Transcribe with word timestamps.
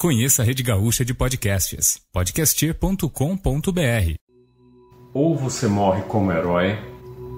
Conheça 0.00 0.42
a 0.42 0.44
Rede 0.44 0.62
Gaúcha 0.62 1.04
de 1.04 1.12
Podcasts, 1.12 2.00
podcaster.com.br. 2.12 4.14
Ou 5.12 5.36
você 5.36 5.66
morre 5.66 6.02
como 6.02 6.30
herói, 6.30 6.78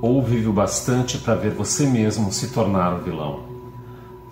ou 0.03 0.23
vive 0.23 0.47
o 0.47 0.53
bastante 0.53 1.17
para 1.17 1.37
ver 1.37 1.53
você 1.53 1.87
mesmo 1.87 2.31
se 2.31 2.53
tornar 2.53 2.97
o 2.97 3.03
vilão. 3.03 3.49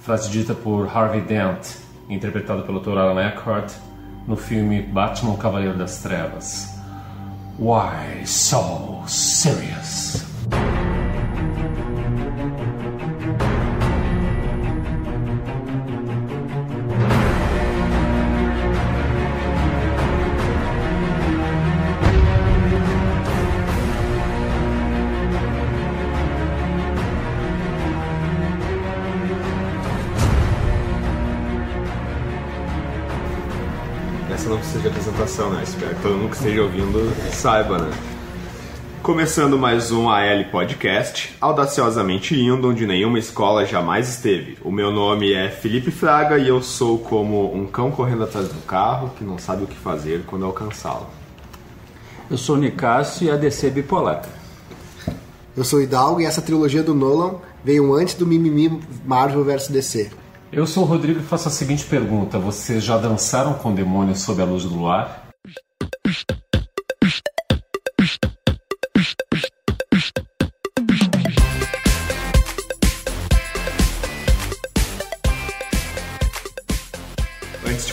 Frase 0.00 0.28
dita 0.28 0.54
por 0.54 0.94
Harvey 0.94 1.22
Dent, 1.22 1.76
interpretado 2.06 2.64
pelo 2.64 2.80
Dr. 2.80 2.98
Alan 2.98 3.28
Eckhart 3.28 3.72
no 4.26 4.36
filme 4.36 4.82
Batman 4.82 5.38
Cavaleiro 5.38 5.78
das 5.78 6.02
Trevas. 6.02 6.68
Why 7.58 8.26
so 8.26 9.04
serious? 9.06 10.22
Apresentação, 35.18 35.50
né? 35.50 35.62
Espero 35.64 35.94
que 35.96 36.02
todo 36.02 36.16
mundo 36.16 36.30
que 36.30 36.36
esteja 36.36 36.62
ouvindo 36.62 37.12
saiba, 37.32 37.78
né? 37.78 37.90
Começando 39.02 39.58
mais 39.58 39.90
um 39.90 40.08
AL 40.08 40.44
Podcast, 40.50 41.34
audaciosamente 41.40 42.38
indo 42.38 42.68
onde 42.68 42.86
nenhuma 42.86 43.18
escola 43.18 43.64
jamais 43.66 44.08
esteve. 44.08 44.58
O 44.62 44.70
meu 44.70 44.92
nome 44.92 45.32
é 45.32 45.50
Felipe 45.50 45.90
Fraga 45.90 46.38
e 46.38 46.46
eu 46.46 46.62
sou 46.62 46.98
como 46.98 47.52
um 47.52 47.66
cão 47.66 47.90
correndo 47.90 48.24
atrás 48.24 48.48
do 48.48 48.60
carro 48.62 49.10
que 49.18 49.24
não 49.24 49.38
sabe 49.38 49.64
o 49.64 49.66
que 49.66 49.76
fazer 49.76 50.22
quando 50.26 50.44
alcançá-lo. 50.44 51.08
Eu 52.30 52.38
sou 52.38 52.56
o 52.56 52.58
Nicásio 52.58 53.26
e 53.26 53.30
a 53.30 53.36
DC 53.36 53.70
bipolar. 53.70 54.22
Eu 55.56 55.64
sou 55.64 55.80
o 55.80 55.82
Hidalgo 55.82 56.20
e 56.20 56.26
essa 56.26 56.42
trilogia 56.42 56.82
do 56.82 56.94
Nolan 56.94 57.36
veio 57.64 57.92
antes 57.92 58.14
do 58.14 58.26
mimimi 58.26 58.80
Marvel 59.04 59.42
vs 59.42 59.68
DC. 59.68 60.10
Eu 60.50 60.66
sou 60.66 60.82
o 60.82 60.86
Rodrigo 60.86 61.20
e 61.20 61.22
faço 61.22 61.48
a 61.48 61.50
seguinte 61.50 61.84
pergunta: 61.84 62.38
vocês 62.38 62.82
já 62.82 62.96
dançaram 62.96 63.54
com 63.54 63.74
demônios 63.74 64.20
sob 64.20 64.40
a 64.40 64.46
luz 64.46 64.64
do 64.64 64.74
luar? 64.74 65.28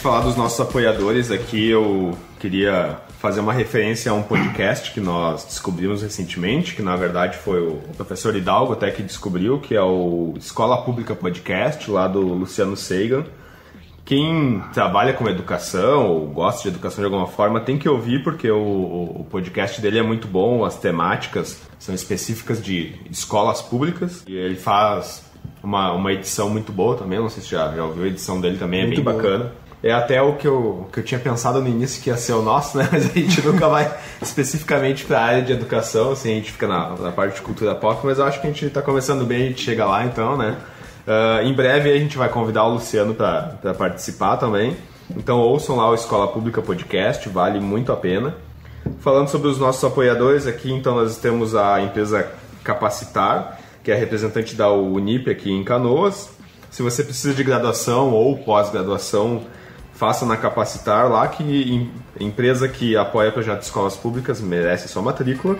Falar 0.05 0.21
dos 0.21 0.35
nossos 0.35 0.59
apoiadores 0.59 1.31
aqui, 1.31 1.67
eu 1.67 2.15
queria 2.39 2.99
fazer 3.17 3.39
uma 3.39 3.51
referência 3.51 4.11
a 4.11 4.13
um 4.13 4.21
podcast 4.21 4.91
que 4.91 4.99
nós 4.99 5.43
descobrimos 5.45 6.03
recentemente, 6.03 6.75
que 6.75 6.83
na 6.83 6.95
verdade 6.95 7.39
foi 7.39 7.59
o 7.59 7.77
professor 7.97 8.35
Hidalgo 8.35 8.73
até 8.73 8.91
que 8.91 9.01
descobriu, 9.01 9.59
que 9.59 9.73
é 9.75 9.81
o 9.81 10.35
Escola 10.37 10.83
Pública 10.83 11.15
Podcast, 11.15 11.89
lá 11.89 12.07
do 12.07 12.21
Luciano 12.21 12.77
Seigan. 12.77 13.25
Quem 14.05 14.61
trabalha 14.75 15.11
com 15.11 15.27
educação 15.27 16.05
ou 16.05 16.27
gosta 16.27 16.61
de 16.61 16.67
educação 16.67 16.99
de 16.99 17.05
alguma 17.05 17.25
forma 17.25 17.59
tem 17.59 17.75
que 17.75 17.89
ouvir, 17.89 18.23
porque 18.23 18.51
o, 18.51 19.21
o 19.21 19.27
podcast 19.27 19.81
dele 19.81 19.97
é 19.97 20.03
muito 20.03 20.27
bom, 20.27 20.63
as 20.63 20.77
temáticas 20.77 21.59
são 21.79 21.95
específicas 21.95 22.63
de 22.63 22.93
escolas 23.09 23.59
públicas, 23.59 24.23
e 24.27 24.35
ele 24.35 24.55
faz 24.55 25.25
uma, 25.63 25.91
uma 25.93 26.13
edição 26.13 26.47
muito 26.47 26.71
boa 26.71 26.95
também, 26.95 27.17
não 27.17 27.27
sei 27.27 27.41
se 27.41 27.49
já, 27.49 27.73
já 27.75 27.83
ouviu 27.83 28.03
a 28.03 28.07
edição 28.07 28.39
dele 28.39 28.57
também, 28.57 28.81
é 28.81 28.85
Muito 28.85 29.01
bem 29.01 29.03
boa. 29.03 29.15
bacana. 29.15 29.64
É 29.85 29.93
até 29.93 30.19
o 30.19 30.33
que 30.33 30.47
eu, 30.47 30.87
que 30.91 30.99
eu 30.99 31.03
tinha 31.03 31.19
pensado 31.19 31.61
no 31.61 31.67
início 31.67 32.01
que 32.01 32.09
ia 32.09 32.17
ser 32.17 32.33
o 32.33 32.41
nosso, 32.41 32.75
né? 32.75 32.89
Mas 32.91 33.05
a 33.05 33.13
gente 33.13 33.39
nunca 33.45 33.69
vai 33.69 33.95
especificamente 34.19 35.05
para 35.05 35.19
a 35.19 35.23
área 35.23 35.41
de 35.43 35.53
educação, 35.53 36.11
assim, 36.11 36.31
a 36.31 36.35
gente 36.37 36.51
fica 36.51 36.67
na, 36.67 36.95
na 36.95 37.11
parte 37.11 37.35
de 37.35 37.41
cultura 37.43 37.75
pop, 37.75 38.03
mas 38.03 38.17
eu 38.17 38.25
acho 38.25 38.41
que 38.41 38.47
a 38.47 38.49
gente 38.49 38.65
está 38.65 38.81
começando 38.81 39.23
bem, 39.27 39.43
a 39.43 39.47
gente 39.49 39.61
chega 39.61 39.85
lá 39.85 40.03
então, 40.03 40.35
né? 40.35 40.57
Ah, 41.05 41.43
em 41.43 41.53
breve 41.53 41.91
a 41.91 41.97
gente 41.99 42.17
vai 42.17 42.29
convidar 42.29 42.63
o 42.63 42.73
Luciano 42.73 43.13
para 43.13 43.75
participar 43.77 44.37
também. 44.37 44.75
Então 45.15 45.37
ouçam 45.37 45.75
lá 45.75 45.87
o 45.91 45.93
Escola 45.93 46.27
Pública 46.29 46.63
Podcast, 46.63 47.29
vale 47.29 47.59
muito 47.59 47.91
a 47.91 47.95
pena. 47.95 48.35
Falando 49.01 49.27
sobre 49.27 49.49
os 49.49 49.59
nossos 49.59 49.83
apoiadores 49.83 50.47
aqui, 50.47 50.71
então 50.71 50.95
nós 50.95 51.17
temos 51.17 51.53
a 51.53 51.79
empresa 51.79 52.27
Capacitar, 52.63 53.59
que 53.83 53.91
é 53.91 53.95
representante 53.95 54.55
da 54.55 54.71
Unip 54.71 55.29
aqui 55.29 55.51
em 55.51 55.63
Canoas. 55.63 56.31
Se 56.71 56.81
você 56.81 57.03
precisa 57.03 57.35
de 57.35 57.43
graduação 57.43 58.11
ou 58.11 58.35
pós-graduação, 58.39 59.43
faça 59.95 60.25
na 60.25 60.37
Capacitar 60.37 61.09
lá, 61.09 61.27
que 61.27 61.43
em- 61.43 61.91
empresa 62.19 62.67
que 62.67 62.95
apoia 62.95 63.31
projetos 63.31 63.61
de 63.61 63.65
escolas 63.65 63.95
públicas 63.95 64.41
merece 64.41 64.87
sua 64.87 65.01
matrícula. 65.01 65.55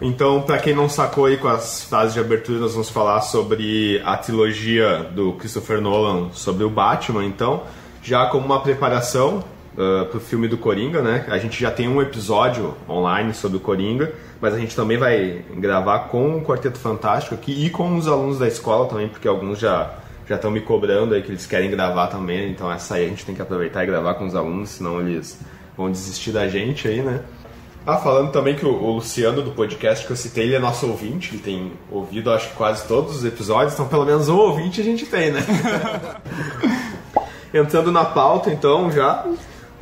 Então, 0.00 0.42
para 0.42 0.58
quem 0.58 0.74
não 0.74 0.88
sacou 0.88 1.26
aí 1.26 1.36
com 1.36 1.46
as 1.46 1.84
frases 1.84 2.14
de 2.14 2.20
abertura, 2.20 2.58
nós 2.58 2.72
vamos 2.72 2.90
falar 2.90 3.20
sobre 3.20 4.00
a 4.04 4.16
trilogia 4.16 5.04
do 5.14 5.34
Christopher 5.34 5.80
Nolan 5.80 6.30
sobre 6.32 6.64
o 6.64 6.70
Batman. 6.70 7.24
Então, 7.24 7.62
já 8.02 8.26
como 8.26 8.44
uma 8.44 8.60
preparação 8.60 9.44
para 9.76 10.16
o 10.16 10.20
filme 10.20 10.48
do 10.48 10.58
Coringa, 10.58 11.00
né? 11.00 11.24
A 11.28 11.38
gente 11.38 11.60
já 11.60 11.70
tem 11.70 11.88
um 11.88 12.02
episódio 12.02 12.74
online 12.88 13.32
sobre 13.32 13.56
o 13.58 13.60
Coringa, 13.60 14.12
mas 14.42 14.54
a 14.54 14.58
gente 14.58 14.74
também 14.74 14.98
vai 14.98 15.44
gravar 15.54 16.00
com 16.08 16.38
o 16.38 16.42
Quarteto 16.42 16.76
Fantástico 16.76 17.36
aqui 17.36 17.64
e 17.64 17.70
com 17.70 17.96
os 17.96 18.08
alunos 18.08 18.40
da 18.40 18.48
escola 18.48 18.88
também, 18.88 19.08
porque 19.08 19.28
alguns 19.28 19.60
já 19.60 19.94
já 20.28 20.36
estão 20.36 20.50
me 20.50 20.60
cobrando 20.60 21.14
aí 21.14 21.22
que 21.22 21.30
eles 21.30 21.46
querem 21.46 21.70
gravar 21.70 22.08
também. 22.08 22.50
Então, 22.50 22.70
essa 22.70 22.94
aí 22.94 23.06
a 23.06 23.08
gente 23.08 23.24
tem 23.24 23.34
que 23.34 23.42
aproveitar 23.42 23.82
e 23.82 23.86
gravar 23.86 24.14
com 24.14 24.26
os 24.26 24.34
alunos, 24.34 24.70
senão 24.70 25.00
eles 25.00 25.38
vão 25.76 25.90
desistir 25.90 26.32
da 26.32 26.48
gente 26.48 26.88
aí, 26.88 27.02
né? 27.02 27.20
Ah, 27.86 27.96
falando 27.96 28.30
também 28.30 28.54
que 28.54 28.64
o, 28.64 28.72
o 28.72 28.94
Luciano 28.94 29.42
do 29.42 29.52
podcast 29.52 30.06
que 30.06 30.12
eu 30.12 30.16
citei, 30.16 30.44
ele 30.44 30.54
é 30.54 30.58
nosso 30.58 30.86
ouvinte, 30.86 31.34
ele 31.34 31.42
tem 31.42 31.72
ouvido 31.90 32.32
acho 32.32 32.50
que 32.50 32.56
quase 32.56 32.86
todos 32.86 33.16
os 33.16 33.24
episódios, 33.24 33.74
então 33.74 33.86
pelo 33.88 34.04
menos 34.04 34.28
um 34.28 34.36
ouvinte 34.36 34.80
a 34.80 34.84
gente 34.84 35.06
tem, 35.06 35.32
né? 35.32 35.40
Entrando 37.54 37.92
na 37.92 38.04
pauta 38.04 38.50
então 38.50 38.90
já, 38.90 39.24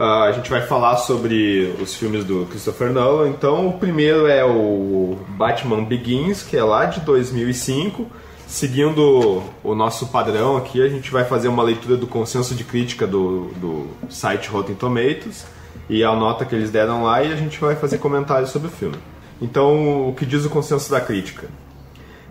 ah, 0.01 0.23
a 0.23 0.33
gente 0.33 0.49
vai 0.49 0.63
falar 0.63 0.97
sobre 0.97 1.75
os 1.79 1.95
filmes 1.95 2.25
do 2.25 2.47
Christopher 2.47 2.91
Nolan. 2.91 3.29
Então 3.29 3.69
o 3.69 3.75
primeiro 3.75 4.27
é 4.27 4.43
o 4.43 5.19
Batman 5.29 5.85
Begins, 5.85 6.43
que 6.43 6.57
é 6.57 6.65
lá 6.65 6.87
de 6.87 7.01
2005. 7.01 8.07
Seguindo 8.47 9.43
o 9.63 9.75
nosso 9.75 10.07
padrão 10.07 10.57
aqui, 10.57 10.83
a 10.83 10.89
gente 10.89 11.11
vai 11.11 11.27
fazer 11.27 11.49
uma 11.49 11.63
leitura 11.63 11.99
do 11.99 12.07
consenso 12.07 12.55
de 12.55 12.65
crítica 12.65 13.07
do, 13.07 13.49
do 13.61 13.89
site 14.09 14.49
Rotten 14.49 14.75
Tomatoes 14.75 15.45
e 15.87 16.03
a 16.03 16.17
nota 16.17 16.47
que 16.47 16.55
eles 16.55 16.71
deram 16.71 17.05
lá 17.05 17.23
e 17.23 17.31
a 17.31 17.37
gente 17.37 17.61
vai 17.61 17.77
fazer 17.77 17.99
comentários 17.99 18.49
sobre 18.49 18.69
o 18.69 18.71
filme. 18.71 18.97
Então, 19.39 20.09
o 20.09 20.15
que 20.15 20.25
diz 20.25 20.47
o 20.47 20.51
consenso 20.51 20.91
da 20.91 21.01
crítica? 21.01 21.47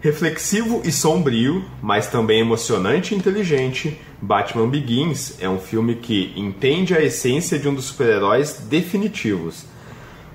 Reflexivo 0.02 0.82
e 0.86 0.92
sombrio, 0.92 1.66
mas 1.82 2.08
também 2.08 2.40
emocionante 2.40 3.14
e 3.14 3.18
inteligente, 3.18 4.00
Batman 4.22 4.70
Begins 4.70 5.36
é 5.42 5.50
um 5.50 5.60
filme 5.60 5.96
que 5.96 6.34
entende 6.38 6.94
a 6.94 7.02
essência 7.02 7.60
de 7.60 7.68
um 7.68 7.76
dos 7.76 7.86
super-heróis 7.86 8.66
definitivos. 8.70 9.66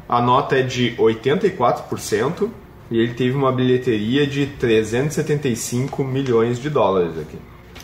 A 0.06 0.20
nota 0.20 0.56
é 0.56 0.62
de 0.62 0.94
84% 0.98 2.50
e 2.90 2.98
ele 2.98 3.14
teve 3.14 3.34
uma 3.34 3.50
bilheteria 3.50 4.26
de 4.26 4.46
375 4.46 6.04
milhões 6.04 6.60
de 6.60 6.68
dólares 6.68 7.18
aqui. 7.18 7.38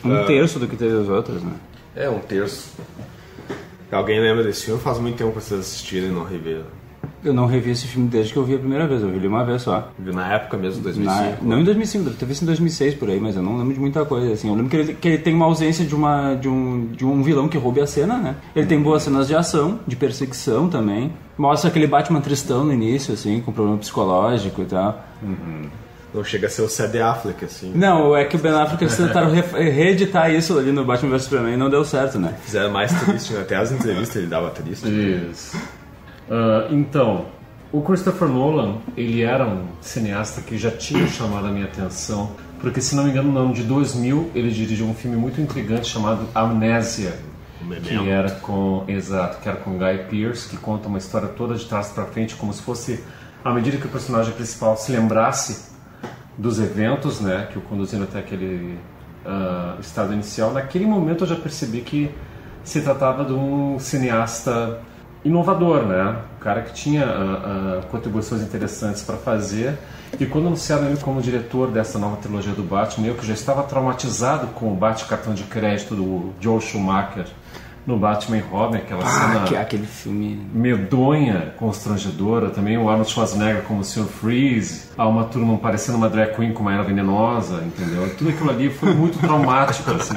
Um 0.04 0.24
terço 0.26 0.58
do 0.58 0.68
que 0.68 0.76
teve 0.76 0.94
os 0.94 1.08
outros, 1.08 1.42
né? 1.42 1.54
É, 1.96 2.10
um 2.10 2.18
terço. 2.18 2.74
Alguém 3.90 4.20
lembra 4.20 4.44
desse 4.44 4.66
filme? 4.66 4.80
Faz 4.80 4.98
muito 4.98 5.16
tempo 5.16 5.32
que 5.32 5.42
vocês 5.42 5.60
assistiram 5.60 6.08
e 6.08 6.10
não 6.10 6.24
reviram. 6.24 6.79
Eu 7.22 7.34
não 7.34 7.46
revi 7.46 7.70
esse 7.70 7.86
filme 7.86 8.08
desde 8.08 8.32
que 8.32 8.38
eu 8.38 8.44
vi 8.44 8.54
a 8.54 8.58
primeira 8.58 8.86
vez, 8.86 9.02
eu 9.02 9.08
vi 9.10 9.16
ele 9.16 9.26
uma 9.28 9.44
vez 9.44 9.60
só. 9.62 9.90
Viu 9.98 10.12
na 10.14 10.32
época 10.32 10.56
mesmo, 10.56 10.78
Na- 10.78 10.84
2005? 10.84 11.44
não 11.44 11.60
em 11.60 11.64
2005, 11.64 12.04
deve 12.04 12.16
ter 12.16 12.24
visto 12.26 12.42
em 12.42 12.46
2006 12.46 12.94
por 12.94 13.10
aí, 13.10 13.20
mas 13.20 13.36
eu 13.36 13.42
não 13.42 13.58
lembro 13.58 13.74
de 13.74 13.80
muita 13.80 14.04
coisa. 14.06 14.32
Assim. 14.32 14.48
Eu 14.48 14.54
lembro 14.54 14.70
que 14.70 14.76
ele, 14.76 14.94
que 14.94 15.06
ele 15.08 15.18
tem 15.18 15.34
uma 15.34 15.44
ausência 15.44 15.84
de, 15.84 15.94
uma, 15.94 16.34
de, 16.34 16.48
um, 16.48 16.86
de 16.92 17.04
um 17.04 17.22
vilão 17.22 17.46
que 17.48 17.58
roube 17.58 17.80
a 17.80 17.86
cena, 17.86 18.16
né? 18.16 18.36
Ele 18.56 18.66
tem 18.66 18.80
boas 18.80 19.02
cenas 19.02 19.26
de 19.26 19.34
ação, 19.34 19.80
de 19.86 19.96
perseguição 19.96 20.68
também. 20.68 21.12
Mostra 21.36 21.68
aquele 21.70 21.86
Batman 21.86 22.20
tristão 22.20 22.64
no 22.64 22.72
início, 22.72 23.12
assim, 23.14 23.40
com 23.40 23.52
problema 23.52 23.76
psicológico 23.78 24.62
e 24.62 24.66
tal. 24.66 25.04
Não 26.12 26.24
chega 26.24 26.48
a 26.48 26.50
ser 26.50 26.62
o 26.62 26.68
C.D. 26.68 27.00
Affleck, 27.00 27.44
assim. 27.44 27.70
Não, 27.74 28.16
é 28.16 28.24
que 28.24 28.34
o 28.34 28.38
Ben 28.38 28.50
Affleck 28.52 28.82
eles 28.82 28.96
tentaram 28.96 29.30
re- 29.30 29.70
reeditar 29.70 30.28
isso 30.34 30.58
ali 30.58 30.72
no 30.72 30.84
Batman 30.84 31.10
vs 31.12 31.22
Superman 31.24 31.54
e 31.54 31.56
não 31.56 31.70
deu 31.70 31.84
certo, 31.84 32.18
né? 32.18 32.34
Fizeram 32.44 32.70
mais 32.72 32.92
triste, 32.92 33.32
né? 33.32 33.42
até 33.42 33.54
as 33.56 33.70
entrevistas 33.70 34.16
ele 34.16 34.26
dava 34.26 34.50
triste. 34.50 34.88
Isso. 34.88 35.56
Ah, 36.30 36.68
então, 36.70 37.26
o 37.72 37.82
Christopher 37.82 38.28
Nolan, 38.28 38.76
ele 38.96 39.22
era 39.22 39.44
um 39.44 39.66
cineasta 39.80 40.40
que 40.40 40.56
já 40.56 40.70
tinha 40.70 41.06
chamado 41.08 41.48
a 41.48 41.50
minha 41.50 41.64
atenção, 41.64 42.30
porque 42.60 42.80
se 42.80 42.94
não 42.94 43.04
me 43.04 43.10
engano, 43.10 43.32
no 43.32 43.38
ano 43.40 43.52
de 43.52 43.64
2000, 43.64 44.30
ele 44.34 44.50
dirigiu 44.50 44.86
um 44.86 44.94
filme 44.94 45.16
muito 45.16 45.40
intrigante 45.40 45.88
chamado 45.88 46.28
Amnésia, 46.34 47.18
que 47.82 48.08
era 48.08 48.30
com, 48.30 48.84
exato, 48.86 49.40
que 49.40 49.48
era 49.48 49.58
com 49.58 49.76
Guy 49.76 50.04
Pearce, 50.08 50.48
que 50.48 50.56
conta 50.56 50.88
uma 50.88 50.98
história 50.98 51.28
toda 51.28 51.54
de 51.54 51.64
trás 51.66 51.88
para 51.88 52.04
frente, 52.04 52.36
como 52.36 52.52
se 52.52 52.62
fosse 52.62 53.02
à 53.44 53.52
medida 53.52 53.76
que 53.76 53.86
o 53.86 53.90
personagem 53.90 54.32
principal 54.32 54.76
se 54.76 54.92
lembrasse 54.92 55.70
dos 56.38 56.58
eventos, 56.58 57.20
né, 57.20 57.48
que 57.50 57.58
o 57.58 57.60
conduziram 57.62 58.04
até 58.04 58.20
aquele 58.20 58.78
uh, 59.24 59.80
estado 59.80 60.12
inicial, 60.12 60.52
naquele 60.52 60.86
momento 60.86 61.24
eu 61.24 61.28
já 61.28 61.36
percebi 61.36 61.80
que 61.80 62.10
se 62.62 62.80
tratava 62.82 63.24
de 63.24 63.32
um 63.32 63.78
cineasta 63.78 64.80
inovador, 65.24 65.82
né? 65.84 66.16
Um 66.38 66.42
cara 66.42 66.62
que 66.62 66.72
tinha 66.72 67.04
uh, 67.06 67.78
uh, 67.80 67.86
contribuições 67.90 68.40
interessantes 68.42 69.02
para 69.02 69.16
fazer. 69.16 69.78
E 70.18 70.26
quando 70.26 70.46
anunciaram 70.48 70.86
ele 70.86 70.96
como 70.96 71.20
diretor 71.22 71.68
dessa 71.70 71.98
nova 71.98 72.16
trilogia 72.16 72.52
do 72.52 72.62
Batman, 72.62 73.06
eu 73.06 73.14
que 73.14 73.26
já 73.26 73.34
estava 73.34 73.62
traumatizado 73.62 74.48
com 74.48 74.72
o 74.72 74.74
Batman 74.74 75.08
cartão 75.08 75.34
de 75.34 75.44
crédito 75.44 75.94
do 75.94 76.32
Joe 76.40 76.60
Schumacher 76.60 77.26
no 77.86 77.96
Batman 77.96 78.36
e 78.36 78.40
Robin, 78.40 78.76
aquela 78.78 79.02
Ah, 79.04 79.08
cena 79.08 79.44
que- 79.46 79.56
aquele 79.56 79.86
filme. 79.86 80.40
medonha, 80.52 81.54
constrangedora. 81.58 82.50
Também 82.50 82.76
o 82.76 82.88
Arnold 82.90 83.10
Schwarzenegger 83.10 83.62
como 83.62 83.80
o 83.80 83.84
Sr. 83.84 84.04
Freeze. 84.04 84.82
Há 84.98 85.06
uma 85.08 85.24
turma 85.24 85.56
parecendo 85.58 85.96
uma 85.98 86.08
drag 86.08 86.34
queen 86.34 86.52
com 86.52 86.62
uma 86.62 86.74
era 86.74 86.82
venenosa, 86.82 87.62
entendeu? 87.64 88.14
Tudo 88.16 88.30
aquilo 88.30 88.50
ali 88.50 88.68
foi 88.70 88.92
muito 88.94 89.18
traumático, 89.18 89.90
assim. 89.92 90.14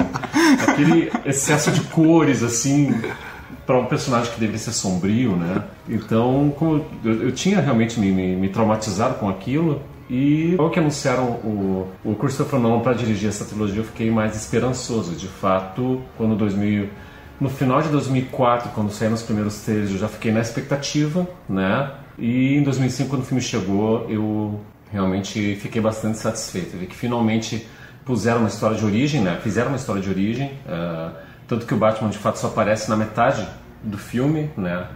Aquele 0.68 1.10
excesso 1.24 1.70
de 1.70 1.80
cores, 1.82 2.42
assim, 2.42 2.94
para 3.66 3.78
um 3.78 3.86
personagem 3.86 4.32
que 4.32 4.40
deveria 4.40 4.58
ser 4.58 4.72
sombrio, 4.72 5.36
né? 5.36 5.62
Então, 5.88 6.52
como 6.58 6.84
eu, 7.04 7.22
eu 7.24 7.32
tinha 7.32 7.60
realmente 7.60 7.98
me, 7.98 8.10
me, 8.10 8.36
me 8.36 8.48
traumatizado 8.48 9.14
com 9.14 9.28
aquilo. 9.28 9.80
E 10.08 10.54
logo 10.58 10.70
que 10.70 10.78
anunciaram 10.78 11.24
o, 11.24 11.88
o 12.04 12.14
Christopher 12.14 12.60
Nolan 12.60 12.80
para 12.80 12.92
dirigir 12.92 13.28
essa 13.28 13.44
trilogia, 13.44 13.80
eu 13.80 13.84
fiquei 13.84 14.10
mais 14.10 14.36
esperançoso. 14.36 15.14
De 15.14 15.28
fato, 15.28 16.02
quando 16.16 16.36
2000 16.36 16.88
no 17.40 17.50
final 17.50 17.82
de 17.82 17.88
2004, 17.88 18.70
quando 18.70 18.92
saíram 18.92 19.14
os 19.14 19.22
primeiros 19.22 19.60
trailers, 19.62 19.90
eu 19.90 19.98
já 19.98 20.08
fiquei 20.08 20.30
na 20.30 20.40
expectativa, 20.40 21.28
né? 21.48 21.90
E 22.16 22.54
em 22.54 22.62
2005, 22.62 23.10
quando 23.10 23.22
o 23.22 23.24
filme 23.24 23.42
chegou, 23.42 24.06
eu 24.08 24.60
realmente 24.90 25.56
fiquei 25.56 25.82
bastante 25.82 26.18
satisfeito. 26.18 26.76
Vi 26.76 26.86
que 26.86 26.94
finalmente 26.94 27.66
puseram 28.04 28.40
uma 28.40 28.48
história 28.48 28.76
de 28.76 28.84
origem, 28.84 29.20
né? 29.20 29.38
Fizeram 29.42 29.68
uma 29.68 29.76
história 29.76 30.00
de 30.00 30.08
origem, 30.08 30.52
eh, 30.66 31.10
tanto 31.46 31.66
que 31.66 31.74
o 31.74 31.76
Batman 31.76 32.10
de 32.10 32.18
fato 32.18 32.38
só 32.38 32.48
aparece 32.48 32.88
na 32.88 32.96
metade 32.96 33.46
do 33.82 33.98
filme, 33.98 34.50
né? 34.56 34.86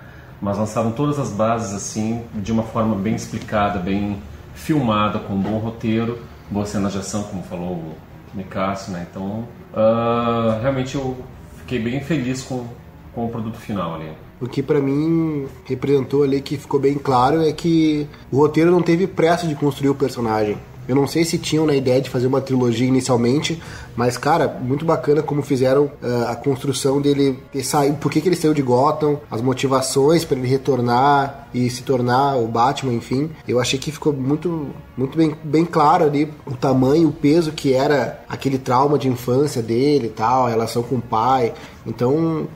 Mas 0.41 0.57
lançaram 0.57 0.93
todas 0.93 1.19
as 1.19 1.31
bases 1.31 1.75
assim 1.75 2.23
de 2.35 2.53
uma 2.53 2.63
forma 2.63 2.95
bem 2.95 3.15
explicada, 3.15 3.79
bem 3.79 4.23
filmada, 4.55 5.19
com 5.19 5.35
um 5.35 5.41
bom 5.41 5.59
roteiro, 5.59 6.19
boa 6.51 6.67
cena 6.67 6.89
de 6.89 6.99
ação, 6.99 7.23
como 7.25 7.43
falou 7.43 7.73
o 7.73 7.95
Mikasa, 8.35 8.93
né? 8.93 9.07
Então, 9.11 9.47
ah, 9.75 10.59
realmente 10.61 10.95
eu 10.95 11.17
fiquei 11.59 11.79
bem 11.79 12.01
feliz 12.01 12.43
com, 12.43 12.67
com 13.15 13.27
o 13.27 13.29
produto 13.29 13.57
final 13.57 13.97
ali. 13.97 14.11
O 14.41 14.47
que 14.47 14.63
pra 14.63 14.81
mim 14.81 15.47
representou 15.65 16.23
ali 16.23 16.41
que 16.41 16.57
ficou 16.57 16.79
bem 16.79 16.95
claro 16.95 17.43
é 17.43 17.53
que 17.53 18.07
o 18.31 18.37
roteiro 18.37 18.71
não 18.71 18.81
teve 18.81 19.07
pressa 19.07 19.47
de 19.47 19.55
construir 19.55 19.91
o 19.91 19.95
personagem. 19.95 20.57
Eu 20.89 20.97
não 20.97 21.07
sei 21.07 21.25
se 21.25 21.37
tinham 21.39 21.67
na 21.67 21.75
ideia 21.75 22.01
de 22.01 22.09
fazer 22.09 22.27
uma 22.27 22.41
trilogia 22.41 22.87
inicialmente, 22.87 23.63
mas 23.95 24.17
cara, 24.17 24.49
muito 24.49 24.87
bacana 24.87 25.23
como 25.23 25.43
fizeram 25.43 25.91
ah, 26.03 26.31
a 26.31 26.37
construção 26.37 27.01
dele 27.01 27.39
ter 27.53 27.63
saído, 27.63 27.99
por 27.99 28.11
que, 28.11 28.23
que 28.23 28.29
ele 28.29 28.37
saiu 28.37 28.55
de 28.55 28.63
Gotham, 28.63 29.21
as 29.31 29.43
motivações 29.43 30.25
para 30.25 30.39
ele 30.39 30.49
retornar 30.49 31.49
e 31.53 31.69
se 31.71 31.83
tornar 31.83 32.37
o 32.37 32.47
Batman, 32.47 32.93
enfim. 32.93 33.31
Eu 33.47 33.61
achei 33.61 33.79
que 33.79 33.91
ficou 33.91 34.13
muito, 34.13 34.69
muito 34.97 35.17
bem, 35.17 35.35
bem 35.43 35.65
claro 35.65 36.05
ali 36.05 36.33
o 36.47 36.55
tamanho, 36.55 37.09
o 37.09 37.13
peso 37.13 37.53
que 37.53 37.73
era 37.73 38.21
aquele 38.29 38.59
trauma 38.59 38.99
de 38.99 39.09
infância 39.09 39.63
dele 39.63 40.07
e 40.07 40.11
tal, 40.11 40.47
a 40.47 40.51
relação 40.51 40.83
com 40.83 40.97
o 40.97 41.03
pai. 41.03 41.53
Então, 41.87 42.47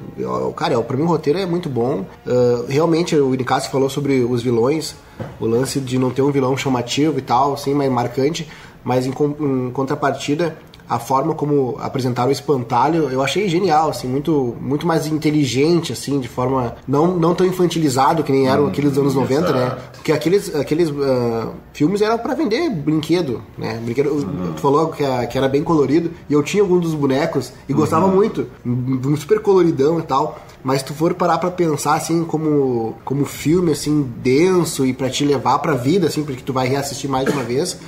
cara, 0.57 0.79
o 0.79 1.07
roteiro 1.07 1.39
é 1.39 1.47
muito 1.47 1.69
bom. 1.69 2.05
Ah, 2.27 2.65
realmente, 2.69 3.17
o 3.17 3.35
Nicásio 3.35 3.71
falou 3.71 3.89
sobre 3.89 4.23
os 4.25 4.43
vilões, 4.43 4.95
o 5.41 5.47
lance 5.47 5.81
de 5.81 5.99
não 5.99 6.11
ter 6.11 6.23
um 6.23 6.31
vilão 6.31 6.57
chamativo 6.57 7.19
e 7.19 7.23
tal, 7.23 7.55
assim, 7.55 7.75
mais 7.75 7.91
marcante, 7.91 8.49
mas 8.85 9.07
em, 9.07 9.11
em 9.11 9.71
contrapartida, 9.71 10.57
a 10.95 10.99
forma 10.99 11.35
como 11.35 11.77
apresentaram 11.81 12.29
o 12.29 12.33
espantalho, 12.33 13.09
eu 13.11 13.23
achei 13.23 13.49
genial, 13.49 13.89
assim, 13.91 14.07
muito, 14.09 14.55
muito 14.61 14.87
mais 14.87 15.07
inteligente, 15.07 15.93
assim, 15.93 16.21
de 16.21 16.29
forma 16.29 16.75
não, 16.87 17.17
não 17.17 17.35
tão 17.35 17.47
infantilizado 17.47 18.23
que 18.23 18.31
nem 18.33 18.49
eram 18.49 18.67
aqueles 18.67 18.91
dos 18.93 18.99
anos 19.01 19.15
90, 19.15 19.53
né? 19.53 19.67
exato. 19.67 19.83
Porque 19.95 20.13
aqueles, 20.13 20.55
aqueles 20.55 20.91
ah, 20.91 21.49
filmes 21.73 22.03
eram 22.03 22.19
pra 22.19 22.35
vender 22.35 22.69
brinquedo, 22.71 23.41
né? 23.57 23.81
Brinquedo, 23.85 24.11
Tu 24.55 24.61
falou 24.61 24.89
que, 24.89 25.05
a- 25.05 25.27
que 25.27 25.39
era 25.39 25.49
bem 25.49 25.63
colorido, 25.63 26.11
e 26.29 26.33
eu 26.33 26.43
tinha 26.43 26.63
algum 26.63 26.79
dos 26.79 26.95
bonecos 26.95 27.53
e 27.69 27.73
gostava 27.73 28.07
muito, 28.09 28.47
um 28.67 29.17
super 29.17 29.41
coloridão 29.41 29.99
e 29.99 30.03
tal. 30.03 30.39
Mas 30.65 30.79
se 30.81 30.85
tu 30.87 30.95
for 30.95 31.13
parar 31.15 31.39
pra 31.39 31.51
pensar, 31.51 31.95
assim, 31.95 32.23
como, 32.25 32.95
como 33.05 33.25
filme, 33.25 33.73
assim, 33.73 34.09
denso 34.23 34.87
e 34.87 34.93
pra 34.93 35.11
te 35.11 35.25
levar 35.25 35.59
pra 35.59 35.75
vida, 35.75 36.07
assim, 36.07 36.23
porque 36.23 36.41
tu 36.43 36.53
vai 36.53 36.69
reassistir 36.69 37.11
mais 37.11 37.27
de 37.27 37.33
uma 37.33 37.43
vez, 37.43 37.79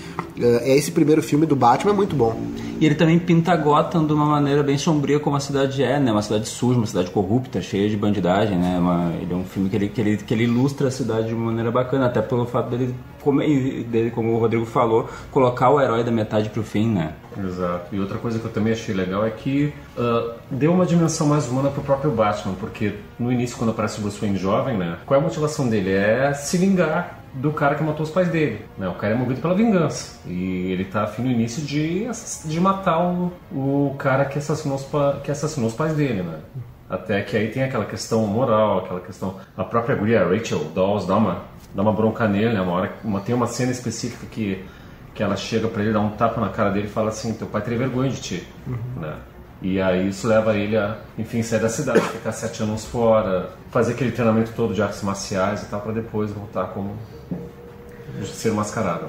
eh, 0.41 0.75
esse 0.77 0.91
primeiro 0.91 1.23
filme 1.23 1.47
do 1.47 1.55
Batman 1.55 1.93
é 1.93 1.95
muito 1.95 2.17
bom. 2.17 2.37
E 2.81 2.87
ele 2.87 2.95
também 2.95 3.19
pinta 3.19 3.55
Gotham 3.57 4.05
de 4.07 4.13
uma 4.13 4.27
maneira 4.27 4.63
bem 4.63 4.77
sombria 4.77 5.19
como 5.21 5.37
a 5.37 5.41
cidade 5.41 5.83
é, 5.83 5.99
né? 6.01 6.11
Uma 6.13 6.23
cidade 6.23 6.49
suja, 6.49 6.79
uma 6.79 6.87
cidade 6.87 7.11
corrupta, 7.11 7.61
cheia 7.63 7.89
de 7.89 7.97
bandidagem, 7.97 8.59
né? 8.59 8.79
Uma- 8.79 9.13
ele 9.21 9.33
é 9.33 9.37
um 9.37 9.45
filme 9.45 9.69
que 9.71 9.77
ele, 9.77 9.89
que, 9.89 10.01
ele, 10.01 10.17
que 10.17 10.35
ele 10.35 10.45
ilustra 10.45 10.89
a 10.89 10.91
cidade 10.91 11.29
de 11.29 11.35
uma 11.35 11.47
maneira 11.47 11.71
bacana, 11.71 12.07
até 12.07 12.21
pelo 12.21 12.45
fato 12.47 12.71
dele, 12.71 12.95
como, 13.23 13.41
dele, 13.41 14.11
como 14.11 14.33
o 14.35 14.39
Rodrigo 14.39 14.67
falou, 14.67 15.09
colocar 15.31 15.71
o 15.71 15.81
herói 15.81 16.03
da 16.05 16.11
metade 16.11 16.49
pro 16.51 16.63
fim, 16.63 16.89
né? 16.89 17.13
Exato. 17.39 17.95
E 17.95 18.01
outra 18.01 18.19
coisa 18.19 18.39
que 18.39 18.45
eu 18.45 18.53
também 18.53 18.73
achei 18.73 18.95
legal 18.95 19.25
é 19.25 19.31
que 19.31 19.73
ah, 19.99 20.33
deu 20.51 20.73
uma 20.73 20.85
dimensão 20.85 21.27
mais 21.27 21.49
humana 21.49 21.71
pro 21.71 21.83
próprio 21.83 22.11
Batman, 22.11 22.55
porque 22.61 22.95
no 23.19 23.33
início, 23.33 23.57
quando 23.57 23.71
aparece 23.71 23.99
o 23.99 24.03
Bruce 24.03 24.21
Wayne 24.21 24.37
jovem, 24.39 24.77
né? 24.77 24.97
Qual 25.07 25.19
é 25.19 25.23
a 25.23 25.25
motivação 25.27 25.69
dele? 25.69 25.91
É 25.93 26.33
se 26.35 26.59
vingar 26.59 27.24
do 27.35 27.53
cara 27.53 27.75
que 27.75 27.83
matou 27.83 28.05
os 28.05 28.11
pais 28.11 28.29
dele. 28.29 28.65
Né? 28.79 28.89
O 28.89 28.95
cara 28.95 29.15
é 29.15 29.17
movido 29.17 29.41
pela 29.41 29.55
vingança. 29.55 30.21
E 30.27 30.71
ele 30.71 30.85
tá 30.85 31.05
afim 31.05 31.23
no 31.23 31.31
início 31.31 31.63
de, 31.63 32.07
de 32.45 32.61
matar 32.61 33.01
o, 33.01 33.33
o 33.53 33.95
cara 33.99 34.25
que 34.25 34.39
assassinou, 34.39 34.77
os 34.77 34.87
que 35.23 35.31
assassinou 35.31 35.69
os 35.69 35.75
pais 35.75 35.95
dele, 35.95 36.23
né? 36.23 36.39
Até 36.89 37.23
que 37.23 37.37
aí 37.37 37.49
tem 37.49 37.65
aquela 37.65 37.85
questão 37.85 38.27
moral, 38.27 38.79
aquela 38.79 39.01
questão. 39.01 39.37
A 39.57 39.65
própria 39.65 39.97
guria, 39.97 40.25
Rachel 40.25 40.65
Dawes, 40.75 41.07
dá 41.07 41.17
uma, 41.17 41.43
dá 41.75 41.83
uma 41.83 41.93
bronca 41.93 42.29
nele, 42.29 42.55
né? 42.55 42.61
Uma 42.61 42.73
hora, 42.73 42.93
uma, 43.03 43.21
tem 43.21 43.35
uma 43.35 43.47
cena 43.47 43.73
específica 43.73 44.27
que 44.31 44.65
que 45.15 45.23
ela 45.23 45.37
chega 45.37 45.69
pra 45.69 45.83
ele, 45.83 45.93
dá 45.93 46.01
um 46.01 46.11
tapa 46.11 46.41
na 46.41 46.49
cara 46.49 46.71
dele 46.71 46.89
e 46.89 46.91
fala 46.91 47.11
assim, 47.11 47.33
teu 47.35 47.47
pai 47.47 47.63
teria 47.63 47.79
vergonha 47.79 48.11
de 48.11 48.21
ti, 48.21 48.49
né? 48.97 49.17
E 49.63 49.81
aí 49.81 50.09
isso 50.09 50.27
leva 50.27 50.55
ele 50.55 50.77
a, 50.77 50.99
enfim, 51.17 51.43
sair 51.43 51.61
da 51.61 51.69
cidade, 51.69 52.01
ficar 52.01 52.33
sete 52.33 52.63
anos 52.63 52.85
fora, 52.85 53.51
fazer 53.71 53.93
aquele 53.93 54.11
treinamento 54.11 54.53
todo 54.55 54.75
de 54.75 54.83
artes 54.83 55.03
marciais 55.03 55.63
e 55.63 55.67
tal, 55.67 55.81
pra 55.81 55.93
depois 55.93 56.33
voltar 56.33 56.67
como 56.67 56.97
ser 58.23 58.53
mascarado. 58.53 59.09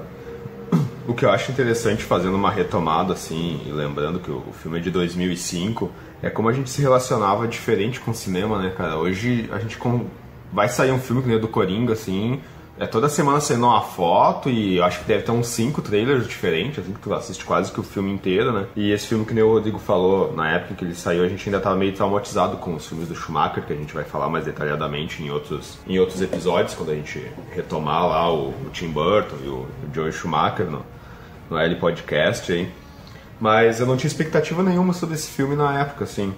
O 1.08 1.14
que 1.14 1.24
eu 1.24 1.30
acho 1.30 1.52
interessante 1.52 2.04
fazendo 2.04 2.36
uma 2.36 2.50
retomada 2.50 3.14
assim, 3.14 3.62
e 3.66 3.72
lembrando 3.72 4.20
que 4.20 4.32
o 4.32 4.44
filme 4.62 4.80
é 4.80 4.82
de 4.82 4.90
2005, 4.90 5.92
é 6.22 6.30
como 6.30 6.50
a 6.50 6.54
gente 6.54 6.70
se 6.70 6.82
relacionava 6.82 7.48
diferente 7.48 8.00
com 8.00 8.12
o 8.12 8.16
cinema, 8.16 8.58
né, 8.58 8.74
cara? 8.76 8.98
Hoje 8.98 9.48
a 9.52 9.60
gente 9.60 9.78
vai 10.52 10.68
sair 10.68 10.92
um 10.92 11.00
filme 11.00 11.22
que 11.22 11.28
nem 11.28 11.38
o 11.38 11.40
do 11.40 11.48
Coringa, 11.48 11.94
assim, 11.94 12.42
é 12.78 12.86
toda 12.86 13.08
semana 13.08 13.40
saindo 13.40 13.66
uma 13.66 13.82
foto 13.82 14.50
e 14.50 14.82
acho 14.82 15.00
que 15.00 15.06
deve 15.06 15.24
ter 15.24 15.32
uns 15.32 15.48
cinco 15.48 15.82
trailers 15.82 16.28
diferentes, 16.28 16.80
assim, 16.80 16.94
que 16.94 17.00
tu 17.00 17.14
assiste 17.14 17.46
quase 17.46 17.72
que 17.72 17.80
o 17.80 17.84
filme 17.84 18.12
inteiro, 18.12 18.52
né? 18.52 18.68
E 18.76 18.92
esse 18.92 19.08
filme 19.08 19.26
que 19.26 19.34
nem 19.34 19.44
o 19.44 19.54
Rodrigo 19.54 19.80
falou, 19.80 20.34
na 20.34 20.52
época 20.52 20.76
que 20.76 20.84
ele 20.84 20.94
saiu, 20.94 21.24
a 21.24 21.28
gente 21.28 21.48
ainda 21.48 21.62
tava 21.62 21.76
meio 21.76 21.94
traumatizado 21.94 22.58
com 22.58 22.76
os 22.76 22.86
filmes 22.86 23.08
do 23.08 23.16
Schumacher, 23.16 23.66
que 23.66 23.72
a 23.72 23.76
gente 23.76 23.94
vai 23.94 24.04
falar 24.04 24.30
mais 24.30 24.44
detalhadamente 24.44 25.24
em 25.24 25.32
outros, 25.32 25.80
em 25.88 26.00
outros 26.00 26.22
episódios, 26.22 26.74
quando 26.74 26.92
a 26.92 26.96
gente 26.96 27.26
retomar 27.52 28.08
lá 28.08 28.32
o, 28.34 28.50
o 28.50 28.70
Tim 28.74 28.90
Burton 28.90 29.38
e 29.44 29.48
o, 29.48 29.60
o 29.60 29.94
Joe 29.94 30.12
Schumacher 30.12 30.70
no, 30.70 30.86
no 31.50 31.58
L 31.58 31.76
Podcast 31.76 32.52
aí. 32.52 32.70
Mas 33.40 33.80
eu 33.80 33.86
não 33.86 33.98
tinha 33.98 34.08
expectativa 34.08 34.64
nenhuma 34.64 34.94
sobre 34.94 35.16
esse 35.16 35.30
filme 35.30 35.56
na 35.56 35.80
época, 35.80 36.06
assim. 36.06 36.34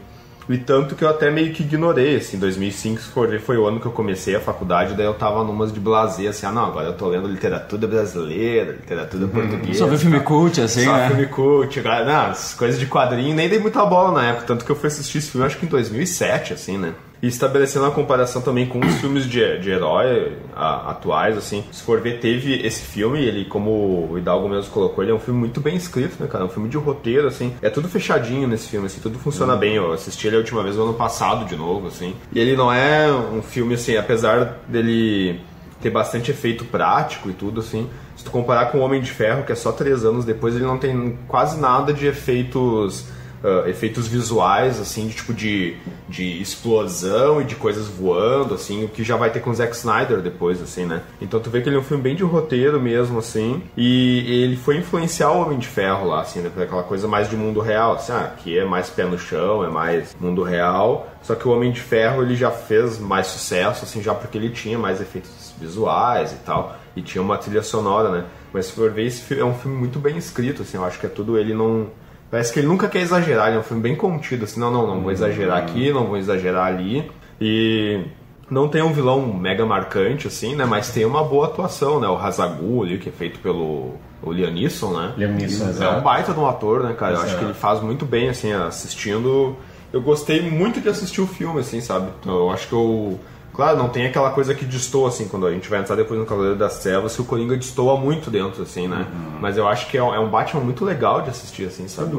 E 0.50 0.58
tanto 0.58 0.96
que 0.96 1.04
eu 1.04 1.10
até 1.10 1.30
meio 1.30 1.54
que 1.54 1.64
ignorei, 1.64 2.16
assim, 2.16 2.38
2005 2.38 3.02
se 3.02 3.08
for 3.10 3.28
ver, 3.28 3.42
foi 3.42 3.58
o 3.58 3.66
ano 3.66 3.80
que 3.80 3.86
eu 3.86 3.92
comecei 3.92 4.36
a 4.36 4.40
faculdade, 4.40 4.94
daí 4.96 5.06
eu 5.06 5.14
tava 5.14 5.44
numas 5.44 5.74
de 5.74 5.80
blazer, 5.80 6.30
assim, 6.30 6.46
ah 6.46 6.52
não, 6.52 6.66
agora 6.66 6.88
eu 6.88 6.94
tô 6.94 7.08
lendo 7.08 7.28
literatura 7.28 7.86
brasileira, 7.88 8.72
literatura 8.72 9.28
portuguesa. 9.28 9.80
Só 9.80 9.88
ver 9.88 9.98
filme 9.98 10.20
cult, 10.22 10.62
assim, 10.62 10.86
Só 10.86 10.94
né? 10.94 11.08
filme 11.08 11.26
cult, 11.28 11.82
não, 11.82 12.34
coisas 12.58 12.80
de 12.80 12.86
quadrinho, 12.86 13.36
nem 13.36 13.50
dei 13.50 13.60
muita 13.60 13.86
bola 13.86 14.12
na 14.12 14.30
época, 14.30 14.46
tanto 14.48 14.64
que 14.64 14.72
eu 14.72 14.76
fui 14.76 14.88
assistir 14.88 15.18
esse 15.18 15.32
filme 15.32 15.46
acho 15.46 15.58
que 15.58 15.66
em 15.66 15.70
2007, 15.70 16.54
assim, 16.54 16.78
né? 16.78 16.94
E 17.22 17.28
estabelecendo 17.28 17.86
uma 17.86 17.92
comparação 17.92 18.42
também 18.42 18.68
com 18.68 18.80
os 18.80 18.96
filmes 18.96 19.26
de, 19.26 19.58
de 19.60 19.72
herói 19.72 20.34
a- 20.56 20.92
atuais, 20.92 21.36
assim. 21.38 21.64
Se 21.72 21.82
for 21.82 22.00
ver, 22.00 22.20
teve 22.20 22.66
esse 22.66 22.84
filme, 22.84 23.20
ele, 23.24 23.46
como 23.46 23.72
o 24.12 24.18
Hidalgo 24.18 24.48
mesmo 24.48 24.72
colocou, 24.72 25.04
ele 25.04 25.12
é 25.12 25.16
um 25.16 25.20
filme 25.20 25.40
muito 25.40 25.60
bem 25.60 25.76
escrito, 25.76 26.16
né, 26.22 26.28
cara? 26.28 26.46
Um 26.46 26.50
filme 26.50 26.70
de 26.70 26.78
roteiro, 26.78 27.28
assim. 27.28 27.54
É 27.62 27.70
tudo 27.70 27.88
fechadinho 27.90 28.48
nesse 28.48 28.70
filme, 28.70 28.86
assim, 28.86 29.00
tudo 29.02 29.18
funciona 29.18 29.56
bem. 29.56 29.76
Eu 29.76 29.94
assisti 29.94 30.28
ele 30.28 30.36
a 30.36 30.40
última 30.40 30.62
vez 30.62 30.76
no 30.76 30.84
ano 30.84 30.94
passado, 30.94 31.46
de 31.46 31.56
novo, 31.56 31.88
assim. 31.88 32.14
E 32.32 32.40
ele 32.40 32.56
não 32.56 32.72
é 32.72 33.12
um 33.12 33.42
filme, 33.42 33.74
assim, 33.74 33.98
apesar 33.98 34.60
dele 34.68 35.40
ter 35.82 35.90
bastante 35.90 36.30
efeito 36.32 36.66
prático 36.66 37.30
e 37.30 37.34
tudo, 37.34 37.62
assim. 37.62 37.90
Se 38.16 38.24
tu 38.24 38.32
comparar 38.32 38.68
com 38.68 38.80
o 38.80 38.82
Homem 38.82 39.02
de 39.02 39.12
Ferro, 39.12 39.44
que 39.44 39.52
é 39.52 39.56
só 39.56 39.72
três 39.72 40.04
anos 40.06 40.24
depois, 40.26 40.56
ele 40.56 40.66
não 40.66 40.78
tem 40.78 41.18
quase 41.28 41.60
nada 41.60 41.94
de 41.94 42.06
efeitos 42.08 43.06
uh, 43.44 43.68
efeitos 43.68 44.08
visuais, 44.08 44.80
assim, 44.80 45.08
de 45.08 45.16
tipo 45.16 45.34
de, 45.34 45.76
de 46.08 46.42
explosão 46.42 47.42
e 47.42 47.44
de 47.44 47.56
coisas 47.56 47.88
voando, 47.88 48.54
assim, 48.54 48.84
o 48.84 48.88
que 48.88 49.04
já 49.04 49.16
vai 49.16 49.30
ter 49.30 49.40
com 49.40 49.50
o 49.50 49.54
Zack 49.54 49.76
Snyder 49.76 50.22
depois, 50.22 50.62
assim, 50.62 50.86
né? 50.86 51.02
Então 51.22 51.40
tu 51.40 51.50
vê 51.50 51.62
que 51.62 51.70
ele 51.70 51.76
é 51.76 51.80
um 51.80 51.84
filme 51.84 52.04
bem 52.04 52.16
de 52.16 52.24
roteiro 52.24 52.80
mesmo, 52.80 53.20
assim, 53.20 53.62
e 53.76 54.44
ele 54.44 54.58
foi 54.58 54.78
influenciar 54.78 55.32
o 55.32 55.42
Homem 55.42 55.58
de 55.58 55.68
Ferro 55.68 56.08
lá, 56.08 56.22
assim, 56.22 56.40
né? 56.40 56.52
Aquela 56.58 56.84
coisa 56.84 57.08
mais 57.08 57.30
de 57.30 57.36
mundo 57.36 57.60
real, 57.60 57.94
assim, 57.94 58.12
ah, 58.12 58.34
que 58.38 58.58
é 58.58 58.66
mais 58.66 58.90
pé 58.90 59.06
no 59.06 59.18
chão, 59.18 59.64
é 59.64 59.70
mais 59.70 60.16
mundo 60.20 60.44
real, 60.44 61.08
só 61.22 61.36
que 61.36 61.48
o 61.48 61.52
Homem 61.52 61.72
de 61.72 61.82
Ferro 61.82 62.22
ele 62.22 62.36
já 62.36 62.52
fez 62.52 63.00
mais 63.00 63.28
sucesso, 63.28 63.86
assim, 63.86 64.02
já 64.02 64.14
porque 64.14 64.38
ele 64.38 64.50
tinha 64.50 64.78
mais 64.78 65.02
efeitos 65.02 65.54
visuais 65.60 66.32
e 66.32 66.38
tal, 66.38 66.76
e 66.96 67.02
tinha 67.02 67.22
uma 67.22 67.38
trilha 67.38 67.64
sonora, 67.64 68.10
né? 68.10 68.26
Mas 68.54 68.68
se 68.68 68.74
for 68.74 68.92
ver, 68.92 69.06
esse 69.06 69.38
é 69.38 69.44
um 69.44 69.54
filme 69.54 69.78
muito 69.78 70.00
bem 70.00 70.18
escrito, 70.18 70.62
assim, 70.62 70.78
eu 70.78 70.86
acho 70.86 71.00
que 71.00 71.06
é 71.06 71.10
tudo 71.10 71.38
ele 71.38 71.54
não 71.54 71.88
Parece 72.30 72.52
que 72.52 72.60
ele 72.60 72.68
nunca 72.68 72.88
quer 72.88 73.00
exagerar, 73.00 73.48
ele 73.48 73.58
é 73.58 73.60
um 73.60 73.64
filme 73.64 73.82
bem 73.82 73.96
contido, 73.96 74.44
assim, 74.44 74.60
não, 74.60 74.72
não, 74.72 74.86
não 74.86 75.02
vou 75.02 75.12
exagerar 75.12 75.58
aqui, 75.60 75.92
não 75.94 76.08
vou 76.08 76.18
exagerar 76.18 76.66
ali. 76.66 77.10
E 77.40 78.02
não 78.50 78.68
tem 78.68 78.82
um 78.82 78.92
vilão 78.92 79.22
mega 79.34 79.66
marcante, 79.66 80.28
assim, 80.28 80.56
né? 80.56 80.66
Mas 80.66 80.90
tem 80.92 81.06
uma 81.06 81.24
boa 81.24 81.48
atuação, 81.48 82.00
né? 82.00 82.08
O 82.08 82.18
Hazagul 82.18 82.84
ali, 82.84 82.98
que 82.98 83.10
é 83.10 83.12
feito 83.12 83.40
pelo 83.40 83.96
o 84.22 84.32
Liam 84.32 84.52
Neeson, 84.52 84.92
né? 84.92 85.14
Liam 85.18 85.32
Neeson, 85.32 85.84
É 85.84 85.90
um 85.90 86.02
baita 86.02 86.34
de 86.34 86.40
um 86.40 86.48
ator, 86.48 86.84
né, 86.84 86.94
cara? 86.94 87.16
Eu 87.16 87.22
acho 87.22 87.38
que 87.38 87.46
ele 87.46 87.54
faz 87.54 87.82
muito 87.82 88.06
bem, 88.06 88.30
assim, 88.30 88.52
assistindo. 88.52 89.56
Eu 89.94 90.02
gostei 90.02 90.42
muito 90.42 90.82
de 90.82 90.90
assistir 90.90 91.22
o 91.22 91.28
filme, 91.28 91.60
assim, 91.60 91.80
sabe? 91.82 92.10
Eu 92.26 92.50
acho 92.50 92.68
que 92.68 92.74
eu. 92.74 93.20
Claro, 93.58 93.76
não 93.76 93.90
tem 93.90 94.06
aquela 94.06 94.30
coisa 94.30 94.54
que 94.54 94.64
destoa, 94.64 95.10
assim, 95.10 95.28
quando 95.28 95.48
a 95.48 95.52
gente 95.52 95.68
vai 95.68 95.80
entrar 95.80 95.96
depois 95.96 96.20
no 96.20 96.28
Cavaleiro 96.28 96.56
das 96.56 96.78
Trevas, 96.78 97.16
que 97.16 97.22
o 97.24 97.26
Coringa 97.26 97.58
destoa 97.58 98.00
muito 98.00 98.30
dentro, 98.30 98.62
assim, 98.62 98.88
né? 98.88 99.08
Mas 99.42 99.58
eu 99.58 99.68
acho 99.68 99.90
que 99.90 99.98
é 99.98 100.04
um 100.04 100.14
é 100.14 100.30
Batman 100.30 100.62
muito 100.62 100.86
legal 100.86 101.24
de 101.24 101.32
assistir, 101.32 101.66
assim, 101.66 101.88
sabe? 101.88 102.16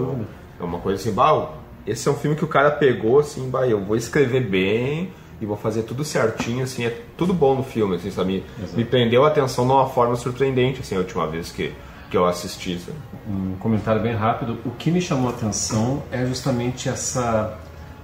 É 0.59 0.64
uma 0.64 0.80
coisa 0.80 1.00
assim, 1.00 1.14
bah, 1.14 1.50
esse 1.87 2.09
é 2.09 2.11
um 2.11 2.16
filme 2.16 2.37
que 2.37 2.45
o 2.45 2.49
cara 2.49 2.73
pegou, 2.73 3.21
assim, 3.21 3.49
bah, 3.49 3.68
eu 3.68 3.80
vou 3.80 3.95
escrever 3.97 4.40
bem 4.40 5.12
e 5.40 5.47
vou 5.47 5.57
fazer 5.57 5.85
tudo 5.85 6.04
certinho, 6.04 6.64
assim, 6.64 6.85
é 6.85 7.02
tudo 7.16 7.33
bom 7.33 7.54
no 7.54 7.62
filme, 7.62 7.95
assim, 7.95 8.11
sabe? 8.11 8.42
Me, 8.59 8.68
me 8.78 8.85
prendeu 8.85 9.25
a 9.25 9.28
atenção 9.28 9.64
de 9.64 9.71
uma 9.71 9.88
forma 9.88 10.16
surpreendente, 10.16 10.80
assim, 10.80 10.97
a 10.97 10.99
última 10.99 11.25
vez 11.28 11.52
que, 11.52 11.73
que 12.11 12.16
eu 12.16 12.26
assisti, 12.26 12.80
sabe? 12.80 12.99
um 13.28 13.54
comentário 13.61 14.02
bem 14.02 14.14
rápido. 14.14 14.59
O 14.64 14.71
que 14.71 14.90
me 14.90 15.00
chamou 15.00 15.28
a 15.28 15.33
atenção 15.33 16.02
é 16.11 16.25
justamente 16.25 16.88
essa 16.88 17.57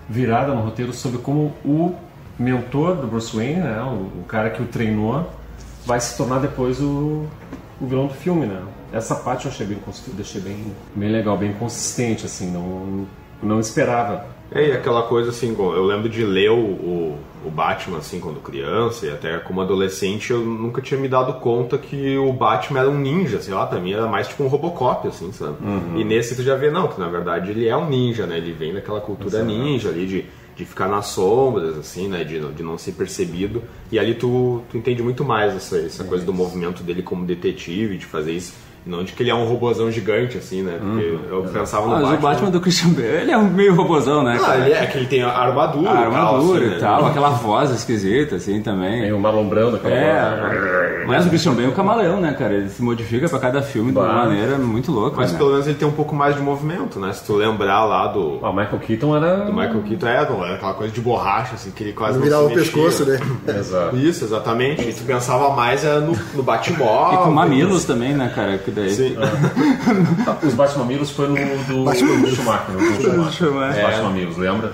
virada 0.08 0.54
no 0.54 0.60
roteiro 0.60 0.92
sobre 0.92 1.18
como 1.18 1.52
o 1.64 1.94
mentor 2.38 2.96
do 2.96 3.06
Bruce 3.06 3.34
Wayne, 3.34 3.60
né, 3.60 3.82
o, 3.82 4.20
o 4.20 4.24
cara 4.26 4.50
que 4.50 4.62
o 4.62 4.66
treinou, 4.66 5.28
vai 5.86 6.00
se 6.00 6.16
tornar 6.16 6.40
depois 6.40 6.80
o, 6.80 7.26
o 7.80 7.86
vilão 7.86 8.06
do 8.06 8.14
filme, 8.14 8.46
né? 8.46 8.62
Essa 8.92 9.14
parte 9.16 9.46
eu 9.46 9.50
achei 9.50 9.66
bem, 9.66 9.78
deixei 10.14 10.40
bem, 10.40 10.72
bem 10.94 11.10
legal, 11.10 11.36
bem 11.36 11.52
consistente, 11.52 12.24
assim, 12.24 12.50
não, 12.50 13.06
não 13.42 13.60
esperava. 13.60 14.26
É, 14.52 14.68
e 14.68 14.72
aquela 14.72 15.02
coisa 15.02 15.30
assim, 15.30 15.56
eu 15.58 15.84
lembro 15.84 16.08
de 16.08 16.24
ler 16.24 16.50
o, 16.50 16.58
o, 16.58 17.18
o 17.44 17.50
Batman 17.50 17.98
assim 17.98 18.20
quando 18.20 18.40
criança 18.40 19.06
e 19.06 19.10
até 19.10 19.38
como 19.38 19.60
adolescente 19.60 20.30
eu 20.30 20.40
nunca 20.40 20.80
tinha 20.80 21.00
me 21.00 21.08
dado 21.08 21.40
conta 21.40 21.76
que 21.76 22.16
o 22.16 22.32
Batman 22.32 22.80
era 22.80 22.90
um 22.90 22.98
ninja, 22.98 23.40
sei 23.40 23.52
lá, 23.52 23.66
pra 23.66 23.80
mim 23.80 23.92
era 23.92 24.06
mais 24.06 24.28
tipo 24.28 24.44
um 24.44 24.46
Robocop, 24.46 25.08
assim, 25.08 25.32
sabe? 25.32 25.56
E 25.96 26.04
nesse 26.04 26.36
tu 26.36 26.42
já 26.42 26.54
vê, 26.54 26.70
não, 26.70 26.88
que 26.88 27.00
na 27.00 27.08
verdade 27.08 27.50
ele 27.50 27.66
é 27.66 27.76
um 27.76 27.88
ninja, 27.88 28.26
né? 28.26 28.36
Ele 28.36 28.52
vem 28.52 28.72
daquela 28.72 29.00
cultura 29.00 29.42
ninja 29.42 29.88
ali 29.88 30.06
de, 30.06 30.24
de 30.56 30.64
ficar 30.64 30.88
nas 30.88 31.06
sombras, 31.06 31.76
assim, 31.76 32.08
né? 32.08 32.24
De, 32.24 32.40
de 32.52 32.62
não 32.62 32.78
ser 32.78 32.92
percebido. 32.92 33.62
E 33.90 33.98
ali 33.98 34.14
tu, 34.14 34.62
tu 34.70 34.76
entende 34.76 35.02
muito 35.02 35.24
mais 35.24 35.54
essa, 35.54 35.78
essa 35.78 36.04
coisa 36.04 36.24
do 36.24 36.32
movimento 36.32 36.82
dele 36.82 37.02
como 37.02 37.24
detetive, 37.24 37.98
de 37.98 38.06
fazer 38.06 38.32
isso. 38.32 38.54
E 38.86 38.90
não 38.90 39.02
de 39.02 39.12
que 39.12 39.22
ele 39.22 39.30
é 39.30 39.34
um 39.34 39.44
robozão 39.46 39.90
gigante, 39.90 40.36
assim, 40.36 40.62
né? 40.62 40.78
Porque 40.78 41.18
eu 41.30 41.42
pensava 41.52 41.86
no 41.86 42.02
Mas 42.06 42.18
o 42.18 42.22
Batman 42.22 42.50
do 42.50 42.60
Christian 42.60 42.90
Bale, 42.90 43.06
ele 43.22 43.30
é 43.30 43.38
um 43.38 43.44
meio 43.48 43.74
robozão, 43.74 44.22
né? 44.22 44.38
Ah, 44.44 44.56
ele 44.58 44.72
é 44.72 44.84
que 44.86 44.98
ele 44.98 45.06
tem 45.06 45.22
a 45.22 45.28
armadura, 45.30 45.90
A 45.90 45.98
armadura 46.00 46.58
assim, 46.58 46.66
e 46.66 46.70
né? 46.74 46.76
tal, 46.80 47.06
aquela 47.06 47.30
voz 47.30 47.70
esquisita, 47.70 48.36
assim, 48.36 48.60
também. 48.60 49.02
Tem 49.02 49.12
o 49.12 49.18
Marlon 49.18 49.48
Brando, 49.48 49.76
aquela 49.76 49.94
É, 49.94 51.04
mas 51.06 51.24
o 51.26 51.28
Christian 51.28 51.52
Bale 51.54 51.66
é 51.66 51.68
um 51.68 51.72
camaleão, 51.72 52.20
né, 52.20 52.34
cara? 52.38 52.54
Ele 52.54 52.68
se 52.68 52.82
modifica 52.82 53.28
pra 53.28 53.38
cada 53.38 53.62
filme 53.62 53.90
de 53.92 53.98
uma 53.98 54.06
Bah. 54.06 54.14
maneira 54.26 54.58
muito 54.58 54.90
louca, 54.92 55.16
Mas 55.16 55.32
né? 55.32 55.38
pelo 55.38 55.50
menos 55.50 55.66
ele 55.66 55.76
tem 55.76 55.86
um 55.88 55.92
pouco 55.92 56.14
mais 56.14 56.34
de 56.36 56.42
movimento, 56.42 56.98
né? 56.98 57.12
Se 57.12 57.24
tu 57.24 57.34
lembrar 57.36 57.84
lá 57.84 58.06
do, 58.08 58.38
Ah, 58.42 58.50
o 58.50 58.56
Michael 58.56 58.78
Keaton 58.80 59.16
era... 59.16 59.36
do 59.44 59.52
Michael 59.52 59.82
Keaton, 59.82 60.06
é, 60.06 60.28
não, 60.28 60.44
era 60.44 60.54
aquela 60.56 60.74
coisa 60.74 60.92
de 60.92 61.00
borracha, 61.00 61.54
assim, 61.54 61.70
que 61.70 61.84
ele 61.84 61.92
quase 61.92 62.18
não 62.18 62.24
Virar 62.24 62.38
se 62.38 62.42
o 62.42 62.48
mexia. 62.48 62.62
pescoço, 62.64 63.04
né? 63.06 63.18
Exato. 63.58 63.96
Isso, 63.96 64.24
exatamente. 64.24 64.88
E 64.88 64.92
tu 64.92 65.04
pensava 65.04 65.50
mais 65.54 65.84
é, 65.84 66.00
no, 66.00 66.16
no 66.34 66.42
Batmóvel. 66.42 67.20
E 67.20 67.24
com 67.24 67.30
mamilos 67.30 67.84
também, 67.84 68.12
né, 68.14 68.30
cara? 68.34 68.58
Daí... 68.74 68.90
Sim. 68.90 69.16
Os 70.46 70.54
Batmamilos 70.54 71.10
foi 71.10 71.28
no 71.28 71.34
do 71.64 71.84
Batmamilos. 71.84 72.34
Schumacher, 72.34 72.74
no 72.74 72.80
Schumacher. 72.80 73.32
Schumacher. 73.32 73.84
Os 73.86 73.90
Batmamilos, 73.90 74.36
lembra? 74.36 74.72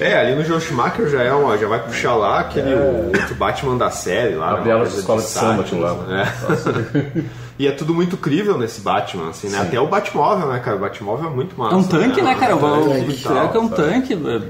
É, 0.00 0.18
ali 0.18 0.34
no 0.34 0.44
Joe 0.44 0.60
Schumacher 0.60 1.08
já, 1.08 1.22
é 1.22 1.32
uma, 1.32 1.56
já 1.58 1.68
vai 1.68 1.78
puxar 1.80 2.14
lá 2.14 2.40
aquele 2.40 2.74
o 2.74 3.06
outro 3.08 3.34
Batman 3.34 3.76
da 3.76 3.90
série 3.90 4.34
lá. 4.34 4.52
A 4.52 4.56
né, 4.56 4.62
bela 4.64 4.80
uma 4.80 4.84
coisa 4.86 4.98
escola 5.00 5.20
de 5.20 5.28
samba, 5.28 5.56
sátira, 5.62 5.62
aquilo 5.62 5.80
lá. 5.82 5.94
né? 6.06 7.24
E 7.58 7.66
é 7.66 7.70
tudo 7.72 7.94
muito 7.94 8.16
crível 8.16 8.56
nesse 8.58 8.80
Batman, 8.80 9.28
assim, 9.28 9.48
né? 9.48 9.60
Até 9.60 9.78
o 9.78 9.86
Batmóvel, 9.86 10.48
né, 10.48 10.58
cara? 10.58 10.76
O 10.76 10.80
Batmóvel 10.80 11.30
é 11.30 11.34
muito 11.34 11.56
massa. 11.56 11.74
É 11.74 11.78
um 11.78 11.84
tanque, 11.84 12.22
né, 12.22 12.34
cara? 12.34 12.56
O, 12.56 12.58
o, 12.58 13.08
o 13.08 13.14
tal, 13.22 13.32
Treco 13.34 13.56
é 13.56 13.60
um 13.60 13.68
tanque. 13.68 14.14
é, 14.14 14.40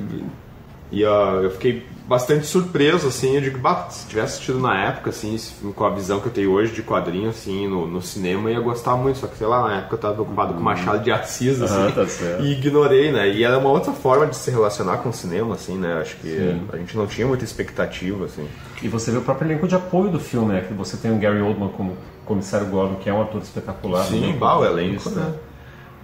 E 0.92 1.04
ó, 1.04 1.40
eu 1.40 1.50
fiquei 1.50 1.84
bastante 2.06 2.46
surpreso, 2.46 3.08
assim, 3.08 3.34
eu 3.34 3.40
digo, 3.40 3.58
bah, 3.58 3.88
se 3.90 4.06
tivesse 4.06 4.34
assistido 4.34 4.58
na 4.58 4.76
época, 4.86 5.10
assim, 5.10 5.36
com 5.74 5.84
a 5.84 5.90
visão 5.90 6.20
que 6.20 6.26
eu 6.26 6.32
tenho 6.32 6.50
hoje 6.50 6.72
de 6.72 6.82
quadrinho, 6.82 7.30
assim, 7.30 7.68
no, 7.68 7.86
no 7.86 8.02
cinema, 8.02 8.50
eu 8.50 8.54
ia 8.54 8.60
gostar 8.60 8.96
muito, 8.96 9.18
só 9.18 9.26
que, 9.26 9.36
sei 9.36 9.46
lá, 9.46 9.68
na 9.68 9.78
época 9.78 9.94
eu 9.94 9.98
tava 9.98 10.14
preocupado 10.14 10.54
com 10.54 10.60
Machado 10.60 11.02
de 11.02 11.10
Assis, 11.10 11.60
assim, 11.62 11.92
tá 11.92 12.04
e 12.40 12.52
ignorei, 12.52 13.12
né, 13.12 13.28
e 13.28 13.44
era 13.44 13.58
uma 13.58 13.70
outra 13.70 13.92
forma 13.92 14.26
de 14.26 14.36
se 14.36 14.50
relacionar 14.50 14.98
com 14.98 15.10
o 15.10 15.12
cinema, 15.12 15.54
assim, 15.54 15.76
né, 15.78 16.00
acho 16.00 16.16
que 16.16 16.60
a 16.72 16.76
gente 16.76 16.96
não 16.96 17.06
tinha 17.06 17.26
muita 17.26 17.44
expectativa, 17.44 18.24
assim. 18.24 18.46
E 18.82 18.88
você 18.88 19.12
vê 19.12 19.18
o 19.18 19.22
próprio 19.22 19.48
elenco 19.48 19.68
de 19.68 19.76
apoio 19.76 20.10
do 20.10 20.18
filme, 20.18 20.52
né? 20.52 20.64
Que 20.66 20.74
você 20.74 20.96
tem 20.96 21.12
o 21.12 21.18
Gary 21.18 21.40
Oldman 21.40 21.68
como 21.68 21.96
comissário 22.24 22.66
Gordon, 22.66 22.96
que 22.96 23.08
é 23.08 23.12
um 23.12 23.22
ator 23.22 23.40
espetacular. 23.40 24.04
Sim, 24.06 24.32
né? 24.32 24.36
bah, 24.38 24.58
o 24.58 24.64
elenco, 24.64 24.96
Isso, 24.96 25.10
né? 25.10 25.32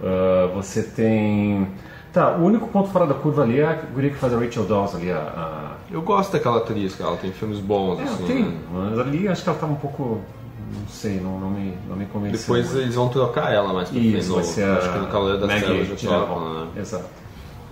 Ah, 0.01 0.49
você 0.55 0.81
tem... 0.83 1.67
Tá, 2.11 2.35
o 2.35 2.43
único 2.43 2.67
ponto 2.67 2.89
fora 2.89 3.05
da 3.05 3.13
curva 3.13 3.43
ali 3.43 3.59
é 3.59 3.65
a 3.67 3.73
guria 3.73 4.09
que 4.09 4.15
faz 4.15 4.33
a 4.33 4.39
Rachel 4.39 4.63
Dawes 4.65 4.95
ali, 4.95 5.11
a... 5.11 5.17
a... 5.17 5.71
Eu 5.91 6.01
gosto 6.01 6.31
daquela 6.33 6.57
atriz, 6.57 6.95
cara, 6.95 7.11
ela 7.11 7.19
tem 7.19 7.31
filmes 7.31 7.59
bons, 7.59 7.99
É, 7.99 8.03
assim. 8.03 8.25
tem, 8.25 8.43
né. 8.45 8.57
mas 8.71 8.99
ali 8.99 9.27
acho 9.27 9.43
que 9.43 9.49
ela 9.49 9.59
tava 9.59 9.73
um 9.73 9.77
pouco... 9.77 10.19
Não 10.71 10.87
sei, 10.87 11.19
não, 11.19 11.39
não, 11.39 11.49
me, 11.49 11.73
não 11.87 11.95
me 11.95 12.05
convenceu. 12.05 12.39
Depois 12.39 12.65
muito. 12.67 12.81
eles 12.81 12.95
vão 12.95 13.09
trocar 13.09 13.51
ela 13.53 13.73
mais 13.73 13.89
pra 13.89 13.99
frente, 13.99 14.17
Isso, 14.19 14.35
vai 14.35 14.43
ser 14.43 14.63
a... 14.63 14.77
acho 14.77 14.91
que 14.91 14.99
no 14.99 15.07
Cavaleiro 15.07 15.39
das 15.47 15.63
Trevas 15.63 15.87
já 15.87 16.09
trocam, 16.09 16.53
né. 16.53 16.67
Exato. 16.77 17.05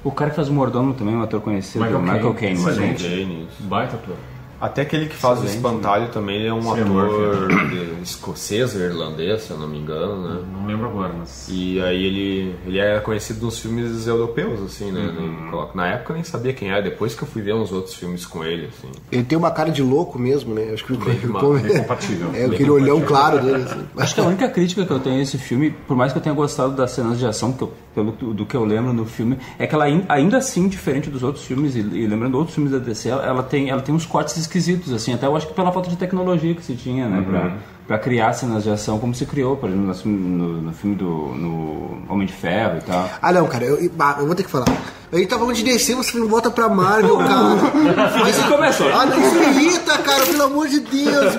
O 0.04 0.12
cara 0.12 0.30
que 0.30 0.36
faz 0.36 0.50
o 0.50 0.54
mordomo 0.54 0.94
também, 0.94 1.16
um 1.16 1.22
ator 1.22 1.42
conhecido, 1.42 1.84
Michael 1.84 2.02
Michael, 2.02 2.34
Caine. 2.34 2.36
Caine. 2.36 2.70
Excelente. 2.70 3.04
Gênios. 3.04 3.50
Baita 3.60 3.96
ator. 3.96 4.16
Até 4.60 4.82
aquele 4.82 5.06
que 5.06 5.16
faz 5.16 5.40
o 5.42 5.46
espantalho 5.46 6.10
também, 6.10 6.38
ele 6.38 6.48
é 6.48 6.54
um 6.54 6.62
Sim, 6.62 6.82
ator 6.82 7.48
de- 7.70 8.02
escocês 8.02 8.76
ou 8.76 8.82
irlandês, 8.82 9.44
se 9.44 9.52
eu 9.52 9.58
não 9.58 9.68
me 9.68 9.78
engano, 9.78 10.28
né? 10.28 10.42
Não 10.52 10.66
lembro 10.66 10.88
agora, 10.88 11.14
mas... 11.18 11.48
E 11.50 11.80
aí 11.82 12.04
ele, 12.04 12.56
ele 12.66 12.80
é 12.80 13.00
conhecido 13.00 13.46
nos 13.46 13.60
filmes 13.60 14.08
europeus, 14.08 14.60
assim, 14.62 14.92
né? 14.92 15.12
Coloca- 15.52 15.72
Na 15.76 15.88
época 15.88 16.12
eu 16.12 16.16
nem 16.16 16.24
sabia 16.24 16.54
quem 16.54 16.70
era, 16.72 16.82
depois 16.82 17.14
que 17.14 17.22
eu 17.24 17.28
fui 17.28 17.42
ver 17.42 17.54
uns 17.54 17.72
outros 17.72 17.94
filmes 17.96 18.26
com 18.26 18.44
ele, 18.44 18.68
assim. 18.68 18.90
Ele 19.12 19.24
tem 19.24 19.38
uma 19.38 19.52
cara 19.52 19.70
de 19.70 19.84
louco 19.84 20.18
mesmo, 20.18 20.54
né? 20.56 20.72
Acho 20.74 20.84
que 20.86 20.94
o 20.94 20.98
demais, 20.98 21.46
bem 21.62 21.78
compatível. 21.82 22.32
É, 22.34 22.46
aquele 22.46 22.70
olhão 22.72 23.00
claro 23.02 23.40
dele, 23.40 23.64
assim. 23.64 23.86
Acho 23.98 24.16
que 24.16 24.22
a 24.22 24.24
única 24.24 24.50
crítica 24.50 24.86
que 24.86 24.92
eu 24.92 25.00
tenho 25.00 25.20
a 25.20 25.22
esse 25.22 25.38
filme, 25.38 25.72
por 25.88 25.96
mais 25.96 26.12
que 26.12 26.18
eu 26.18 26.24
tenha 26.24 26.34
gostado 26.34 26.74
das 26.76 26.92
cenas 26.92 27.20
de 27.20 27.26
ação, 27.26 27.54
que 27.54 27.62
eu- 27.64 27.74
pelo 27.98 28.12
que- 28.14 28.26
do 28.26 28.46
que 28.46 28.56
eu 28.56 28.64
lembro 28.64 28.94
no 28.94 29.06
filme, 29.06 29.40
é 29.58 29.66
que 29.66 29.74
ela 29.74 29.86
ain- 29.86 30.06
ainda 30.08 30.38
assim, 30.38 30.68
diferente 30.68 31.10
dos 31.10 31.24
outros 31.24 31.44
filmes, 31.46 31.76
e, 31.76 31.80
e 31.80 32.06
lembrando 32.06 32.36
outros 32.38 32.54
filmes 32.54 32.72
da 32.72 32.78
DC, 32.78 33.10
ela, 33.10 33.42
tem, 33.42 33.70
ela 33.72 33.82
tem 33.82 33.96
uns 33.96 34.06
cortes 34.06 34.38
esquisitos, 34.38 34.94
assim, 34.94 35.16
até 35.16 35.26
eu 35.26 35.36
acho 35.36 35.48
que 35.48 35.54
pela 35.56 35.72
falta 35.72 35.90
de 35.90 35.96
tecnologia 35.96 36.54
que 36.54 36.64
se 36.64 36.76
tinha, 36.76 37.08
né, 37.10 37.24
pra, 37.28 37.54
pra 37.88 37.98
criar 37.98 38.34
cenas 38.34 38.64
de 38.64 38.70
ação 38.70 39.00
como 39.00 39.16
se 39.16 39.26
criou, 39.26 39.58
por 39.58 39.68
exemplo, 39.70 39.88
no, 39.88 39.96
filme- 39.96 40.62
no, 40.62 40.74
filme 40.74 40.96
do 40.96 41.06
no 41.08 41.98
Homem 42.08 42.28
de 42.28 42.34
Ferro 42.34 42.78
e 42.78 42.82
tal. 42.82 43.10
Ah, 43.20 43.34
não, 43.34 43.48
cara, 43.48 43.64
eu, 43.66 43.78
eu 43.80 44.26
vou 44.28 44.36
ter 44.36 44.44
que 44.44 44.50
falar. 44.52 44.66
A 45.12 45.16
gente 45.16 45.30
tá 45.30 45.40
falando 45.40 45.56
de 45.56 45.64
descer, 45.64 45.96
você 45.96 46.18
não 46.20 46.28
volta 46.28 46.52
pra 46.52 46.68
Marvel, 46.68 47.18
cara. 47.18 47.56
Mas 48.20 48.38
Isso 48.38 48.48
começou. 48.50 48.90
Ah, 48.94 49.06
não, 49.06 49.18
isso 49.18 49.36
me 49.36 49.46
irrita, 49.46 49.98
cara, 50.00 50.26
pelo 50.26 50.44
amor 50.44 50.68
de 50.68 50.82
Deus. 50.82 51.34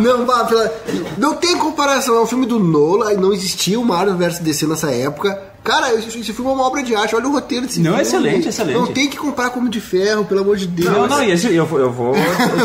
Não, 0.00 0.24
pela- 0.46 0.72
não 1.18 1.34
tem 1.34 1.58
comparação. 1.58 2.14
É 2.16 2.20
um 2.20 2.26
filme 2.26 2.46
do 2.46 2.60
Nola, 2.60 3.12
e 3.12 3.16
não 3.16 3.32
existia 3.32 3.78
o 3.78 3.84
Marvel 3.84 4.16
vs 4.16 4.38
DC 4.38 4.66
nessa 4.68 4.90
época. 4.92 5.36
Cara, 5.64 5.94
esse, 5.94 6.18
esse 6.18 6.32
filme 6.32 6.50
é 6.50 6.54
uma 6.54 6.64
obra 6.66 6.82
de 6.82 6.94
arte. 6.94 7.14
Olha 7.14 7.28
o 7.28 7.32
roteiro 7.32 7.66
desse 7.66 7.78
Não, 7.78 7.90
filme. 7.92 8.02
excelente, 8.02 8.48
excelente. 8.48 8.76
Não 8.78 8.86
tem 8.88 9.08
que 9.08 9.16
comparar 9.16 9.50
com 9.50 9.56
o 9.56 9.58
Homem 9.60 9.70
de 9.70 9.80
Ferro, 9.80 10.24
pelo 10.24 10.40
amor 10.40 10.56
de 10.56 10.66
Deus. 10.66 10.90
Não, 10.90 11.06
não, 11.06 11.22
e 11.22 11.30
esse, 11.30 11.54
eu, 11.54 11.64
vou- 11.64 11.78
eu 11.78 11.90
vou. 11.92 12.14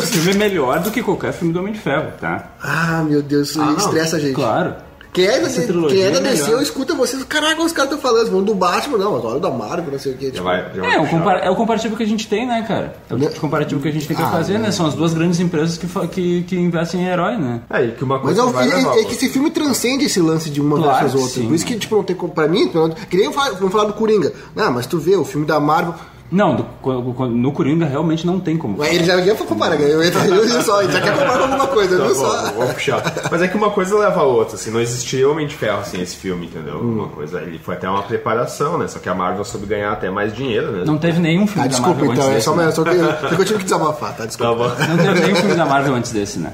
Esse 0.01 0.13
filme 0.13 0.31
é 0.31 0.33
melhor 0.33 0.79
do 0.79 0.89
que 0.89 1.03
qualquer 1.03 1.31
filme 1.31 1.53
do 1.53 1.59
Homem 1.59 1.73
de 1.73 1.79
Ferro, 1.79 2.11
tá? 2.19 2.49
Ah, 2.61 3.03
meu 3.07 3.21
Deus, 3.21 3.49
isso 3.49 3.61
Ah, 3.61 3.65
não. 3.67 3.77
estressa 3.77 4.15
a 4.15 4.19
gente. 4.19 4.33
Claro. 4.33 4.73
Quem 5.17 5.25
é, 5.25 5.39
da, 5.39 5.49
quem 5.49 6.01
é 6.03 6.11
da 6.11 6.19
é 6.19 6.21
DC, 6.21 6.51
eu 6.53 6.61
escuto 6.61 6.95
vocês, 6.95 7.23
caraca, 7.23 7.61
os 7.61 7.71
caras 7.71 7.91
estão 7.91 7.99
falando, 8.11 8.29
vão 8.29 8.43
do 8.43 8.53
Batman, 8.53 8.97
não, 8.99 9.13
mas 9.13 9.25
olha 9.25 9.37
o 9.37 9.39
da 9.39 9.49
Marvel, 9.49 9.91
não 9.91 9.97
sei 9.99 10.13
o 10.13 10.15
que. 10.17 10.25
Já 10.27 10.31
Tipo, 10.33 10.43
vai, 10.43 10.71
já 10.75 10.81
vai 10.81 10.95
É, 10.95 10.99
o, 11.01 11.07
compar- 11.07 11.39
é 11.43 11.49
o 11.49 11.55
comparativo 11.55 11.97
que 11.97 12.03
a 12.03 12.05
gente 12.05 12.27
tem, 12.27 12.45
né, 12.47 12.63
cara? 12.67 12.95
É 13.09 13.13
o 13.15 13.17
tipo 13.19 13.33
de 13.33 13.39
comparativo 13.39 13.81
que 13.81 13.87
a 13.87 13.91
gente 13.91 14.07
tem 14.07 14.15
que 14.15 14.21
Ah, 14.21 14.27
fazer, 14.29 14.59
né? 14.59 14.71
São 14.71 14.85
as 14.85 14.93
duas 14.93 15.13
grandes 15.15 15.39
empresas 15.39 15.77
que, 15.77 15.87
que, 16.09 16.43
que 16.43 16.55
investem 16.55 17.01
em 17.01 17.07
herói, 17.07 17.35
né? 17.37 17.61
É, 17.69 17.83
e 17.85 17.91
que 17.93 18.03
uma 18.03 18.15
Mas 18.19 18.37
coisa 18.37 18.41
é, 18.41 18.53
vai 18.53 18.69
é- 18.69 18.73
a 18.75 18.99
é 18.99 19.03
que 19.05 19.13
esse 19.13 19.29
filme 19.29 19.49
transcende 19.49 20.05
esse 20.05 20.19
lance 20.21 20.49
de 20.51 20.61
uma 20.61 20.77
Claro 20.77 20.99
versus 21.01 21.19
outra. 21.21 21.41
sim. 21.41 21.47
Por 21.47 21.55
isso 21.55 21.65
que, 21.65 21.75
tipo, 21.79 21.95
não 21.95 22.03
tem 22.03 22.15
como. 22.15 22.33
Pra 22.33 22.47
mim, 22.47 22.69
menos, 22.71 22.93
que 23.09 23.17
nem 23.17 23.25
eu 23.25 23.33
falo- 23.33 23.55
vamos 23.55 23.71
falar 23.71 23.85
do 23.85 23.93
Coringa. 23.93 24.31
Ah, 24.55 24.69
mas 24.69 24.85
tu 24.85 24.99
vê, 24.99 25.15
o 25.15 25.25
filme 25.25 25.47
da 25.47 25.59
Marvel. 25.59 25.95
Não, 26.29 26.55
do- 26.57 27.27
no 27.29 27.51
Coringa 27.53 27.85
realmente 27.85 28.27
não 28.27 28.37
tem 28.37 28.57
como. 28.57 28.77
Mas 28.77 28.93
ele 28.93 29.05
já 29.05 29.15
ia 29.21 29.33
comparar, 29.33 29.75
eu 29.79 30.03
ia 30.03 30.09
eu 30.11 30.61
só, 30.61 30.81
ele 30.81 30.91
já 30.91 30.99
quer 30.99 31.11
comparar 31.13 31.37
com 31.37 31.43
alguma 31.45 31.67
coisa, 31.67 31.97
Tá 31.97 32.03
viu 32.03 32.15
bom, 32.15 32.19
só? 32.21 32.51
vou 32.51 32.67
puxar. 32.67 33.13
Mas 33.31 33.41
é 33.41 33.47
que 33.47 33.55
uma 33.55 33.69
coisa 33.69 33.97
leva 33.97 34.19
a 34.19 34.23
outra, 34.23 34.55
assim, 34.55 34.69
não 34.69 34.81
existiria 34.81 35.29
Homem 35.29 35.47
de 35.47 35.55
Ferro 35.55 35.85
sem 35.85 36.01
esse 36.01 36.17
filme, 36.17 36.47
entendeu? 36.47 36.75
Hum. 36.79 36.95
Uma 36.99 37.07
coisa, 37.07 37.39
ele 37.41 37.57
foi 37.59 37.75
até 37.75 37.89
uma 37.89 38.03
preparação, 38.03 38.77
né? 38.77 38.87
Só 38.89 38.99
que 38.99 39.07
a 39.07 39.15
Marvel 39.15 39.45
soube 39.45 39.65
ganhar 39.67 39.91
até 39.93 40.09
mais 40.09 40.33
dinheiro, 40.35 40.71
né? 40.71 40.83
Não 40.85 40.97
teve 40.97 41.19
nenhum 41.21 41.47
filme 41.47 41.61
Ah, 41.61 41.63
da 41.63 41.69
desculpa, 41.69 41.91
Marvel 42.05 42.11
então, 42.13 42.23
antes 42.25 42.31
é 42.31 42.35
desse. 42.35 42.45
só, 42.45 42.55
né? 42.55 42.71
só, 42.71 42.83
que, 42.83 43.29
só 43.29 43.35
que 43.35 43.41
eu 43.41 43.45
tive 43.45 43.59
que 43.59 43.63
desabafar, 43.65 44.09
tá? 44.11 44.17
Tá 44.17 44.25
Desculpa. 44.25 44.53
bom. 44.55 44.85
Não 44.85 44.97
teve 44.97 45.19
nenhum 45.21 45.35
filme 45.37 45.55
da 45.55 45.65
Marvel 45.65 45.95
antes 45.95 46.11
desse, 46.11 46.39
né? 46.39 46.51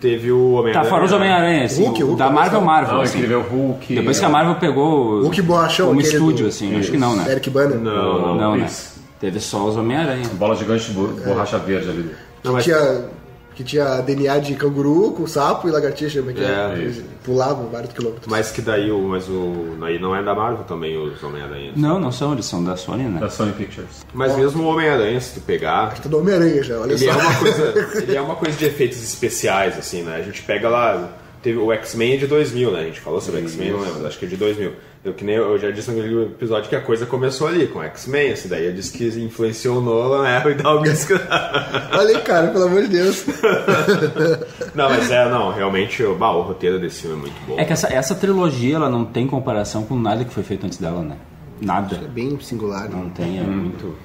Teve 0.00 0.32
o 0.32 0.52
Homem-Aranha. 0.52 0.82
Tá, 0.84 0.88
fora 0.88 1.04
os 1.04 1.12
Homem-Aranha, 1.12 1.64
assim. 1.66 1.84
Hulk, 1.84 2.02
o 2.02 2.06
Hulk, 2.06 2.18
da 2.18 2.30
Marvel, 2.30 2.60
Marvel. 2.62 2.94
Não, 2.94 3.02
assim. 3.02 3.18
Incrível 3.18 3.42
Hulk. 3.42 3.94
Depois 3.94 4.18
que 4.18 4.24
a 4.24 4.28
Marvel 4.30 4.54
pegou 4.54 5.20
Hulk 5.20 5.42
Borrachão, 5.42 5.88
como 5.88 6.00
aquele 6.00 6.14
estúdio, 6.14 6.44
do- 6.46 6.48
assim, 6.48 6.78
acho 6.78 6.90
que 6.90 6.96
não, 6.96 7.14
né? 7.16 7.26
Eric 7.30 7.50
Banner. 7.50 7.78
Não, 7.78 8.18
não. 8.18 8.34
Não, 8.34 8.56
né? 8.56 8.66
Teve 9.20 9.38
só 9.38 9.66
os 9.68 9.76
Homem-Aranha. 9.76 10.26
Bola 10.34 10.54
gigante 10.56 10.86
de 10.86 10.92
bo- 10.92 11.08
borracha 11.08 11.58
verde 11.58 11.90
ali. 11.90 12.10
Não, 12.42 12.52
que, 12.52 12.56
mas- 12.56 12.64
tinha, 12.64 13.04
que 13.54 13.62
tinha 13.62 14.00
DNA 14.00 14.38
de 14.38 14.54
canguru 14.54 15.12
com 15.12 15.26
sapo 15.26 15.68
e 15.68 15.70
lagartixa, 15.70 16.20
como 16.20 16.30
é 16.30 16.34
que 16.34 16.40
é? 16.42 16.44
É, 16.46 16.92
Pulavam 17.22 17.68
vários 17.68 17.92
quilômetros. 17.92 18.26
Mas 18.28 18.50
que 18.50 18.62
daí 18.62 18.90
o. 18.90 18.98
Mas 19.02 19.28
o. 19.28 19.76
Aí 19.82 19.98
não 20.00 20.16
é 20.16 20.22
da 20.22 20.34
Marvel 20.34 20.64
também, 20.64 20.96
os 20.96 21.22
Homem-Aranha. 21.22 21.72
Não, 21.76 22.00
não 22.00 22.10
são, 22.10 22.32
eles 22.32 22.46
são 22.46 22.64
da 22.64 22.76
Sony, 22.76 23.02
né? 23.02 23.20
Da 23.20 23.28
Sony 23.28 23.52
Pictures. 23.52 24.06
Mas 24.14 24.34
mesmo 24.36 24.62
o 24.62 24.66
Homem-Aranha, 24.68 25.20
se 25.20 25.34
tu 25.38 25.40
pegar, 25.44 25.94
Tá 26.00 26.08
do 26.08 26.18
Homem-Aranha 26.18 26.62
já, 26.62 26.78
olha 26.80 26.92
ele 26.92 26.98
só. 27.04 27.10
é 27.10 27.14
uma 27.14 27.34
coisa. 27.34 27.74
ele 28.02 28.16
é 28.16 28.20
uma 28.22 28.36
coisa 28.36 28.56
de 28.56 28.64
efeitos 28.64 29.02
especiais, 29.02 29.76
assim, 29.78 30.00
né? 30.02 30.16
A 30.16 30.22
gente 30.22 30.40
pega 30.42 30.68
lá. 30.70 31.10
Teve, 31.42 31.58
o 31.58 31.70
X-Men 31.72 32.14
é 32.14 32.16
de 32.18 32.26
2000, 32.26 32.70
né? 32.70 32.80
A 32.80 32.84
gente 32.84 33.00
falou 33.00 33.20
sobre 33.20 33.40
X-Men, 33.42 33.72
não 33.72 33.80
lembro, 33.80 34.06
acho 34.06 34.18
que 34.18 34.24
é 34.24 34.28
de 34.28 34.36
2000. 34.36 34.72
Eu, 35.02 35.14
que 35.14 35.24
nem, 35.24 35.36
eu 35.36 35.58
já 35.58 35.70
disse 35.70 35.90
naquele 35.90 36.24
episódio 36.26 36.68
que 36.68 36.76
a 36.76 36.80
coisa 36.82 37.06
começou 37.06 37.46
ali, 37.48 37.66
com 37.66 37.82
X-Men, 37.82 38.32
assim, 38.32 38.48
daí 38.48 38.66
eu 38.66 38.72
disse 38.74 38.92
que 38.92 39.06
influenciou 39.18 39.78
o 39.78 39.80
Nolan, 39.80 40.22
né? 40.24 40.42
E 40.46 40.54
dá 40.54 40.68
alguns... 40.68 41.06
Olha 41.92 42.16
aí, 42.18 42.22
cara, 42.22 42.48
pelo 42.48 42.64
amor 42.66 42.82
de 42.82 42.88
Deus. 42.88 43.24
não, 44.74 44.90
mas 44.90 45.10
é, 45.10 45.28
não, 45.30 45.52
realmente, 45.52 46.02
o- 46.02 46.14
bah, 46.14 46.32
o 46.32 46.42
roteiro 46.42 46.78
desse 46.78 47.00
filme 47.02 47.16
é 47.16 47.20
muito 47.20 47.46
bom. 47.46 47.58
É 47.58 47.64
que 47.64 47.72
essa, 47.72 47.86
essa 47.92 48.14
trilogia, 48.14 48.76
ela 48.76 48.90
não 48.90 49.04
tem 49.06 49.26
comparação 49.26 49.84
com 49.84 49.98
nada 49.98 50.22
que 50.24 50.34
foi 50.34 50.42
feito 50.42 50.66
antes 50.66 50.76
dela, 50.76 51.00
né? 51.02 51.16
Nada. 51.62 51.96
É 52.04 52.06
bem 52.08 52.38
singular. 52.40 52.82
né? 52.88 52.90
Não 52.92 53.08
tem, 53.08 53.38
é 53.38 53.42
muito... 53.42 53.96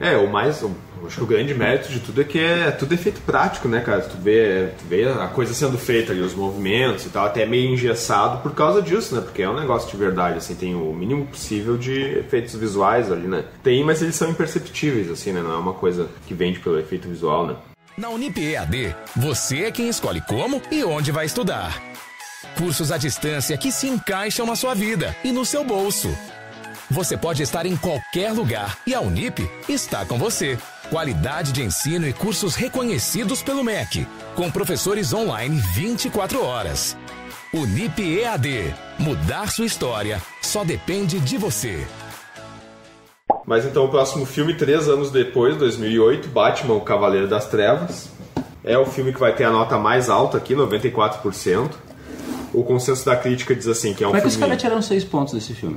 É, 0.00 0.16
o 0.16 0.26
mais. 0.30 0.62
o- 0.62 0.70
acho 1.06 1.16
que 1.16 1.22
o 1.22 1.26
grande 1.26 1.54
mérito 1.54 1.88
de 1.92 2.00
tudo 2.00 2.20
é 2.20 2.24
que 2.24 2.38
é 2.38 2.70
tudo 2.70 2.94
efeito 2.94 3.20
prático, 3.20 3.68
né, 3.68 3.80
cara? 3.80 4.00
Tu 4.00 4.16
vê, 4.16 4.70
tu 4.78 4.84
vê 4.88 5.04
a 5.06 5.26
coisa 5.28 5.52
sendo 5.52 5.76
feita 5.76 6.12
ali, 6.12 6.20
os 6.22 6.34
movimentos 6.34 7.04
e 7.06 7.10
tal, 7.10 7.26
até 7.26 7.44
meio 7.44 7.70
engessado 7.72 8.38
por 8.42 8.54
causa 8.54 8.80
disso, 8.80 9.14
né? 9.14 9.20
Porque 9.20 9.42
é 9.42 9.48
um 9.50 9.58
negócio 9.58 9.90
de 9.90 9.96
verdade, 9.96 10.38
assim, 10.38 10.54
tem 10.54 10.74
o 10.74 10.92
mínimo 10.94 11.26
possível 11.26 11.76
de 11.76 11.92
efeitos 12.18 12.54
visuais 12.56 13.12
ali, 13.12 13.26
né? 13.28 13.44
Tem, 13.62 13.84
mas 13.84 14.00
eles 14.02 14.14
são 14.14 14.30
imperceptíveis, 14.30 15.10
assim, 15.10 15.32
né? 15.32 15.42
Não 15.42 15.52
é 15.52 15.56
uma 15.56 15.74
coisa 15.74 16.08
que 16.26 16.32
vende 16.34 16.58
pelo 16.58 16.78
efeito 16.78 17.06
visual, 17.08 17.46
né? 17.46 17.54
Na 17.96 18.08
Unip 18.08 18.40
EAD, 18.42 18.94
você 19.14 19.64
é 19.64 19.70
quem 19.70 19.88
escolhe 19.88 20.20
como 20.22 20.60
e 20.70 20.82
onde 20.82 21.12
vai 21.12 21.26
estudar. 21.26 21.80
Cursos 22.56 22.90
à 22.90 22.96
distância 22.96 23.56
que 23.56 23.70
se 23.70 23.88
encaixam 23.88 24.46
na 24.46 24.56
sua 24.56 24.74
vida 24.74 25.14
e 25.22 25.30
no 25.32 25.44
seu 25.44 25.62
bolso. 25.64 26.08
Você 26.94 27.16
pode 27.16 27.42
estar 27.42 27.66
em 27.66 27.76
qualquer 27.76 28.30
lugar 28.32 28.78
e 28.86 28.94
a 28.94 29.00
Unip 29.00 29.50
está 29.68 30.06
com 30.06 30.16
você. 30.16 30.56
Qualidade 30.88 31.50
de 31.50 31.60
ensino 31.60 32.06
e 32.06 32.12
cursos 32.12 32.54
reconhecidos 32.54 33.42
pelo 33.42 33.64
MEC, 33.64 34.06
com 34.36 34.48
professores 34.48 35.12
online 35.12 35.60
24 35.74 36.44
horas. 36.44 36.96
Unip 37.52 38.00
EAD. 38.00 38.72
Mudar 38.96 39.50
sua 39.50 39.66
história 39.66 40.22
só 40.40 40.62
depende 40.62 41.18
de 41.18 41.36
você. 41.36 41.84
Mas 43.44 43.64
então 43.64 43.86
o 43.86 43.88
próximo 43.88 44.24
filme, 44.24 44.54
três 44.54 44.88
anos 44.88 45.10
depois, 45.10 45.56
2008, 45.56 46.28
Batman, 46.28 46.74
o 46.74 46.80
Cavaleiro 46.80 47.26
das 47.26 47.46
Trevas. 47.48 48.08
É 48.62 48.78
o 48.78 48.86
filme 48.86 49.12
que 49.12 49.18
vai 49.18 49.34
ter 49.34 49.42
a 49.42 49.50
nota 49.50 49.76
mais 49.78 50.08
alta 50.08 50.38
aqui, 50.38 50.54
94%. 50.54 51.72
O 52.52 52.62
consenso 52.62 53.04
da 53.04 53.16
crítica 53.16 53.52
diz 53.52 53.66
assim 53.66 53.92
que 53.94 54.04
é 54.04 54.06
um 54.06 54.10
Como 54.10 54.18
é 54.18 54.20
que 54.20 54.28
os 54.28 54.34
filme... 54.34 54.46
caras 54.46 54.62
tiraram 54.62 54.80
seis 54.80 55.02
pontos 55.02 55.34
desse 55.34 55.54
filme? 55.54 55.76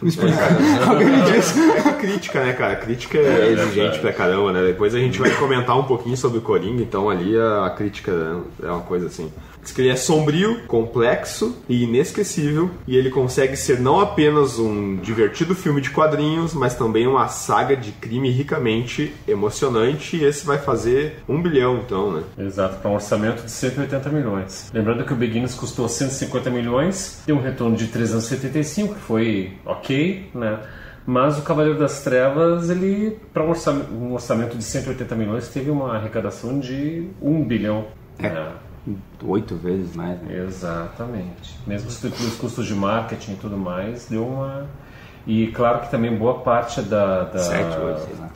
É 1.76 1.88
a 1.88 1.92
crítica, 1.92 2.42
né, 2.42 2.52
cara? 2.52 2.72
A 2.72 2.76
crítica 2.76 3.18
é, 3.18 3.52
exigente 3.52 3.98
pra 3.98 4.12
caramba, 4.12 4.52
né? 4.52 4.66
Depois 4.66 4.94
a 4.94 4.98
gente 4.98 5.18
vai 5.18 5.30
comentar 5.30 5.78
um 5.78 5.84
pouquinho 5.84 6.16
sobre 6.16 6.38
o 6.38 6.42
Coringa, 6.42 6.82
então 6.82 7.10
ali 7.10 7.38
a, 7.38 7.66
a 7.66 7.70
crítica 7.70 8.12
né, 8.12 8.42
é 8.62 8.70
uma 8.70 8.80
coisa 8.82 9.06
assim. 9.06 9.30
Diz 9.62 9.72
que 9.72 9.82
ele 9.82 9.90
é 9.90 9.96
sombrio, 9.96 10.62
complexo 10.66 11.56
e 11.68 11.84
inesquecível, 11.84 12.70
e 12.86 12.96
ele 12.96 13.10
consegue 13.10 13.56
ser 13.56 13.80
não 13.80 14.00
apenas 14.00 14.58
um 14.58 14.96
divertido 14.96 15.54
filme 15.54 15.80
de 15.80 15.90
quadrinhos, 15.90 16.54
mas 16.54 16.74
também 16.74 17.06
uma 17.06 17.28
saga 17.28 17.76
de 17.76 17.92
crime 17.92 18.30
ricamente 18.30 19.14
emocionante, 19.28 20.16
e 20.16 20.24
esse 20.24 20.46
vai 20.46 20.58
fazer 20.58 21.22
um 21.28 21.42
bilhão, 21.42 21.78
então, 21.84 22.12
né? 22.12 22.22
Exato, 22.38 22.76
para 22.78 22.90
um 22.90 22.94
orçamento 22.94 23.42
de 23.42 23.50
180 23.50 24.08
milhões. 24.10 24.70
Lembrando 24.72 25.04
que 25.04 25.12
o 25.12 25.16
Beginners 25.16 25.54
custou 25.54 25.88
150 25.88 26.50
milhões, 26.50 27.22
deu 27.26 27.36
um 27.36 27.42
retorno 27.42 27.76
de 27.76 27.86
375, 27.86 28.94
que 28.94 29.00
foi 29.00 29.52
ok, 29.64 30.30
né? 30.34 30.58
Mas 31.06 31.38
o 31.38 31.42
Cavaleiro 31.42 31.78
das 31.78 32.02
Trevas, 32.02 32.70
ele, 32.70 33.18
para 33.32 33.42
um 33.42 33.50
orçamento, 33.50 33.92
um 33.92 34.12
orçamento 34.12 34.56
de 34.56 34.62
180 34.62 35.14
milhões, 35.16 35.48
teve 35.48 35.70
uma 35.70 35.96
arrecadação 35.96 36.60
de 36.60 37.08
1 37.20 37.44
bilhão. 37.44 37.86
né? 38.18 38.52
Oito 39.24 39.56
vezes 39.56 39.94
mais, 39.94 40.20
né? 40.22 40.44
Exatamente. 40.46 41.58
Mesmo 41.66 41.90
se 41.90 42.06
os 42.06 42.36
custos 42.36 42.66
de 42.66 42.74
marketing 42.74 43.32
e 43.32 43.36
tudo 43.36 43.56
mais, 43.56 44.06
deu 44.06 44.26
uma. 44.26 44.66
E 45.26 45.48
claro 45.48 45.80
que 45.80 45.90
também 45.90 46.16
boa 46.16 46.40
parte 46.40 46.80
da. 46.80 47.24
da... 47.24 47.38
Sete, 47.38 47.78
oito, 47.78 48.00
sei 48.00 48.14
lá. 48.18 48.30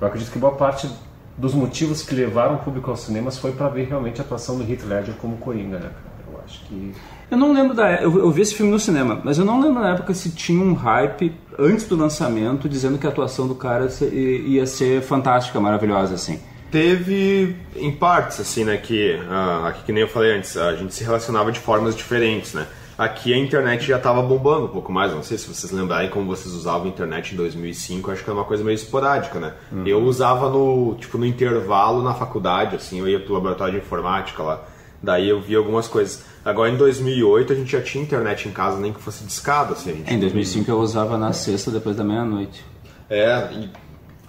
Eu 0.00 0.06
acredito 0.06 0.32
que 0.32 0.38
boa 0.38 0.54
parte 0.54 0.90
dos 1.36 1.54
motivos 1.54 2.02
que 2.02 2.14
levaram 2.14 2.56
o 2.56 2.58
público 2.58 2.90
aos 2.90 3.00
cinemas 3.00 3.38
foi 3.38 3.52
para 3.52 3.68
ver 3.68 3.88
realmente 3.88 4.20
a 4.20 4.24
atuação 4.24 4.56
do 4.56 4.62
Heath 4.62 4.84
Ledger 4.84 5.14
como 5.16 5.36
Coringa, 5.36 5.78
né, 5.78 5.90
cara? 5.90 6.32
Eu 6.32 6.40
acho 6.44 6.64
que. 6.64 6.94
Eu 7.30 7.36
não 7.36 7.52
lembro 7.52 7.74
da 7.74 7.92
eu, 8.02 8.18
eu 8.18 8.30
vi 8.30 8.42
esse 8.42 8.54
filme 8.54 8.72
no 8.72 8.78
cinema, 8.78 9.20
mas 9.22 9.38
eu 9.38 9.44
não 9.44 9.60
lembro 9.60 9.80
na 9.80 9.92
época 9.92 10.12
se 10.14 10.30
tinha 10.30 10.62
um 10.62 10.72
hype 10.72 11.32
antes 11.58 11.86
do 11.86 11.94
lançamento 11.94 12.68
dizendo 12.68 12.98
que 12.98 13.06
a 13.06 13.10
atuação 13.10 13.46
do 13.46 13.54
cara 13.54 13.88
ia 14.02 14.66
ser 14.66 15.02
fantástica, 15.02 15.60
maravilhosa, 15.60 16.14
assim. 16.14 16.40
Teve 16.70 17.56
em 17.74 17.90
partes, 17.90 18.40
assim, 18.40 18.64
né, 18.64 18.76
que, 18.76 19.18
ah, 19.28 19.68
aqui 19.68 19.84
que 19.84 19.92
nem 19.92 20.02
eu 20.02 20.08
falei 20.08 20.36
antes, 20.36 20.56
a 20.56 20.76
gente 20.76 20.94
se 20.94 21.02
relacionava 21.02 21.50
de 21.50 21.58
formas 21.58 21.96
diferentes, 21.96 22.54
né. 22.54 22.66
Aqui 22.96 23.32
a 23.32 23.36
internet 23.36 23.86
já 23.86 23.96
estava 23.96 24.20
bombando 24.22 24.66
um 24.66 24.68
pouco 24.68 24.92
mais, 24.92 25.12
não 25.12 25.22
sei 25.22 25.38
se 25.38 25.48
vocês 25.48 25.72
lembrarem 25.72 26.10
como 26.10 26.26
vocês 26.26 26.54
usavam 26.54 26.84
a 26.84 26.88
internet 26.88 27.32
em 27.32 27.36
2005, 27.36 28.10
acho 28.10 28.22
que 28.22 28.28
era 28.30 28.38
uma 28.38 28.44
coisa 28.44 28.62
meio 28.62 28.74
esporádica, 28.74 29.40
né. 29.40 29.54
Eu 29.84 30.00
usava 30.02 30.48
no, 30.48 30.94
tipo, 30.94 31.18
no 31.18 31.26
intervalo 31.26 32.02
na 32.02 32.14
faculdade, 32.14 32.76
assim, 32.76 33.00
eu 33.00 33.08
ia 33.08 33.18
pro 33.18 33.34
laboratório 33.34 33.72
de 33.74 33.80
informática 33.80 34.42
lá, 34.42 34.62
daí 35.02 35.28
eu 35.28 35.40
via 35.40 35.58
algumas 35.58 35.88
coisas. 35.88 36.24
Agora 36.44 36.70
em 36.70 36.76
2008 36.76 37.52
a 37.52 37.56
gente 37.56 37.72
já 37.72 37.80
tinha 37.80 38.04
internet 38.04 38.48
em 38.48 38.52
casa, 38.52 38.78
nem 38.78 38.92
que 38.92 39.00
fosse 39.00 39.24
discado, 39.24 39.72
assim, 39.72 39.90
a 39.90 39.94
gente 39.94 40.14
Em 40.14 40.20
2005 40.20 40.70
eu 40.70 40.78
usava 40.78 41.18
na 41.18 41.32
sexta 41.32 41.70
depois 41.70 41.96
da 41.96 42.04
meia-noite. 42.04 42.64
É, 43.08 43.48
em 43.52 43.70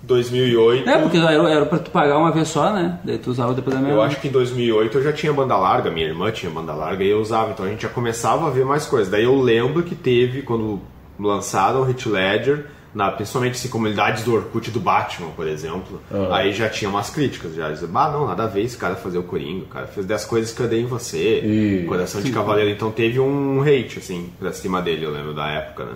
2008... 0.03 0.89
É, 0.89 0.97
porque 0.97 1.17
era, 1.17 1.31
era 1.49 1.65
pra 1.65 1.79
tu 1.79 1.91
pagar 1.91 2.17
uma 2.17 2.31
vez 2.31 2.47
só, 2.47 2.71
né? 2.73 2.99
Daí 3.03 3.17
tu 3.17 3.29
usava 3.31 3.53
depois 3.53 3.73
da 3.75 3.81
Eu 3.81 3.85
meia-noite. 3.85 4.13
acho 4.13 4.21
que 4.21 4.27
em 4.27 4.31
2008 4.31 4.97
eu 4.97 5.03
já 5.03 5.13
tinha 5.13 5.31
banda 5.31 5.55
larga, 5.57 5.91
minha 5.91 6.07
irmã 6.07 6.31
tinha 6.31 6.51
banda 6.51 6.73
larga 6.73 7.03
e 7.03 7.09
eu 7.09 7.19
usava, 7.21 7.51
então 7.51 7.65
a 7.65 7.69
gente 7.69 7.83
já 7.83 7.89
começava 7.89 8.47
a 8.47 8.49
ver 8.49 8.65
mais 8.65 8.85
coisas. 8.85 9.09
Daí 9.11 9.23
eu 9.23 9.39
lembro 9.39 9.83
que 9.83 9.95
teve, 9.95 10.41
quando 10.41 10.79
lançaram 11.19 11.81
o 11.81 11.83
Hit 11.83 12.09
Ledger, 12.09 12.65
na, 12.93 13.09
principalmente 13.09 13.53
assim, 13.53 13.69
comunidades 13.69 14.23
do 14.23 14.33
Orkut 14.33 14.69
do 14.69 14.79
Batman, 14.79 15.29
por 15.29 15.47
exemplo, 15.47 16.01
aí 16.29 16.51
já 16.51 16.67
tinha 16.67 16.89
umas 16.89 17.09
críticas, 17.09 17.55
já 17.55 17.69
dizia, 17.71 17.87
bah, 17.87 18.09
não, 18.11 18.27
nada 18.27 18.43
a 18.43 18.47
ver 18.47 18.63
esse 18.63 18.75
cara 18.77 18.95
fazer 18.95 19.17
o 19.17 19.23
Coringa, 19.23 19.63
o 19.63 19.67
cara 19.67 19.87
fez 19.87 20.05
10 20.05 20.25
coisas 20.25 20.51
que 20.53 20.59
eu 20.61 20.67
dei 20.67 20.81
em 20.81 20.85
você, 20.85 21.39
E- 21.39 21.85
Coração 21.87 22.19
de 22.21 22.31
Cavaleiro, 22.31 22.69
então 22.69 22.91
teve 22.91 23.17
um 23.17 23.61
hate, 23.61 23.99
assim, 23.99 24.29
pra 24.37 24.51
cima 24.51 24.81
dele, 24.81 25.05
eu 25.05 25.11
lembro 25.11 25.33
da 25.33 25.47
época, 25.47 25.85
né, 25.85 25.91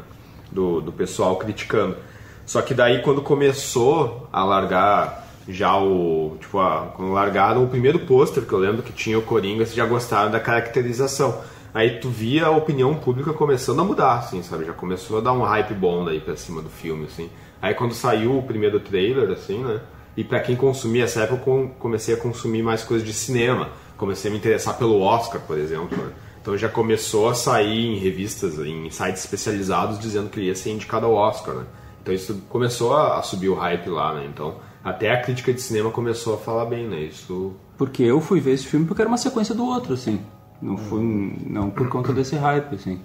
do, 0.50 0.80
do 0.80 0.92
pessoal 0.94 1.36
criticando. 1.36 1.98
Só 2.46 2.62
que 2.62 2.74
daí 2.74 3.02
quando 3.02 3.22
começou 3.22 4.28
a 4.32 4.44
largar 4.44 5.26
já 5.48 5.78
o. 5.78 6.38
Tipo, 6.40 6.60
a, 6.60 6.92
quando 6.96 7.12
largaram 7.12 7.64
o 7.64 7.68
primeiro 7.68 8.00
pôster 8.00 8.44
que 8.44 8.54
eu 8.54 8.60
lembro 8.60 8.84
que 8.84 8.92
tinha 8.94 9.18
o 9.18 9.22
Coringa, 9.22 9.66
vocês 9.66 9.76
já 9.76 9.86
gostaram 9.86 10.32
da 10.32 10.40
caracterização. 10.40 11.40
Aí 11.74 12.00
tu 12.00 12.10
via 12.10 12.46
a 12.46 12.52
opinião 12.52 12.96
pública 12.96 13.34
começando 13.34 13.82
a 13.82 13.84
mudar, 13.84 14.20
assim, 14.20 14.42
sabe? 14.42 14.66
Já 14.66 14.74
começou 14.74 15.18
a 15.18 15.22
dar 15.22 15.34
um 15.34 15.42
hype 15.42 15.74
bom 15.74 16.06
daí 16.06 16.20
pra 16.22 16.36
cima 16.38 16.62
do 16.62 16.70
filme, 16.70 17.06
assim. 17.06 17.30
Aí 17.62 17.74
quando 17.74 17.94
saiu 17.94 18.38
o 18.38 18.44
primeiro 18.44 18.80
trailer, 18.80 19.30
assim, 19.32 19.58
né? 19.64 19.82
E 20.16 20.24
pra 20.24 20.40
quem 20.40 20.56
consumia 20.56 21.04
essa 21.04 21.22
época, 21.22 21.42
eu 21.42 21.44
com- 21.44 21.68
comecei 21.78 22.14
a 22.16 22.18
consumir 22.18 22.64
mais 22.64 22.84
coisas 22.84 23.06
de 23.06 23.14
cinema. 23.14 23.70
Comecei 23.98 24.30
a 24.30 24.32
me 24.32 24.38
interessar 24.40 24.78
pelo 24.78 25.02
Oscar, 25.02 25.42
por 25.42 25.58
exemplo. 25.58 25.98
né? 25.98 26.12
Então 26.42 26.58
já 26.58 26.70
começou 26.70 27.28
a 27.28 27.34
sair 27.34 27.86
em 27.88 27.98
revistas, 27.98 28.58
em 28.60 28.90
sites 28.90 29.24
especializados, 29.24 30.00
dizendo 30.00 30.30
que 30.30 30.40
ia 30.40 30.56
ser 30.56 30.70
indicado 30.72 31.06
ao 31.08 31.14
Oscar, 31.14 31.56
né? 31.56 31.64
Então 32.06 32.14
isso 32.14 32.40
começou 32.50 32.94
a, 32.94 33.18
a 33.18 33.24
subir 33.24 33.50
o 33.50 33.56
hype 33.56 33.90
lá, 33.90 34.14
né? 34.14 34.30
Então 34.32 34.58
até 34.84 35.12
a 35.12 35.20
crítica 35.20 35.52
de 35.52 35.60
cinema 35.60 35.90
começou 35.90 36.36
a 36.36 36.38
falar 36.38 36.66
bem, 36.66 36.88
né? 36.88 37.02
Isso 37.02 37.54
Porque 37.76 38.04
eu 38.04 38.22
fui 38.22 38.40
ver 38.40 38.52
esse 38.54 38.68
filme 38.68 38.86
porque 38.86 39.02
era 39.02 39.10
uma 39.10 39.18
sequência 39.18 39.56
do 39.56 39.66
outro, 39.66 39.96
assim. 39.96 40.22
Não 40.62 40.78
foi 40.78 41.00
um- 41.00 41.36
não 41.48 41.72
por 41.72 41.90
conta 41.90 42.14
desse 42.14 42.36
hype, 42.36 42.76
assim. 42.76 43.00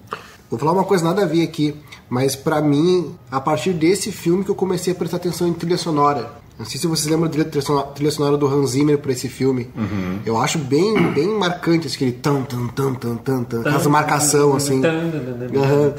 Vou 0.51 0.59
falar 0.59 0.73
uma 0.73 0.85
coisa 0.85 1.03
nada 1.03 1.23
a 1.23 1.27
ver 1.27 1.43
aqui, 1.43 1.75
mas 2.11 2.37
pra 2.37 2.61
mim, 2.61 3.15
a 3.31 3.41
partir 3.41 3.73
desse 3.73 4.13
filme 4.13 4.45
que 4.45 4.51
eu 4.51 4.55
comecei 4.55 4.93
a 4.93 4.97
prestar 4.97 5.17
atenção 5.17 5.49
em 5.49 5.55
trilha 5.55 5.79
sonora. 5.79 6.31
Não 6.61 6.67
sei 6.67 6.79
se 6.79 6.87
vocês 6.87 7.11
lembram 7.11 7.31
da 7.31 7.83
trilha 7.85 8.11
sonora, 8.11 8.37
do 8.37 8.47
Hans 8.47 8.73
Zimmer 8.73 8.99
pra 8.99 9.13
esse 9.13 9.31
filme. 9.31 9.71
Eu 10.27 10.39
acho 10.39 10.59
bem, 10.59 11.11
bem 11.15 11.27
marcante 11.39 11.89
aquele 11.89 12.13
tan 12.13 12.43
tan 12.43 12.67
tan 12.69 12.93
tan 12.93 13.17
tan 13.17 13.43
tan, 13.45 13.61
aquela 13.61 13.89
marcação 13.89 14.55
assim. 14.55 14.83
Aham. 14.85 15.95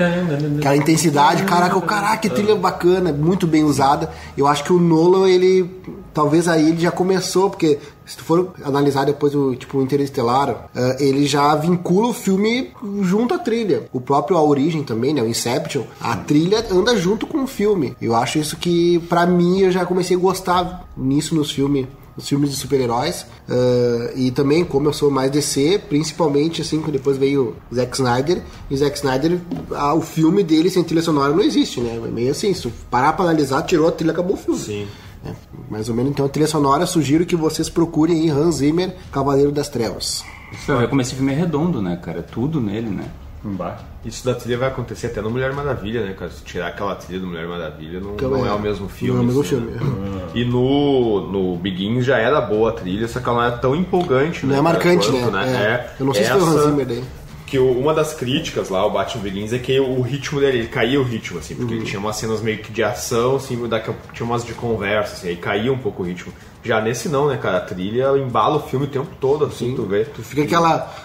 Aquela 0.59 0.77
intensidade, 0.77 1.41
caraca, 1.45 1.75
o 1.75 1.81
caraca, 1.81 2.17
que 2.17 2.29
trilha 2.29 2.55
bacana, 2.55 3.11
muito 3.11 3.47
bem 3.47 3.63
usada. 3.63 4.11
Eu 4.37 4.45
acho 4.45 4.63
que 4.63 4.71
o 4.71 4.79
Nolan, 4.79 5.27
ele. 5.27 5.67
Talvez 6.13 6.47
aí 6.47 6.69
ele 6.69 6.81
já 6.81 6.91
começou, 6.91 7.49
porque 7.49 7.79
se 8.05 8.17
tu 8.17 8.23
for 8.23 8.53
analisar 8.63 9.05
depois 9.05 9.33
o 9.33 9.55
tipo 9.55 9.81
Interestelar, 9.81 10.69
eh, 10.75 10.97
ele 10.99 11.25
já 11.25 11.55
vincula 11.55 12.09
o 12.09 12.13
filme 12.13 12.71
junto 13.01 13.33
à 13.33 13.39
trilha. 13.39 13.83
O 13.93 14.01
próprio 14.01 14.37
A 14.37 14.43
Origem 14.43 14.83
também, 14.83 15.13
né? 15.13 15.21
O 15.21 15.27
Inception, 15.27 15.83
a 15.99 16.15
trilha 16.17 16.65
anda 16.71 16.95
junto 16.97 17.25
com 17.25 17.43
o 17.43 17.47
filme. 17.47 17.95
Eu 18.01 18.15
acho 18.15 18.39
isso 18.39 18.57
que, 18.57 18.99
pra 19.07 19.25
mim, 19.25 19.59
eu 19.59 19.71
já 19.71 19.85
comecei 19.85 20.17
a 20.17 20.19
gostar 20.19 20.85
nisso 20.97 21.33
nos 21.35 21.51
filmes 21.51 21.87
os 22.15 22.27
filmes 22.27 22.49
de 22.49 22.55
super-heróis. 22.55 23.25
Ah, 23.49 24.11
e 24.15 24.31
também, 24.31 24.63
como 24.63 24.87
eu 24.87 24.93
sou 24.93 25.09
mais 25.09 25.31
DC, 25.31 25.81
principalmente 25.89 26.61
assim, 26.61 26.81
que 26.81 26.91
depois 26.91 27.17
veio 27.17 27.55
o 27.71 27.75
Zack 27.75 27.95
Snyder. 27.95 28.41
E 28.69 28.73
o 28.73 28.77
Zack 28.77 28.97
Snyder, 28.97 29.39
ah, 29.71 29.93
o 29.93 30.01
filme 30.01 30.43
dele 30.43 30.69
sem 30.69 30.83
trilha 30.83 31.01
sonora 31.01 31.33
não 31.33 31.41
existe, 31.41 31.79
né? 31.79 31.99
É 32.03 32.07
meio 32.07 32.31
assim, 32.31 32.53
se 32.53 32.67
parar 32.89 33.13
pra 33.13 33.25
analisar, 33.25 33.61
tirou 33.63 33.87
a 33.87 33.91
trilha, 33.91 34.11
acabou 34.11 34.35
o 34.35 34.37
filme. 34.37 34.59
Sim. 34.59 34.87
É, 35.25 35.31
mais 35.69 35.87
ou 35.87 35.95
menos, 35.95 36.11
então 36.11 36.25
a 36.25 36.29
trilha 36.29 36.47
sonora, 36.47 36.85
sugiro 36.85 37.25
que 37.25 37.35
vocês 37.35 37.69
procurem 37.69 38.21
aí 38.21 38.29
Hans 38.29 38.55
Zimmer, 38.55 38.95
Cavaleiro 39.11 39.51
das 39.51 39.69
Trevas. 39.69 40.23
Você 40.51 40.71
vai 40.71 40.81
ver 40.81 40.89
como 40.89 41.01
esse 41.01 41.13
filme 41.15 41.31
é 41.31 41.35
redondo, 41.35 41.81
né, 41.81 41.95
cara? 42.01 42.19
É 42.19 42.21
Tudo 42.23 42.59
nele, 42.59 42.89
né? 42.89 43.05
Bah. 43.43 43.79
Isso 44.05 44.23
da 44.25 44.35
trilha 44.35 44.57
vai 44.57 44.67
acontecer 44.67 45.07
até 45.07 45.19
no 45.21 45.29
Mulher 45.31 45.51
Maravilha, 45.53 46.03
né, 46.05 46.13
cara? 46.13 46.29
Se 46.31 46.43
tirar 46.43 46.67
aquela 46.67 46.93
trilha 46.95 47.19
do 47.21 47.27
Mulher 47.27 47.47
Maravilha, 47.47 47.99
não, 47.99 48.13
Então, 48.13 48.29
não 48.29 48.45
é, 48.45 48.49
é, 48.49 48.51
o 48.53 48.59
mesmo 48.59 48.87
filme. 48.89 49.13
não 49.13 49.19
é 49.19 49.23
o 49.23 49.25
mesmo 49.27 49.41
assim, 49.41 49.49
filme. 49.49 49.71
né? 49.71 50.21
E 50.35 50.45
no, 50.45 51.27
no 51.31 51.55
Begins 51.57 52.05
já 52.05 52.17
era 52.17 52.39
boa 52.39 52.69
a 52.69 52.73
trilha, 52.73 53.07
só 53.07 53.19
que 53.19 53.27
ela 53.29 53.49
não 53.49 53.55
é 53.55 53.59
tão 53.59 53.75
empolgante, 53.75 54.45
Não 54.45 54.53
né? 54.53 54.59
é 54.59 54.61
marcante, 54.61 55.09
quanto, 55.11 55.31
né? 55.31 55.47
É. 55.51 55.95
Eu 55.99 56.05
não 56.05 56.13
sei 56.13 56.23
se 56.23 56.31
foi 56.31 56.39
o 56.41 56.45
Hans 56.45 56.55
essa- 56.55 56.69
Zimmer 56.69 56.85
daí. 56.85 57.03
Que 57.51 57.59
o- 57.59 57.77
uma 57.77 57.93
das 57.93 58.13
críticas 58.13 58.69
lá, 58.69 58.85
o 58.85 58.89
Batman 58.91 59.23
Begins, 59.23 59.51
é 59.51 59.59
que 59.59 59.77
o 59.77 59.99
ritmo 60.01 60.39
dele, 60.39 60.59
ele 60.59 60.67
caía 60.69 61.01
o 61.01 61.03
ritmo, 61.03 61.37
assim, 61.37 61.53
porque 61.53 61.73
Uhum. 61.73 61.79
ele 61.81 61.85
tinha 61.85 61.99
umas 61.99 62.15
cenas 62.15 62.39
meio 62.41 62.59
que 62.59 62.71
de 62.71 62.81
ação, 62.81 63.35
assim, 63.35 63.57
daqui 63.67 63.89
a 63.89 63.93
pouco 63.93 64.13
tinha 64.13 64.25
umas 64.25 64.45
de 64.45 64.53
conversa, 64.53 65.15
assim, 65.15 65.27
aí 65.27 65.35
caía 65.35 65.71
um 65.73 65.77
pouco 65.77 66.01
o 66.01 66.05
ritmo. 66.05 66.31
Já 66.63 66.79
nesse 66.79 67.09
não, 67.09 67.27
né, 67.27 67.35
cara? 67.35 67.57
A 67.57 67.61
trilha 67.61 68.17
embala 68.17 68.55
o 68.55 68.61
filme 68.61 68.85
o 68.85 68.89
tempo 68.89 69.09
todo, 69.19 69.43
assim, 69.43 69.75
tu 69.75 69.83
vê. 69.83 70.05
Tu 70.05 70.21
fica 70.23 70.43
aquela. 70.43 70.95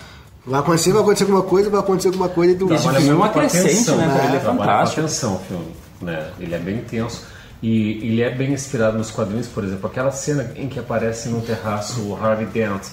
Vai 0.46 0.60
acontecer, 0.60 0.92
vai 0.92 1.02
acontecer 1.02 1.24
alguma 1.24 1.42
coisa, 1.42 1.68
vai 1.68 1.80
acontecer 1.80 2.08
alguma 2.08 2.28
coisa 2.28 2.52
e 2.52 2.56
tu. 2.56 2.72
Esse 2.72 2.88
filme 2.88 3.08
é 3.08 3.12
uma 3.14 3.28
crescente, 3.30 3.64
atenção, 3.64 3.96
né, 3.96 4.06
cara? 4.06 4.24
Ele 4.28 4.36
é 4.36 4.38
Trabalha 4.38 4.58
fantástico. 4.70 5.00
atenção 5.00 5.34
o 5.34 5.38
filme, 5.40 5.66
né? 6.00 6.30
Ele 6.38 6.54
é 6.54 6.58
bem 6.58 6.76
intenso. 6.76 7.26
E 7.60 7.92
ele 8.06 8.22
é 8.22 8.30
bem 8.30 8.52
inspirado 8.52 8.96
nos 8.96 9.10
quadrinhos, 9.10 9.48
por 9.48 9.64
exemplo, 9.64 9.88
aquela 9.88 10.12
cena 10.12 10.52
em 10.54 10.68
que 10.68 10.78
aparece 10.78 11.28
no 11.28 11.40
terraço 11.40 12.00
o 12.02 12.14
Harvey 12.14 12.46
Dent, 12.46 12.84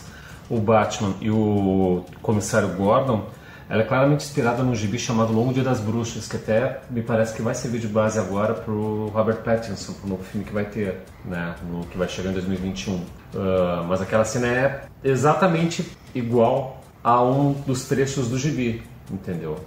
o 0.50 0.58
Batman 0.58 1.13
e 1.22 1.30
o 1.30 2.04
comissário 2.24 2.70
Gordon, 2.70 3.26
ela 3.74 3.82
é 3.82 3.86
claramente 3.88 4.24
inspirada 4.24 4.62
num 4.62 4.76
gibi 4.76 5.00
chamado 5.00 5.34
Longo 5.34 5.52
Dia 5.52 5.64
das 5.64 5.80
Bruxas, 5.80 6.28
que 6.28 6.36
até 6.36 6.82
me 6.92 7.02
parece 7.02 7.34
que 7.34 7.42
vai 7.42 7.56
servir 7.56 7.80
de 7.80 7.88
base 7.88 8.20
agora 8.20 8.54
pro 8.54 9.08
Robert 9.08 9.38
Pattinson, 9.38 9.94
pro 9.94 10.08
novo 10.08 10.24
filme 10.24 10.46
que 10.46 10.54
vai 10.54 10.66
ter, 10.66 11.00
né? 11.26 11.56
No, 11.68 11.84
que 11.88 11.98
vai 11.98 12.08
chegar 12.08 12.30
em 12.30 12.34
2021. 12.34 13.04
Ah, 13.36 13.84
mas 13.90 14.00
aquela 14.00 14.24
cena 14.26 14.46
é 14.46 14.84
exatamente 15.04 15.90
igual 16.14 16.84
a 17.04 17.24
um 17.24 17.54
dos 17.66 17.86
trechos 17.86 18.28
do 18.28 18.38
gibi, 18.38 18.84
entendeu? 19.10 19.58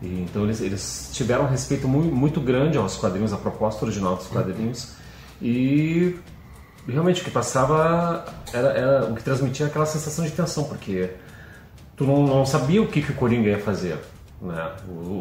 E, 0.00 0.22
então 0.22 0.44
eles, 0.44 0.62
eles 0.62 1.10
tiveram 1.12 1.44
um 1.44 1.48
respeito 1.48 1.86
muito, 1.86 2.14
muito 2.14 2.40
grande 2.40 2.78
aos 2.78 2.96
quadrinhos, 2.96 3.30
à 3.34 3.36
proposta 3.36 3.84
original 3.84 4.16
dos 4.16 4.26
quadrinhos. 4.26 4.94
E 5.42 6.16
realmente 6.88 7.20
o 7.20 7.24
que 7.24 7.30
passava 7.30 8.24
era, 8.54 8.68
era 8.68 9.04
o 9.04 9.14
que 9.14 9.22
transmitia 9.22 9.66
aquela 9.66 9.84
sensação 9.84 10.24
de 10.24 10.30
tensão, 10.30 10.64
porque 10.64 11.10
tu 11.96 12.04
não, 12.04 12.26
não 12.26 12.46
sabia 12.46 12.82
o 12.82 12.86
que, 12.86 13.00
que 13.02 13.12
o 13.12 13.14
Coringa 13.14 13.48
ia 13.50 13.58
fazer. 13.58 13.98
Né? 14.42 14.62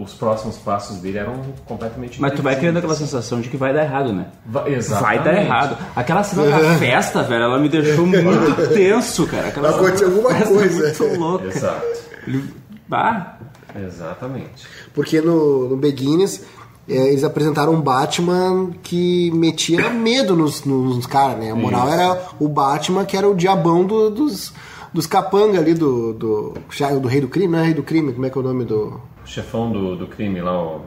Os 0.04 0.14
próximos 0.16 0.58
passos 0.58 0.98
dele 0.98 1.18
eram 1.18 1.36
completamente 1.66 2.20
Mas 2.20 2.34
tu 2.34 2.42
vai 2.42 2.58
criando 2.58 2.78
aquela 2.78 2.96
sensação 2.96 3.40
de 3.40 3.48
que 3.48 3.56
vai 3.56 3.74
dar 3.74 3.84
errado, 3.84 4.12
né? 4.12 4.26
Va- 4.46 4.62
Vai 4.64 4.74
exatamente. 4.76 5.24
dar 5.24 5.34
errado. 5.42 5.78
Aquela 5.96 6.24
cena 6.24 6.44
da 6.50 6.76
festa, 6.78 7.24
velho, 7.24 7.44
ela 7.44 7.58
me 7.58 7.70
deixou 7.70 8.04
muito 8.08 8.74
tenso, 8.74 9.26
cara. 9.28 9.48
Aquela 9.48 9.72
Vai 9.72 9.80
acontecer 9.80 10.06
alguma 10.06 10.30
festa 10.32 10.54
coisa. 10.54 10.80
É 10.90 11.00
muito 11.08 11.20
louca. 11.20 11.46
Exato. 11.46 11.86
Ele- 12.28 12.54
Ah, 12.92 13.36
Exatamente. 13.88 14.68
Porque 14.94 15.22
no, 15.22 15.70
no 15.70 15.78
Beginners 15.78 16.42
é, 16.88 16.94
eles 17.08 17.24
apresentaram 17.24 17.74
um 17.74 17.82
Batman 17.82 18.72
que 18.84 19.32
metia 19.32 19.90
medo 19.90 20.36
nos, 20.36 20.64
nos 20.66 21.06
caras, 21.06 21.38
né? 21.40 21.52
A 21.52 21.56
moral 21.56 21.88
era 21.90 22.22
o 22.40 22.48
Batman 22.50 23.06
que 23.06 23.16
era 23.16 23.28
o 23.28 23.34
diabão 23.36 23.86
do- 23.86 24.10
dos, 24.10 24.54
dos 24.94 25.08
capanga 25.08 25.60
ali 25.60 25.74
do, 25.74 26.14
do, 26.14 26.54
do 27.02 27.08
Rei 27.08 27.22
do 27.22 27.28
Crime, 27.28 27.48
não 27.48 27.60
é 27.60 27.64
Rei 27.64 27.74
do 27.74 27.84
Crime? 27.84 28.14
Como 28.14 28.26
é 28.26 28.30
que 28.30 28.38
é 28.38 28.42
o 28.42 28.44
nome 28.44 28.64
do. 28.64 29.02
O 29.24 29.28
chefão 29.28 29.72
do, 29.72 29.96
do 29.96 30.08
crime 30.08 30.42
lá, 30.42 30.62
o... 30.62 30.82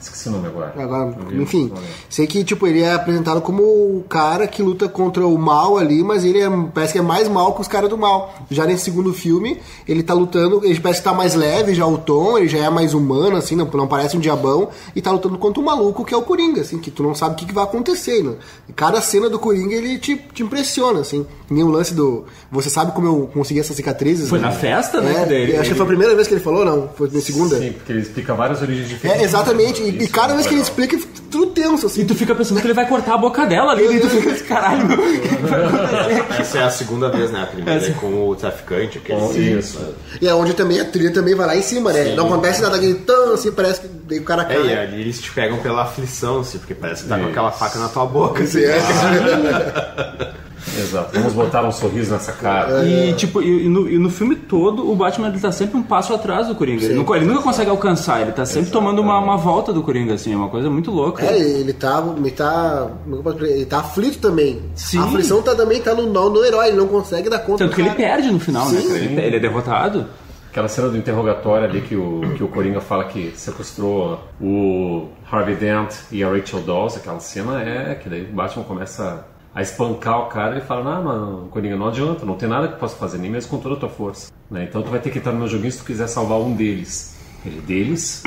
esqueci 0.00 0.28
o 0.28 0.32
nome 0.32 0.46
agora. 0.48 0.74
Agora, 0.76 1.14
enfim, 1.32 1.72
sei 2.08 2.26
que 2.26 2.44
tipo 2.44 2.66
ele 2.66 2.82
é 2.82 2.94
apresentado 2.94 3.40
como 3.40 3.62
o 3.62 4.04
cara 4.08 4.46
que 4.46 4.62
luta 4.62 4.88
contra 4.88 5.26
o 5.26 5.36
mal 5.38 5.76
ali, 5.78 6.02
mas 6.02 6.24
ele 6.24 6.40
é, 6.40 6.48
parece 6.72 6.92
que 6.92 6.98
é 6.98 7.02
mais 7.02 7.28
mal 7.28 7.54
que 7.54 7.60
os 7.60 7.68
caras 7.68 7.88
do 7.90 7.96
mal. 7.98 8.34
Já 8.50 8.66
nesse 8.66 8.84
segundo 8.84 9.12
filme, 9.12 9.58
ele 9.86 10.02
tá 10.02 10.14
lutando, 10.14 10.60
ele 10.64 10.78
parece 10.80 11.00
que 11.00 11.04
tá 11.04 11.14
mais 11.14 11.34
leve 11.34 11.74
já 11.74 11.86
o 11.86 11.98
tom, 11.98 12.38
ele 12.38 12.48
já 12.48 12.58
é 12.58 12.70
mais 12.70 12.94
humano 12.94 13.36
assim, 13.36 13.56
não, 13.56 13.66
não 13.66 13.86
parece 13.86 14.16
um 14.16 14.20
diabão 14.20 14.68
e 14.94 15.00
tá 15.00 15.10
lutando 15.10 15.38
contra 15.38 15.60
um 15.60 15.64
maluco 15.64 16.04
que 16.04 16.14
é 16.14 16.16
o 16.16 16.22
Coringa, 16.22 16.60
assim, 16.60 16.78
que 16.78 16.90
tu 16.90 17.02
não 17.02 17.14
sabe 17.14 17.34
o 17.34 17.36
que, 17.36 17.46
que 17.46 17.54
vai 17.54 17.64
acontecer, 17.64 18.22
né? 18.22 18.34
E 18.68 18.72
cada 18.72 19.00
cena 19.00 19.28
do 19.28 19.38
Coringa 19.38 19.74
ele 19.74 19.98
te, 19.98 20.16
te 20.32 20.42
impressiona, 20.42 21.00
assim. 21.00 21.26
Nem 21.50 21.62
o 21.62 21.68
lance 21.68 21.94
do, 21.94 22.24
você 22.50 22.70
sabe 22.70 22.92
como 22.92 23.06
eu 23.06 23.30
consegui 23.32 23.60
essas 23.60 23.76
cicatrizes? 23.76 24.28
Foi 24.28 24.38
né? 24.38 24.46
na 24.46 24.52
festa, 24.52 25.00
né, 25.00 25.12
É, 25.12 25.22
que 25.24 25.28
daí- 25.28 25.56
acho 25.56 25.70
que 25.70 25.76
foi 25.76 25.84
a 25.84 25.88
primeira 25.88 26.14
vez 26.14 26.26
que 26.28 26.34
ele 26.34 26.40
falou, 26.40 26.64
não? 26.64 26.88
Foi 26.96 27.08
na 27.12 27.20
segunda. 27.20 27.58
Sim, 27.58 27.72
porque 27.72 27.92
ele 27.92 28.00
explica 28.00 28.34
várias 28.34 28.60
origens 28.62 28.88
diferentes. 28.88 29.22
É, 29.22 29.24
exatamente. 29.24 29.53
E, 29.62 30.04
e 30.04 30.08
cada 30.08 30.32
é 30.32 30.36
vez 30.36 30.46
que 30.46 30.54
ele 30.54 30.62
explica, 30.62 30.98
tudo 31.30 31.46
tenso, 31.52 31.86
assim. 31.86 32.02
e 32.02 32.04
tu 32.04 32.14
fica 32.14 32.34
pensando 32.34 32.60
que 32.60 32.66
ele 32.66 32.74
vai 32.74 32.88
cortar 32.88 33.14
a 33.14 33.18
boca 33.18 33.44
dela 33.46 33.72
ali, 33.72 33.96
e 33.96 34.00
tu 34.00 34.08
fica 34.08 34.30
assim, 34.32 34.44
caralho? 34.44 34.86
Essa 36.38 36.58
é 36.58 36.62
a 36.64 36.70
segunda 36.70 37.08
vez, 37.10 37.30
né? 37.30 37.42
A 37.42 37.46
primeira 37.46 37.80
Essa- 37.80 37.90
é 37.90 37.94
com 37.94 38.28
o 38.28 38.34
traficante, 38.36 38.98
aquele. 38.98 39.58
Isso. 39.58 39.78
E 40.20 40.26
é 40.28 40.34
onde 40.34 40.54
também 40.54 40.80
a 40.80 40.84
trilha 40.84 41.12
também 41.12 41.34
vai 41.34 41.46
lá 41.46 41.56
em 41.56 41.62
cima, 41.62 41.92
né? 41.92 42.14
Não 42.14 42.26
acontece 42.26 42.62
nada 42.62 42.78
tão 43.06 43.34
assim, 43.34 43.50
parece 43.52 43.80
que 43.82 43.88
daí 43.88 44.18
o 44.18 44.24
cara 44.24 44.42
É, 44.42 44.46
cai. 44.46 44.66
e 44.66 44.72
ali 44.78 45.00
eles 45.00 45.20
te 45.20 45.30
pegam 45.32 45.58
pela 45.58 45.82
aflição, 45.82 46.40
assim, 46.40 46.58
porque 46.58 46.74
parece 46.74 47.02
que 47.04 47.08
tá 47.08 47.16
com 47.16 47.22
Isso. 47.22 47.30
aquela 47.30 47.50
faca 47.50 47.78
na 47.78 47.88
tua 47.88 48.06
boca. 48.06 48.42
Assim. 48.44 48.62
É. 48.62 48.78
Exato. 50.78 51.10
Vamos 51.12 51.32
botar 51.32 51.62
um 51.64 51.72
sorriso 51.72 52.12
nessa 52.12 52.32
cara. 52.32 52.84
E, 52.84 53.12
tipo, 53.14 53.42
e, 53.42 53.66
e 53.66 53.68
no, 53.68 53.88
e 53.88 53.98
no 53.98 54.10
filme 54.10 54.34
todo, 54.34 54.90
o 54.90 54.96
Batman 54.96 55.28
ele 55.28 55.38
tá 55.38 55.52
sempre 55.52 55.76
um 55.76 55.82
passo 55.82 56.14
atrás 56.14 56.48
do 56.48 56.54
Coringa. 56.54 56.84
Ele, 56.84 56.94
nunca, 56.94 57.14
ele 57.16 57.26
nunca 57.26 57.42
consegue 57.42 57.70
alcançar, 57.70 58.22
ele 58.22 58.32
tá 58.32 58.46
sempre 58.46 58.70
tomando 58.70 59.00
uma, 59.00 59.18
uma 59.18 59.36
volta 59.36 59.72
do 59.72 59.82
Coringa, 59.82 60.14
assim, 60.14 60.32
é 60.32 60.36
uma 60.36 60.48
coisa 60.48 60.70
muito 60.70 60.90
louca. 60.90 61.24
É, 61.24 61.38
ele 61.38 61.72
tá, 61.72 62.02
ele 62.16 62.30
tá, 62.30 62.88
é 63.06 63.44
ele 63.44 63.66
tá 63.66 63.78
aflito 63.80 64.18
também. 64.18 64.62
Sim. 64.74 64.98
A 64.98 65.04
aflição 65.04 65.42
tá, 65.42 65.54
também 65.54 65.80
tá 65.80 65.94
no, 65.94 66.06
no, 66.06 66.30
no 66.30 66.44
herói, 66.44 66.68
ele 66.68 66.76
não 66.76 66.88
consegue 66.88 67.28
dar 67.28 67.40
conta 67.40 67.58
Tanto 67.58 67.70
do 67.70 67.74
que 67.74 67.80
ele 67.82 67.90
cara. 67.90 68.00
perde 68.00 68.30
no 68.30 68.40
final, 68.40 68.68
né? 68.70 68.80
Sim. 68.80 68.88
cara? 68.88 68.98
Ele, 68.98 69.20
ele 69.20 69.36
é 69.36 69.40
derrotado. 69.40 70.06
Aquela 70.50 70.68
cena 70.68 70.88
do 70.88 70.96
interrogatório 70.96 71.68
ali 71.68 71.80
que 71.80 71.96
o, 71.96 72.20
que 72.36 72.44
o 72.44 72.46
Coringa 72.46 72.80
fala 72.80 73.04
que 73.06 73.32
sequestrou 73.34 74.20
o 74.40 75.08
Harvey 75.28 75.56
Dent 75.56 75.92
e 76.12 76.22
a 76.22 76.28
Rachel 76.28 76.60
Dawes, 76.60 76.96
aquela 76.96 77.18
cena 77.18 77.60
é 77.60 77.96
que 77.96 78.08
daí 78.08 78.22
o 78.22 78.32
Batman 78.32 78.62
começa 78.62 79.26
a 79.54 79.62
espancar 79.62 80.20
o 80.22 80.26
cara 80.26 80.58
e 80.58 80.60
fala, 80.60 80.82
não, 80.96 81.04
mano, 81.04 81.48
Coringa, 81.50 81.76
não 81.76 81.88
adianta, 81.88 82.26
não 82.26 82.34
tem 82.34 82.48
nada 82.48 82.66
que 82.68 82.74
eu 82.74 82.78
possa 82.78 82.96
fazer, 82.96 83.18
nem 83.18 83.30
mesmo 83.30 83.50
com 83.50 83.58
toda 83.58 83.76
a 83.76 83.78
tua 83.78 83.88
força. 83.88 84.32
Né? 84.50 84.64
Então 84.68 84.82
tu 84.82 84.90
vai 84.90 84.98
ter 85.00 85.10
que 85.10 85.18
entrar 85.18 85.32
no 85.32 85.38
meu 85.38 85.48
joguinho 85.48 85.70
se 85.70 85.78
tu 85.78 85.84
quiser 85.84 86.08
salvar 86.08 86.38
um 86.38 86.52
deles. 86.54 87.16
Ele, 87.46 87.60
deles? 87.60 88.22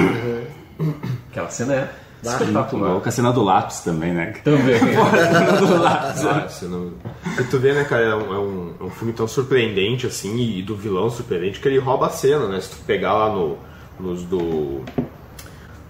Aquela 1.32 1.50
cena 1.50 1.74
é 1.74 1.90
espetacular. 2.24 2.92
louco. 2.92 3.10
A 3.10 3.12
cena 3.12 3.32
do 3.32 3.44
lápis 3.44 3.80
também, 3.82 4.14
né? 4.14 4.34
Também. 4.44 4.76
A 4.78 5.34
cena 5.34 5.52
do 5.54 5.82
lápis. 5.82 6.64
Ah, 6.64 6.68
não... 6.68 6.92
E 7.40 7.44
tu 7.46 7.60
vê, 7.60 7.74
né, 7.74 7.84
cara, 7.84 8.04
é 8.04 8.16
um, 8.16 8.34
é 8.34 8.40
um- 8.40 8.74
é 8.80 8.84
um 8.84 8.90
filme 8.90 9.14
tão 9.14 9.28
surpreendente, 9.28 10.06
assim, 10.08 10.38
e 10.40 10.62
do 10.62 10.76
vilão 10.76 11.10
surpreendente, 11.10 11.60
que 11.60 11.68
ele 11.68 11.80
rouba 11.80 12.08
a 12.08 12.10
cena, 12.10 12.48
né? 12.48 12.60
Se 12.62 12.70
tu 12.72 12.78
pegar 12.86 13.14
lá 13.14 13.30
no, 13.34 13.58
nos 14.00 14.24
do... 14.24 14.82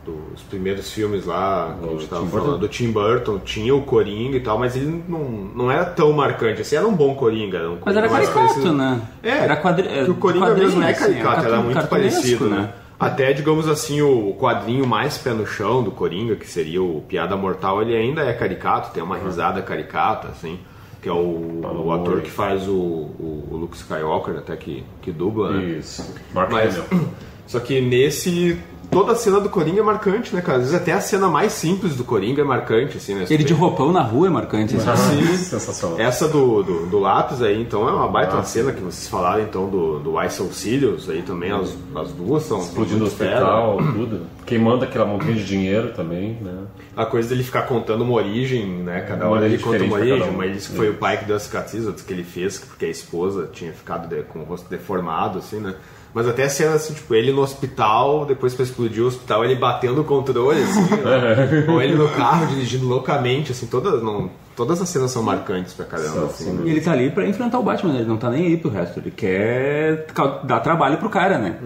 dos 0.08 0.42
primeiros 0.44 0.92
filmes 0.92 1.26
lá, 1.26 1.76
que 1.80 1.86
a 1.88 1.92
gente 1.92 2.02
Do 2.04 2.08
tava 2.08 2.22
Tim 2.24 2.30
falando, 2.30 2.46
Burton? 2.50 2.60
do 2.60 2.68
Tim 2.68 2.92
Burton, 2.92 3.40
tinha 3.40 3.76
o 3.76 3.82
Coringa 3.84 4.38
e 4.38 4.40
tal, 4.40 4.58
mas 4.58 4.76
ele 4.76 5.04
não, 5.08 5.20
não 5.56 5.72
era 5.72 5.86
tão 5.86 6.12
marcante, 6.14 6.62
assim, 6.62 6.76
era 6.76 6.88
um 6.88 6.94
bom 6.96 7.14
Coringa. 7.16 7.58
Era 7.58 7.70
um 7.72 7.78
Mas 7.86 7.96
era 7.98 8.08
caricato, 8.10 8.38
parecido- 8.40 8.74
né? 8.74 9.02
É, 9.22 9.30
Era 9.30 9.56
quadri... 9.58 9.88
que 10.06 10.12
o 10.12 10.16
Coringa 10.16 10.54
mesmo 10.56 10.82
é 10.82 10.92
assim, 10.92 11.00
caricato, 11.02 11.40
era 11.42 11.50
cartu- 11.50 11.64
muito 11.66 11.88
parecido, 11.88 12.46
né? 12.50 12.70
Até, 13.00 13.32
digamos 13.32 13.68
assim, 13.68 14.02
o 14.02 14.34
quadrinho 14.40 14.88
mais 14.88 15.18
pé 15.20 15.32
no 15.32 15.46
chão 15.46 15.84
do 15.84 15.92
Coringa, 15.92 16.36
que 16.36 16.48
seria 16.48 16.82
o 16.82 17.04
Piada 17.08 17.36
Mortal, 17.36 17.82
ele 17.84 17.96
ainda 17.96 18.24
é 18.24 18.34
caricato, 18.34 18.92
tem 18.92 19.04
uma 19.04 19.18
risada 19.18 19.62
caricata, 19.62 20.30
assim, 20.30 20.58
que 21.00 21.08
é 21.08 21.12
o, 21.12 21.62
o 21.86 21.92
ator 21.92 22.22
que 22.22 22.32
faz 22.32 22.68
o, 22.68 22.72
o, 22.74 23.48
o 23.52 23.56
Luke 23.58 23.76
Skywalker, 23.78 24.38
até 24.38 24.56
que, 24.56 24.84
que 25.02 25.12
dubla, 25.12 25.52
né? 25.52 25.64
Isso. 25.78 26.12
Mark 26.34 26.52
Mas, 26.52 26.76
Hamill. 26.92 27.08
só 27.46 27.60
que 27.60 27.80
nesse. 27.80 28.58
Toda 28.90 29.12
a 29.12 29.16
cena 29.16 29.40
do 29.40 29.50
Coringa 29.50 29.82
é 29.82 29.84
marcante, 29.84 30.34
né, 30.34 30.42
cara? 30.42 30.60
Às 30.60 30.64
vezes 30.66 30.76
até 30.80 30.94
a 30.94 31.02
cena 31.02 31.28
mais 31.28 31.52
simples 31.52 31.96
do 31.96 32.04
Coringa 32.04 32.42
é 32.42 32.46
marcante, 32.46 32.98
assim, 32.98 33.14
né? 33.16 33.26
Ele 33.30 33.44
de 33.44 33.54
roupão 33.54 33.92
na 33.92 34.02
rua 34.02 34.28
é 34.28 34.30
marcante. 34.30 34.76
assim. 34.76 34.90
Ah, 34.90 35.38
Sensacional. 35.38 36.00
Essa 36.00 36.28
do, 36.28 36.64
do, 36.64 36.86
do 36.88 37.00
lápis 37.00 37.42
aí, 37.42 37.62
então, 37.62 37.88
é 37.88 37.92
uma 37.92 38.08
baita 38.08 38.42
cena 38.44 38.72
que 38.72 38.82
vocês 38.82 39.08
falaram, 39.08 39.44
então, 39.44 39.70
do, 39.70 40.00
do 40.00 40.24
Ice 40.24 40.42
Auxilios 40.42 41.10
aí 41.10 41.22
também, 41.22 41.52
as, 41.52 41.76
as 41.96 42.12
duas 42.12 42.44
são. 42.44 42.60
Explodindo 42.60 42.98
o 42.98 43.00
muito 43.02 43.16
fera. 43.16 43.36
hospital, 43.46 43.78
tudo. 43.94 44.22
Queimando 44.46 44.86
aquela 44.86 45.06
montanha 45.06 45.34
de 45.36 45.46
dinheiro 45.46 45.92
também, 45.94 46.38
né? 46.42 46.64
A 46.96 47.06
coisa 47.06 47.28
dele 47.30 47.44
ficar 47.44 47.64
contando 47.64 48.02
uma 48.04 48.14
origem, 48.14 48.66
né? 48.66 49.02
Cada 49.02 49.26
Uma 49.26 49.36
hora 49.36 49.46
ele 49.46 49.58
conta 49.60 49.84
uma 49.84 49.98
origem. 49.98 50.30
um. 50.32 50.42
Ele 50.42 50.54
disse 50.54 50.70
que 50.70 50.76
foi 50.78 50.90
o 50.90 50.94
pai 50.96 51.18
que 51.18 51.26
deu 51.26 51.36
a 51.36 51.40
cicatriz, 51.40 51.86
outros 51.86 52.04
que 52.06 52.14
ele 52.14 52.24
fez, 52.24 52.58
porque 52.58 52.86
a 52.86 52.90
esposa 52.90 53.50
tinha 53.52 53.72
ficado 53.74 54.08
de- 54.08 54.24
com 54.24 54.40
o 54.40 54.44
rosto 54.44 54.68
deformado, 54.70 55.38
assim, 55.40 55.60
né? 55.60 55.76
Mas 56.14 56.28
até 56.28 56.44
a 56.44 56.50
cena, 56.50 56.76
assim, 56.76 56.94
tipo, 56.94 57.14
ele 57.14 57.32
no 57.32 57.42
hospital, 57.42 58.26
depois 58.26 58.54
que 58.54 58.64
explodiu 58.64 59.06
o 59.06 59.08
hospital, 59.08 59.44
ele 59.44 59.56
batendo 59.56 60.02
o 60.02 60.04
controle, 60.04 60.62
assim, 60.64 60.82
né? 60.82 61.66
Ou 61.70 61.82
ele 61.82 61.96
no 61.96 62.10
carro, 62.10 62.48
dirigindo 62.48 62.88
loucamente, 62.88 63.52
assim, 63.52 63.68
todas, 63.68 64.02
não, 64.02 64.30
todas 64.58 64.82
as 64.82 64.90
cenas 64.90 65.12
são 65.12 65.22
marcantes 65.22 65.74
pra 65.74 65.86
caramba, 65.86 66.26
assim, 66.26 66.46
sim. 66.46 66.52
né? 66.52 66.64
E 66.66 66.72
ele 66.72 66.82
tá 66.82 66.92
ali 66.92 67.12
pra 67.12 67.28
enfrentar 67.28 67.60
o 67.60 67.64
Batman, 67.64 67.94
né? 67.94 68.00
ele 68.00 68.10
não 68.10 68.18
tá 68.18 68.32
nem 68.32 68.48
aí 68.48 68.58
pro 68.58 68.72
resto. 68.72 69.00
Ele 69.00 69.12
quer 69.12 70.08
dar 70.44 70.60
trabalho 70.62 70.98
pro 70.98 71.10
cara, 71.10 71.38
né? 71.38 71.58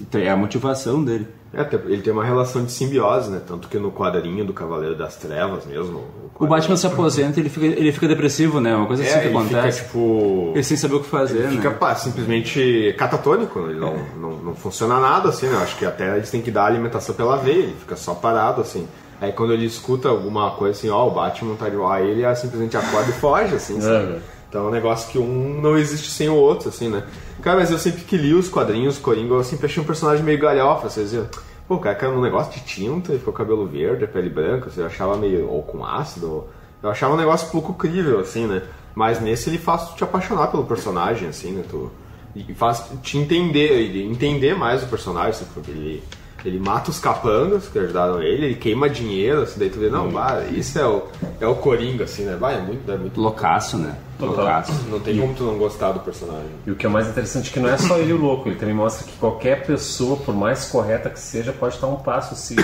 Então, 0.00 0.20
É 0.20 0.30
a 0.30 0.36
motivação 0.36 1.04
dele. 1.04 1.26
É, 1.52 1.66
ele 1.86 2.02
tem 2.02 2.12
uma 2.12 2.24
relação 2.24 2.64
de 2.64 2.70
simbiose, 2.70 3.30
né? 3.30 3.40
Tanto 3.46 3.66
que 3.66 3.78
no 3.78 3.90
quadrinho 3.90 4.44
do 4.44 4.52
Cavaleiro 4.52 4.94
das 4.96 5.16
Trevas 5.16 5.64
mesmo. 5.66 6.04
O 6.38 6.46
Batman 6.46 6.76
se 6.76 6.86
aposenta 6.86 7.40
e 7.40 7.42
ele 7.42 7.48
fica, 7.48 7.66
ele 7.66 7.92
fica 7.92 8.06
depressivo, 8.06 8.60
né? 8.60 8.76
Uma 8.76 8.86
coisa 8.86 9.02
assim 9.02 9.12
é, 9.12 9.20
que 9.20 9.28
ele 9.28 9.36
acontece. 9.36 9.78
fica 9.78 9.88
tipo. 9.88 10.50
Ele 10.54 10.62
sem 10.62 10.76
saber 10.76 10.94
o 10.96 11.00
que 11.00 11.08
fazer, 11.08 11.38
Ele 11.38 11.56
fica 11.56 11.70
né? 11.70 11.76
pá, 11.76 11.94
simplesmente 11.94 12.94
catatônico, 12.98 13.58
ele 13.70 13.80
não, 13.80 13.96
não, 14.20 14.30
não 14.38 14.54
funciona 14.54 15.00
nada, 15.00 15.30
assim, 15.30 15.46
né? 15.46 15.56
Acho 15.56 15.76
que 15.76 15.86
até 15.86 16.16
eles 16.16 16.30
têm 16.30 16.42
que 16.42 16.50
dar 16.50 16.66
alimentação 16.66 17.14
pela 17.14 17.36
veia, 17.36 17.62
ele 17.62 17.76
fica 17.80 17.96
só 17.96 18.14
parado, 18.14 18.60
assim. 18.60 18.86
Aí 19.20 19.32
quando 19.32 19.52
ele 19.52 19.64
escuta 19.64 20.08
alguma 20.08 20.50
coisa 20.52 20.78
assim, 20.78 20.90
ó, 20.90 21.06
o 21.06 21.10
Batman 21.10 21.54
tá 21.54 21.68
de 21.68 21.76
aí 21.76 22.10
ele 22.10 22.34
simplesmente 22.36 22.76
acorda 22.76 23.10
e 23.10 23.14
foge, 23.14 23.54
assim, 23.54 23.80
sabe? 23.80 24.12
É. 24.12 24.18
Então 24.48 24.64
é 24.64 24.68
um 24.68 24.70
negócio 24.70 25.10
que 25.10 25.18
um 25.18 25.60
não 25.60 25.76
existe 25.76 26.10
sem 26.10 26.28
o 26.28 26.34
outro, 26.34 26.68
assim, 26.68 26.88
né? 26.88 27.04
Cara, 27.42 27.58
mas 27.58 27.70
eu 27.70 27.78
sempre 27.78 28.02
que 28.02 28.16
li 28.16 28.34
os 28.34 28.48
quadrinhos, 28.48 28.98
Coringa, 28.98 29.34
eu 29.34 29.44
sempre 29.44 29.66
achei 29.66 29.82
um 29.82 29.86
personagem 29.86 30.24
meio 30.24 30.38
galhofa, 30.38 30.88
vocês 30.88 31.12
viram? 31.12 31.28
Pô, 31.66 31.74
o 31.74 31.80
cara 31.80 31.96
caiu 31.96 32.12
num 32.12 32.22
negócio 32.22 32.52
de 32.52 32.60
tinta 32.60 33.12
e 33.12 33.18
ficou 33.18 33.32
cabelo 33.32 33.66
verde, 33.66 34.06
pele 34.06 34.30
branca, 34.30 34.70
você 34.70 34.82
achava 34.82 35.16
meio, 35.16 35.48
ou 35.48 35.62
com 35.62 35.84
ácido, 35.84 36.30
ou... 36.30 36.50
eu 36.82 36.90
achava 36.90 37.14
um 37.14 37.16
negócio 37.16 37.50
pouco 37.50 37.74
crível, 37.74 38.20
assim, 38.20 38.46
né? 38.46 38.62
Mas 38.94 39.20
nesse 39.20 39.50
ele 39.50 39.58
faz 39.58 39.90
te 39.90 40.04
apaixonar 40.04 40.46
pelo 40.46 40.64
personagem, 40.64 41.28
assim, 41.28 41.52
né? 41.52 41.64
Tu, 41.68 41.90
e 42.34 42.54
faz 42.54 42.84
te 43.02 43.18
entender, 43.18 43.96
entender 44.06 44.54
mais 44.54 44.82
o 44.82 44.86
personagem, 44.86 45.30
assim, 45.30 45.46
porque 45.52 45.70
ele, 45.70 46.02
ele 46.46 46.60
mata 46.60 46.90
os 46.90 47.00
capangas 47.00 47.66
que 47.66 47.76
ajudaram 47.76 48.22
ele, 48.22 48.46
ele 48.46 48.54
queima 48.54 48.88
dinheiro, 48.88 49.42
assim, 49.42 49.58
daí 49.58 49.68
tu 49.68 49.80
vê, 49.80 49.90
não, 49.90 50.08
bah, 50.08 50.44
isso 50.52 50.78
é 50.78 50.86
o, 50.86 51.02
é 51.40 51.46
o 51.46 51.56
Coringa, 51.56 52.04
assim, 52.04 52.22
né? 52.22 52.36
Bah, 52.36 52.52
é 52.52 52.60
muito, 52.60 52.90
é 52.90 52.96
muito 52.96 53.20
Loucaço, 53.20 53.76
né? 53.76 53.96
Total. 54.16 54.36
Loucaço. 54.36 54.72
não 54.88 55.00
tem 55.00 55.18
como 55.18 55.34
tu 55.34 55.42
não 55.42 55.58
gostar 55.58 55.90
do 55.90 56.00
personagem. 56.00 56.46
E 56.64 56.70
o 56.70 56.76
que 56.76 56.86
é 56.86 56.88
mais 56.88 57.08
interessante 57.08 57.50
é 57.50 57.52
que 57.52 57.58
não 57.58 57.68
é 57.68 57.76
só 57.76 57.98
ele 57.98 58.12
o 58.12 58.16
louco, 58.16 58.48
ele 58.48 58.56
também 58.56 58.74
mostra 58.74 59.04
que 59.06 59.18
qualquer 59.18 59.66
pessoa, 59.66 60.16
por 60.16 60.34
mais 60.34 60.66
correta 60.66 61.10
que 61.10 61.18
seja, 61.18 61.52
pode 61.52 61.74
estar 61.74 61.88
um 61.88 61.96
passo 61.96 62.36
se. 62.36 62.54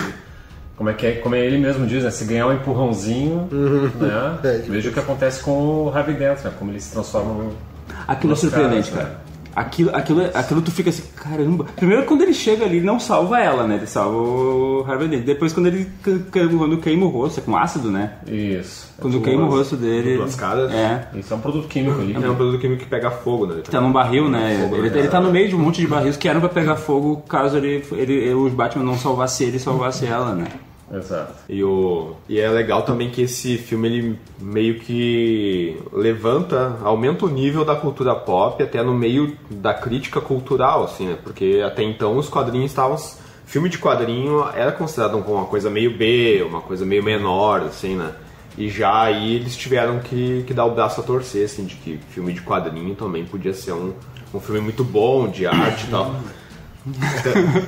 Como 0.77 0.88
é 0.88 0.95
que 0.95 1.07
é, 1.07 1.12
como 1.16 1.35
é 1.35 1.45
ele 1.45 1.59
mesmo 1.59 1.87
diz, 1.87 2.05
né? 2.05 2.11
Se 2.11 2.25
ganhar 2.25 2.47
um 2.47 2.53
empurrãozinho, 2.53 3.49
né? 4.01 4.38
É, 4.45 4.59
tipo 4.59 4.73
Veja 4.73 4.90
o 4.90 4.92
que 4.92 5.01
acontece 5.01 5.42
com 5.42 5.87
o 5.87 5.92
Harvey 5.92 6.14
Dent, 6.14 6.42
né? 6.45 6.53
Como 6.57 6.71
ele 6.71 6.81
se 6.81 6.92
transforma 6.92 7.35
no. 7.35 7.53
Aquilo 8.07 8.33
é 8.33 8.37
surpreendente, 8.37 8.90
caras, 8.90 9.09
cara. 9.09 9.32
Aquilo, 9.54 9.94
aquilo, 9.94 10.22
aquilo 10.34 10.62
tu 10.62 10.70
fica 10.70 10.90
assim, 10.90 11.02
caramba. 11.16 11.66
Primeiro 11.76 12.04
quando 12.04 12.22
ele 12.22 12.32
chega 12.34 12.64
ali, 12.64 12.76
ele 12.78 12.86
não 12.86 12.98
salva 12.98 13.38
ela, 13.40 13.66
né? 13.66 13.76
Ele 13.76 13.86
salva 13.86 14.16
o 14.16 14.84
Harvey 14.88 15.08
Dent. 15.08 15.24
Depois 15.24 15.52
quando 15.52 15.66
ele 15.66 15.90
quando 16.32 16.78
queima 16.78 17.06
o 17.06 17.08
rosto, 17.08 17.40
é 17.40 17.42
com 17.42 17.56
ácido, 17.56 17.90
né? 17.90 18.14
Isso. 18.26 18.92
Quando 18.98 19.20
queima 19.20 19.44
o 19.44 19.48
rosto 19.50 19.76
dele. 19.76 20.16
duas 20.16 20.34
caras. 20.34 20.72
É. 20.72 21.08
Isso 21.14 21.32
é 21.32 21.36
um 21.36 21.40
produto 21.40 21.68
químico 21.68 22.00
ali. 22.00 22.14
É 22.14 22.18
um 22.18 22.34
produto 22.34 22.60
químico 22.60 22.82
que 22.82 22.88
pega 22.88 23.10
fogo, 23.10 23.46
né? 23.46 23.54
Ele 23.54 23.62
Tá 23.62 23.80
num 23.80 23.92
barril, 23.92 24.28
né? 24.28 24.58
Fogo, 24.62 24.76
Ele, 24.76 24.90
né? 24.90 24.98
ele 24.98 25.08
tá 25.08 25.20
no 25.20 25.30
meio 25.30 25.48
de 25.48 25.54
um 25.56 25.58
monte 25.58 25.80
de 25.80 25.86
barris 25.86 26.16
que 26.16 26.28
eram 26.28 26.40
pra 26.40 26.48
pegar 26.48 26.76
fogo 26.76 27.22
caso 27.28 27.56
ele, 27.56 27.84
ele, 27.92 28.32
o 28.34 28.48
Batman 28.50 28.84
não 28.84 28.96
salvasse 28.96 29.44
ele 29.44 29.56
e 29.56 29.60
salvasse 29.60 30.06
ela, 30.06 30.34
né? 30.34 30.46
Exato. 30.92 31.33
E, 31.48 31.64
o, 31.64 32.14
e 32.28 32.38
é 32.38 32.48
legal 32.50 32.83
também 32.83 33.11
que 33.11 33.22
esse 33.22 33.57
filme 33.57 33.88
ele 33.88 34.18
meio 34.38 34.78
que 34.78 35.81
levanta, 35.90 36.76
aumenta 36.85 37.24
o 37.24 37.31
nível 37.31 37.64
da 37.64 37.74
cultura 37.74 38.14
pop 38.14 38.62
até 38.62 38.83
no 38.83 38.92
meio 38.92 39.37
da 39.50 39.72
crítica 39.72 40.20
cultural, 40.20 40.85
assim, 40.85 41.07
né? 41.07 41.18
Porque 41.22 41.62
até 41.64 41.83
então 41.83 42.18
os 42.18 42.28
quadrinhos 42.28 42.70
estavam. 42.70 42.96
Filme 43.46 43.68
de 43.68 43.78
quadrinho 43.78 44.46
era 44.55 44.72
considerado 44.72 45.22
como 45.22 45.37
uma 45.37 45.46
coisa 45.46 45.70
meio 45.70 45.96
B, 45.96 46.42
uma 46.46 46.61
coisa 46.61 46.85
meio 46.85 47.02
menor, 47.02 47.62
assim, 47.62 47.96
né? 47.96 48.12
E 48.57 48.68
já 48.68 49.05
aí 49.05 49.37
eles 49.37 49.57
tiveram 49.57 49.98
que, 50.00 50.44
que 50.46 50.52
dar 50.52 50.66
o 50.66 50.74
braço 50.74 51.00
a 51.00 51.05
torcer, 51.05 51.46
assim, 51.46 51.64
de 51.64 51.74
que 51.76 51.98
filme 52.11 52.35
de 52.35 52.42
quadrinho 52.42 52.94
também 52.94 53.24
podia 53.24 53.55
ser 53.55 53.72
um, 53.72 53.94
um 54.33 54.40
filme 54.40 54.61
muito 54.61 54.85
bom, 54.85 55.28
de 55.28 55.46
arte 55.46 55.87
e 55.87 55.90
tal. 55.90 56.14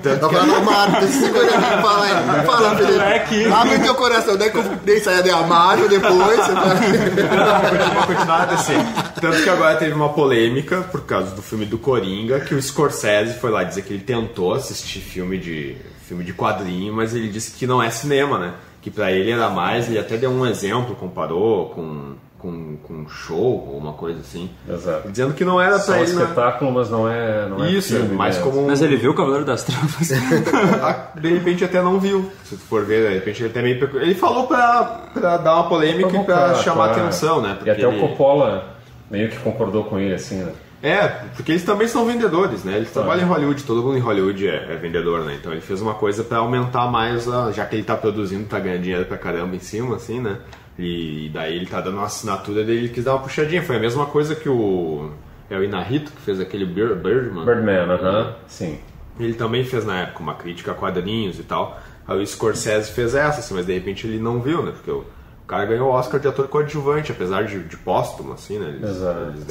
Tá 0.02 0.28
falando 0.28 0.64
Marta, 0.64 1.06
se 1.06 1.20
segura 1.20 1.44
aí, 1.44 1.82
fala 1.82 2.04
aí. 2.04 2.46
Fala, 2.46 2.76
Felipe. 2.76 3.52
Abre 3.52 3.78
teu 3.78 3.94
coração, 3.94 4.36
daí 4.36 4.50
que 4.50 4.58
eu 4.58 4.62
dei 4.84 4.98
saia 4.98 5.22
de 5.22 5.30
Amaro 5.30 5.88
depois. 5.88 6.36
Você 6.36 6.52
vai... 6.52 6.76
Vou 7.94 8.06
continuar 8.06 8.42
a 8.42 8.46
descer. 8.46 8.78
Tanto 9.20 9.42
que 9.42 9.48
agora 9.48 9.76
teve 9.76 9.92
uma 9.92 10.08
polêmica 10.08 10.82
por 10.90 11.02
causa 11.02 11.30
do 11.34 11.42
filme 11.42 11.64
do 11.64 11.78
Coringa, 11.78 12.40
que 12.40 12.54
o 12.54 12.60
Scorsese 12.60 13.38
foi 13.38 13.50
lá 13.50 13.62
dizer 13.62 13.82
que 13.82 13.92
ele 13.92 14.02
tentou 14.02 14.52
assistir 14.52 14.98
filme 15.00 15.38
de 15.38 15.76
filme 16.08 16.24
de 16.24 16.34
quadrinho, 16.34 16.92
mas 16.92 17.14
ele 17.14 17.28
disse 17.28 17.52
que 17.52 17.66
não 17.66 17.82
é 17.82 17.90
cinema, 17.90 18.38
né? 18.38 18.54
Que 18.82 18.90
pra 18.90 19.10
ele 19.12 19.30
era 19.30 19.48
mais, 19.48 19.88
ele 19.88 19.98
até 19.98 20.16
deu 20.16 20.30
um 20.30 20.44
exemplo, 20.44 20.94
comparou 20.96 21.70
com 21.70 22.14
com, 22.44 22.76
com 22.82 22.92
um 22.92 23.08
show 23.08 23.38
ou 23.72 23.78
uma 23.78 23.94
coisa 23.94 24.20
assim. 24.20 24.50
Exato. 24.68 25.08
Dizendo 25.10 25.32
que 25.32 25.44
não 25.46 25.58
era 25.60 25.78
Só 25.78 25.92
pra 25.92 26.00
um 26.00 26.04
ele, 26.04 26.12
né? 26.12 26.22
espetáculo, 26.22 26.72
mas 26.72 26.90
não 26.90 27.08
é. 27.08 27.48
Não 27.48 27.64
é 27.64 27.70
Isso, 27.70 27.96
filme, 27.96 28.14
mas 28.14 28.36
né? 28.36 28.42
como 28.42 28.66
Mas 28.66 28.82
ele 28.82 28.96
viu 28.96 29.12
o 29.12 29.14
Cavaleiro 29.14 29.46
das 29.46 29.62
Trevas. 29.64 30.10
Ah, 30.84 31.08
de 31.18 31.28
repente 31.32 31.64
até 31.64 31.80
não 31.82 31.98
viu, 31.98 32.30
se 32.44 32.56
tu 32.56 32.62
for 32.64 32.84
ver, 32.84 33.08
de 33.08 33.14
repente 33.14 33.42
ele 33.42 33.50
até 33.50 33.62
meio 33.62 33.88
Ele 34.00 34.14
falou 34.14 34.46
pra, 34.46 34.84
pra 35.14 35.36
dar 35.38 35.54
uma 35.54 35.68
polêmica 35.68 36.14
e 36.16 36.24
pra 36.24 36.54
chamar 36.56 36.88
claro. 36.88 37.00
atenção, 37.02 37.40
né? 37.40 37.52
E 37.52 37.54
Porque 37.56 37.70
até 37.70 37.82
ele- 37.86 37.96
o 37.96 38.00
Coppola 38.08 38.74
meio 39.10 39.30
que 39.30 39.38
concordou 39.38 39.84
com 39.84 39.98
ele, 39.98 40.14
assim, 40.14 40.36
né? 40.36 40.52
É, 40.82 41.08
porque 41.34 41.52
eles 41.52 41.64
também 41.64 41.88
são 41.88 42.04
vendedores, 42.04 42.62
né? 42.62 42.76
Eles 42.76 42.90
trabalham 42.92 43.22
em 43.24 43.28
Hollywood, 43.28 43.62
todo 43.64 43.82
mundo 43.82 43.96
em 43.96 44.00
Hollywood 44.00 44.46
é, 44.46 44.66
é 44.70 44.76
vendedor, 44.76 45.24
né? 45.24 45.34
Então 45.40 45.50
ele 45.50 45.62
fez 45.62 45.80
uma 45.80 45.94
coisa 45.94 46.22
pra 46.22 46.38
aumentar 46.38 46.86
mais, 46.90 47.26
a, 47.26 47.50
já 47.52 47.64
que 47.64 47.76
ele 47.76 47.84
tá 47.84 47.96
produzindo, 47.96 48.44
tá 48.44 48.58
ganhando 48.60 48.82
dinheiro 48.82 49.06
pra 49.06 49.16
caramba 49.16 49.56
em 49.56 49.60
cima, 49.60 49.96
assim, 49.96 50.20
né? 50.20 50.36
E, 50.78 51.30
daí 51.32 51.54
ele 51.56 51.66
tá 51.66 51.80
dando 51.80 51.98
uma 51.98 52.06
assinatura 52.06 52.64
dele, 52.64 52.78
ele 52.80 52.88
quis 52.88 53.04
dar 53.04 53.12
uma 53.14 53.22
puxadinha. 53.22 53.62
Foi 53.62 53.76
a 53.76 53.80
mesma 53.80 54.06
coisa 54.06 54.34
que 54.34 54.48
o. 54.48 55.10
É 55.50 55.56
o 55.58 55.62
Inarito 55.62 56.10
que 56.10 56.20
fez 56.22 56.40
aquele 56.40 56.64
Bir- 56.64 56.96
Birdman. 56.96 57.44
Birdman, 57.44 57.90
aham, 57.90 58.34
sim. 58.48 58.78
Ele 59.20 59.34
também 59.34 59.62
fez 59.62 59.84
na 59.84 60.00
época 60.00 60.20
uma 60.20 60.34
crítica 60.34 60.72
a 60.72 60.74
quadrinhos 60.74 61.38
e 61.38 61.42
tal. 61.42 61.78
Aí 62.08 62.20
o 62.20 62.26
Scorsese 62.26 62.90
fez 62.92 63.14
essa, 63.14 63.40
assim, 63.40 63.54
mas 63.54 63.66
de 63.66 63.72
repente 63.74 64.06
ele 64.06 64.18
não 64.18 64.40
viu, 64.40 64.62
né? 64.62 64.72
Porque 64.72 64.90
o, 64.90 64.98
o 64.98 65.46
cara 65.46 65.64
ganhou 65.66 65.88
o 65.88 65.92
Oscar 65.92 66.18
de 66.18 66.26
ator 66.26 66.48
coadjuvante, 66.48 67.12
apesar 67.12 67.44
de, 67.44 67.62
de 67.62 67.76
póstumo, 67.76 68.32
assim, 68.32 68.58
né? 68.58 68.70
Eles, 68.82 68.96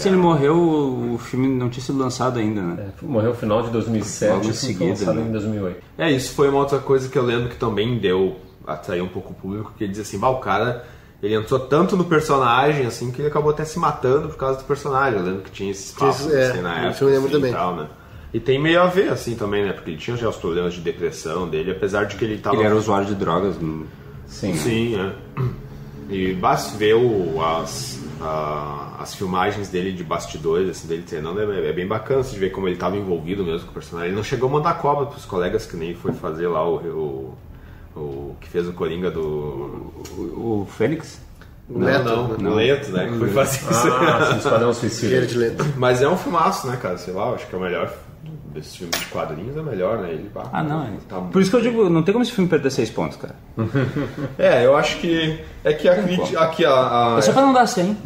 Se 0.02 0.10
ele 0.10 0.18
morreu, 0.18 0.58
o 1.14 1.18
filme 1.20 1.48
não 1.48 1.70
tinha 1.70 1.84
sido 1.84 1.98
lançado 1.98 2.40
ainda, 2.40 2.62
né? 2.62 2.90
É, 3.02 3.06
morreu 3.06 3.30
no 3.30 3.36
final 3.36 3.62
de 3.64 3.70
2007 3.70 4.32
Logo 4.32 4.44
em 4.46 4.50
e 4.50 4.54
foi 4.54 4.54
seguida, 4.56 4.90
lançado 4.90 5.16
né? 5.16 5.22
em 5.28 5.32
2008. 5.32 5.84
É, 6.00 6.12
isso 6.12 6.34
foi 6.34 6.50
uma 6.50 6.60
outra 6.60 6.80
coisa 6.80 7.08
que 7.08 7.18
eu 7.18 7.24
lembro 7.24 7.50
que 7.50 7.56
também 7.56 7.98
deu, 8.00 8.38
atraiu 8.68 9.06
um 9.06 9.10
pouco 9.10 9.32
o 9.32 9.36
público, 9.36 9.72
que 9.78 9.84
ele 9.86 9.92
diz 9.94 10.02
assim, 10.02 10.20
bah, 10.20 10.30
o 10.30 10.40
cara, 10.40 10.84
ele 11.24 11.34
entrou 11.36 11.60
tanto 11.60 11.96
no 11.96 12.04
personagem, 12.06 12.86
assim, 12.86 13.12
que 13.12 13.22
ele 13.22 13.30
acabou 13.30 13.52
até 13.52 13.64
se 13.66 13.80
matando 13.80 14.28
por 14.28 14.38
causa 14.38 14.60
do 14.60 14.66
personagem. 14.66 15.18
Eu 15.20 15.26
lembro 15.26 15.42
que 15.44 15.52
tinha 15.52 15.72
esses 15.72 15.92
papos, 15.94 16.20
Isso, 16.20 16.36
é, 16.36 16.52
assim, 16.52 16.62
na 16.62 16.80
época, 16.88 17.04
eu 17.06 17.08
lembro 17.10 17.24
assim, 17.30 17.32
também. 17.36 17.52
e 17.52 17.54
tal, 17.54 17.76
né? 17.76 17.88
E 18.34 18.40
tem 18.40 18.60
meio 18.60 18.82
a 18.82 18.88
ver, 18.88 19.10
assim, 19.10 19.34
também, 19.36 19.64
né? 19.64 19.72
Porque 19.74 19.92
ele 19.92 19.98
tinha 19.98 20.18
já 20.18 20.28
os 20.28 20.36
problemas 20.36 20.74
de 20.74 20.82
depressão 20.82 21.48
dele, 21.48 21.72
apesar 21.72 22.06
de 22.06 22.16
que 22.18 22.26
ele 22.26 22.38
tava... 22.40 22.56
Ele 22.58 22.66
era 22.66 22.76
usuário 22.76 23.06
de 23.08 23.16
drogas. 23.16 23.56
hum. 23.62 23.86
Sim. 24.28 24.54
Sim, 24.56 24.96
é. 25.00 25.14
E 26.10 26.34
basta 26.34 26.76
ver 26.78 26.96
o, 26.96 27.42
as, 27.42 28.00
a- 28.20 28.98
as 29.00 29.16
filmagens 29.16 29.70
dele 29.70 29.92
de 29.92 30.04
bastidores, 30.04 30.70
assim, 30.70 30.88
dele 30.88 31.04
treinando, 31.04 31.40
é, 31.40 31.70
é 31.70 31.72
bem 31.72 31.88
bacana 31.88 32.22
assim, 32.22 32.34
de 32.34 32.40
ver 32.40 32.50
como 32.50 32.68
ele 32.68 32.76
estava 32.76 32.98
envolvido 32.98 33.44
mesmo 33.46 33.66
com 33.66 33.72
o 33.72 33.74
personagem. 33.74 34.10
Ele 34.10 34.16
não 34.18 34.24
chegou 34.24 34.50
a 34.50 34.52
mandar 34.54 34.74
cobra 34.80 35.06
pros 35.06 35.24
colegas 35.26 35.66
que 35.66 35.78
nem 35.78 35.94
foi 35.96 36.12
fazer 36.14 36.48
lá 36.48 36.68
o, 36.68 36.76
o, 36.78 37.38
O 37.96 38.36
que 38.42 38.50
fez 38.50 38.68
o 38.68 38.74
Coringa 38.74 39.12
do. 39.12 39.22
O, 40.18 40.62
o 40.64 40.68
Fênix? 40.78 41.22
Leto, 41.70 42.04
não, 42.04 42.28
né? 42.38 42.50
o 42.50 42.54
Leto, 42.56 42.92
né? 42.92 43.08
Que 43.08 43.18
foi 43.20 43.30
fazer 43.30 43.58
isso. 43.72 43.88
Ah, 43.88 44.30
sim, 44.32 44.38
Esquadrão 44.44 44.74
Suicida. 44.74 45.12
Jared 45.14 45.38
Leto. 45.38 45.66
Mas 45.78 46.02
é 46.02 46.08
um 46.10 46.18
filmaço, 46.18 46.68
né, 46.68 46.78
cara? 46.82 46.98
Sei 46.98 47.14
lá, 47.14 47.28
eu 47.30 47.36
acho 47.36 47.48
que 47.48 47.56
é 47.56 47.58
o 47.58 47.62
melhor 47.62 47.94
desses 48.54 48.76
filmes 48.76 49.00
de 49.00 49.06
quadrinhos, 49.08 49.56
é 49.58 49.62
o 49.62 49.64
melhor, 49.64 49.98
né? 50.00 50.12
Ele, 50.12 50.30
bah, 50.34 50.48
Ah, 50.52 50.62
não. 50.62 50.84
É. 50.84 50.90
tá- 51.10 51.20
Por 51.22 51.42
isso 51.42 51.50
que 51.50 51.56
eu 51.58 51.62
digo, 51.62 51.90
não 51.90 52.04
tem 52.04 52.12
como 52.14 52.24
esse 52.24 52.32
filme 52.32 52.50
perder 52.50 52.70
seis 52.70 52.90
pontos, 52.90 53.18
cara. 53.18 53.36
É, 54.38 54.66
eu 54.66 54.76
acho 54.76 54.98
que. 55.00 55.40
É 55.64 55.74
que 55.74 55.88
a 55.88 56.02
crítica. 56.04 56.40
Aqui, 56.42 56.66
a, 56.66 57.16
a- 57.16 57.16
É 57.18 57.22
só 57.22 57.32
pra 57.32 57.42
não 57.42 57.54
dar 57.54 57.66
100. 57.68 57.98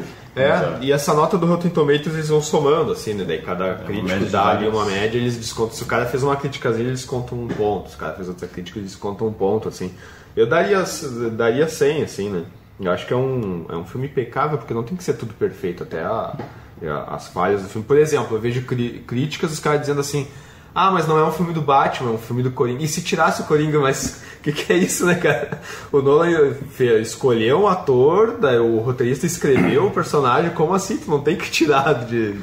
É, 0.41 0.77
e 0.81 0.91
essa 0.91 1.13
nota 1.13 1.37
do 1.37 1.45
Rotten 1.45 1.71
Tomatoes 1.71 2.13
eles 2.13 2.29
vão 2.29 2.41
somando, 2.41 2.91
assim, 2.91 3.13
né? 3.13 3.23
Daí 3.23 3.41
cada 3.41 3.75
crítico 3.75 4.07
média 4.07 4.25
de 4.25 4.31
dá 4.31 4.47
ali 4.49 4.67
uma 4.67 4.85
média, 4.85 5.17
eles 5.17 5.35
descontam. 5.37 5.75
Se 5.75 5.83
o 5.83 5.85
cara 5.85 6.05
fez 6.05 6.21
uma 6.23 6.35
criticazinha, 6.35 6.87
eles 6.87 7.01
descontam 7.01 7.37
um 7.37 7.47
ponto. 7.47 7.89
Se 7.89 7.95
o 7.95 7.99
cara 7.99 8.13
fez 8.13 8.27
outra 8.27 8.47
crítica, 8.47 8.79
eles 8.79 8.91
descontam 8.91 9.27
um 9.27 9.33
ponto, 9.33 9.67
assim. 9.67 9.91
Eu 10.35 10.45
daria, 10.47 10.83
daria 11.31 11.67
100, 11.67 12.03
assim, 12.03 12.29
né? 12.29 12.43
Eu 12.79 12.91
acho 12.91 13.07
que 13.07 13.13
é 13.13 13.15
um, 13.17 13.65
é 13.69 13.75
um 13.75 13.85
filme 13.85 14.05
impecável, 14.07 14.57
porque 14.57 14.73
não 14.73 14.83
tem 14.83 14.95
que 14.95 15.03
ser 15.03 15.13
tudo 15.13 15.33
perfeito, 15.33 15.81
até 15.83 16.01
a- 16.03 16.35
a- 16.83 17.15
as 17.15 17.27
falhas 17.29 17.63
do 17.63 17.67
filme. 17.69 17.87
Por 17.87 17.97
exemplo, 17.97 18.37
eu 18.37 18.41
vejo 18.41 18.61
cri- 18.61 19.03
críticas 19.07 19.49
dos 19.49 19.59
caras 19.59 19.81
dizendo 19.81 19.99
assim. 19.99 20.27
Ah, 20.75 20.91
mas 20.91 21.07
não 21.07 21.17
é 21.17 21.23
um 21.23 21.31
filme 21.31 21.53
do 21.53 21.61
Batman, 21.61 22.11
é 22.11 22.13
um 22.13 22.17
filme 22.19 22.43
do 22.43 22.51
Coringa. 22.51 22.83
E 22.83 22.87
se 22.87 23.01
tirasse 23.01 23.41
o 23.41 23.45
Coringa, 23.45 23.79
mas 23.79 24.21
que, 24.51 24.63
que 24.65 24.73
é 24.73 24.77
isso, 24.77 25.05
né, 25.05 25.15
cara? 25.15 25.59
O 25.91 26.01
Nolan 26.01 26.53
fe- 26.71 26.99
escolheu 27.01 27.61
um 27.61 27.67
ator, 27.67 28.37
o 28.61 28.77
roteirista 28.79 29.25
escreveu 29.25 29.87
o 29.87 29.91
personagem, 29.91 30.51
como 30.51 30.73
assim? 30.73 30.97
Tu 30.97 31.09
não 31.09 31.19
tem 31.19 31.35
que 31.35 31.49
tirar 31.49 32.05
de, 32.05 32.33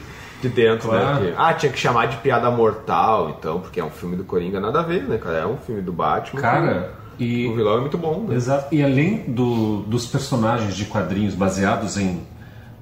de 0.42 0.48
dentro, 0.48 0.90
né? 0.92 1.00
Claro. 1.00 1.18
Porque, 1.18 1.34
ah, 1.36 1.54
tinha 1.54 1.72
que 1.72 1.78
chamar 1.78 2.06
de 2.06 2.16
piada 2.18 2.50
mortal, 2.50 3.36
então, 3.38 3.60
porque 3.60 3.80
é 3.80 3.84
um 3.84 3.90
filme 3.90 4.16
do 4.16 4.24
Coringa, 4.24 4.60
nada 4.60 4.80
a 4.80 4.82
ver, 4.82 5.02
né, 5.04 5.18
cara? 5.18 5.38
É 5.38 5.46
um 5.46 5.56
filme 5.56 5.80
do 5.82 5.92
Batman. 5.92 6.40
Cara, 6.40 6.92
e. 7.18 7.46
o 7.46 7.54
vilão 7.54 7.78
é 7.78 7.80
muito 7.80 7.96
bom, 7.98 8.26
né? 8.28 8.34
Exato. 8.34 8.74
E 8.74 8.82
além 8.82 9.18
do, 9.28 9.80
dos 9.82 10.06
personagens 10.06 10.74
de 10.74 10.84
quadrinhos 10.86 11.34
baseados 11.34 11.96
em 11.96 12.22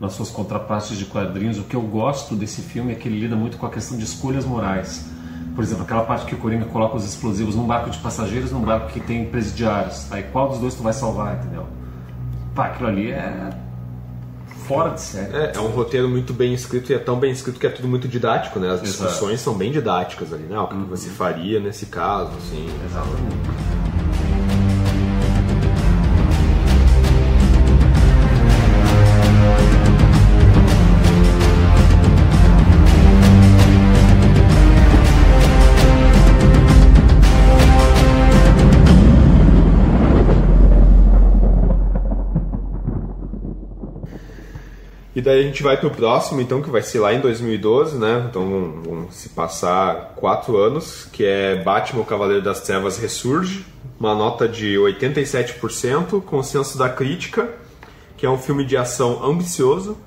nas 0.00 0.14
suas 0.14 0.30
contrapartes 0.30 0.98
de 0.98 1.04
quadrinhos, 1.04 1.58
o 1.60 1.62
que 1.62 1.76
eu 1.76 1.80
gosto 1.82 2.34
desse 2.34 2.60
filme 2.60 2.90
é 2.90 2.96
que 2.96 3.06
ele 3.06 3.20
lida 3.20 3.36
muito 3.36 3.56
com 3.56 3.66
a 3.66 3.70
questão 3.70 3.96
de 3.96 4.02
escolhas 4.02 4.44
morais. 4.44 5.06
Por 5.54 5.62
exemplo, 5.62 5.84
aquela 5.84 6.04
parte 6.04 6.24
que 6.24 6.34
o 6.34 6.38
Coringa 6.38 6.64
coloca 6.64 6.96
os 6.96 7.04
explosivos 7.04 7.54
num 7.54 7.66
barco 7.66 7.90
de 7.90 7.98
passageiros, 7.98 8.50
num 8.50 8.60
barco 8.60 8.88
que 8.88 9.00
tem 9.00 9.24
presidiários. 9.26 10.10
Aí 10.10 10.22
qual 10.24 10.48
dos 10.48 10.58
dois 10.58 10.74
tu 10.74 10.82
vai 10.82 10.92
salvar, 10.92 11.36
entendeu? 11.36 11.66
Pá, 12.54 12.66
aquilo 12.66 12.88
ali 12.88 13.10
é 13.10 13.50
fora 14.66 14.90
de 14.90 15.00
série. 15.00 15.34
É, 15.34 15.52
é 15.54 15.60
um 15.60 15.68
roteiro 15.68 16.08
muito 16.08 16.32
bem 16.32 16.54
escrito 16.54 16.90
e 16.90 16.94
é 16.94 16.98
tão 16.98 17.18
bem 17.18 17.32
escrito 17.32 17.60
que 17.60 17.66
é 17.66 17.70
tudo 17.70 17.88
muito 17.88 18.08
didático, 18.08 18.58
né? 18.58 18.68
As 18.68 18.82
Exato. 18.82 19.10
discussões 19.10 19.40
são 19.40 19.54
bem 19.54 19.70
didáticas 19.70 20.32
ali, 20.32 20.44
né? 20.44 20.58
O 20.58 20.66
que 20.68 20.76
que 20.76 20.88
você 20.88 21.10
faria 21.10 21.60
nesse 21.60 21.86
caso, 21.86 22.30
assim. 22.38 22.66
Exatamente. 22.84 24.01
E 45.14 45.20
daí 45.20 45.40
a 45.40 45.42
gente 45.42 45.62
vai 45.62 45.76
pro 45.76 45.90
próximo, 45.90 46.40
então, 46.40 46.62
que 46.62 46.70
vai 46.70 46.80
ser 46.80 47.00
lá 47.00 47.12
em 47.12 47.20
2012, 47.20 47.98
né? 47.98 48.26
Então 48.30 48.48
vão, 48.48 48.82
vão 48.82 49.10
se 49.10 49.28
passar 49.28 50.14
quatro 50.16 50.56
anos, 50.56 51.06
que 51.12 51.22
é 51.24 51.62
Batman, 51.62 52.00
o 52.00 52.06
Cavaleiro 52.06 52.42
das 52.42 52.62
Trevas 52.62 52.96
Ressurge, 52.96 53.66
uma 54.00 54.14
nota 54.14 54.48
de 54.48 54.74
87%, 54.76 56.22
consenso 56.22 56.78
da 56.78 56.88
crítica, 56.88 57.50
que 58.16 58.24
é 58.24 58.30
um 58.30 58.38
filme 58.38 58.64
de 58.64 58.74
ação 58.74 59.22
ambicioso, 59.22 59.98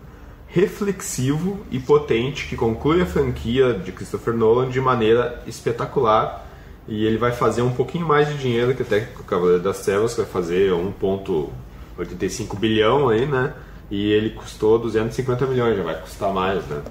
reflexivo 0.48 1.60
e 1.70 1.80
potente, 1.80 2.48
que 2.48 2.56
conclui 2.56 3.02
a 3.02 3.06
franquia 3.06 3.74
de 3.74 3.92
Christopher 3.92 4.34
Nolan 4.34 4.70
de 4.70 4.82
maneira 4.82 5.44
espetacular. 5.46 6.48
E 6.88 7.06
ele 7.06 7.18
vai 7.18 7.32
fazer 7.32 7.62
um 7.62 7.72
pouquinho 7.72 8.08
mais 8.08 8.28
de 8.28 8.38
dinheiro 8.38 8.74
que 8.74 8.82
até 8.82 9.08
o 9.20 9.24
Cavaleiro 9.24 9.62
das 9.62 9.82
Trevas, 9.82 10.16
vai 10.16 10.26
fazer 10.26 10.72
1,85 10.72 12.58
bilhão 12.58 13.10
aí, 13.10 13.26
né? 13.26 13.54
E 13.90 14.12
ele 14.12 14.32
custou 14.32 14.80
250 14.80 15.46
milhões, 15.46 15.78
já 15.78 15.84
vai 15.84 16.00
custar 16.02 16.34
mais, 16.34 16.66
né? 16.66 16.82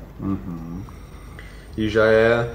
E 1.76 1.88
já 1.88 2.06
é. 2.06 2.50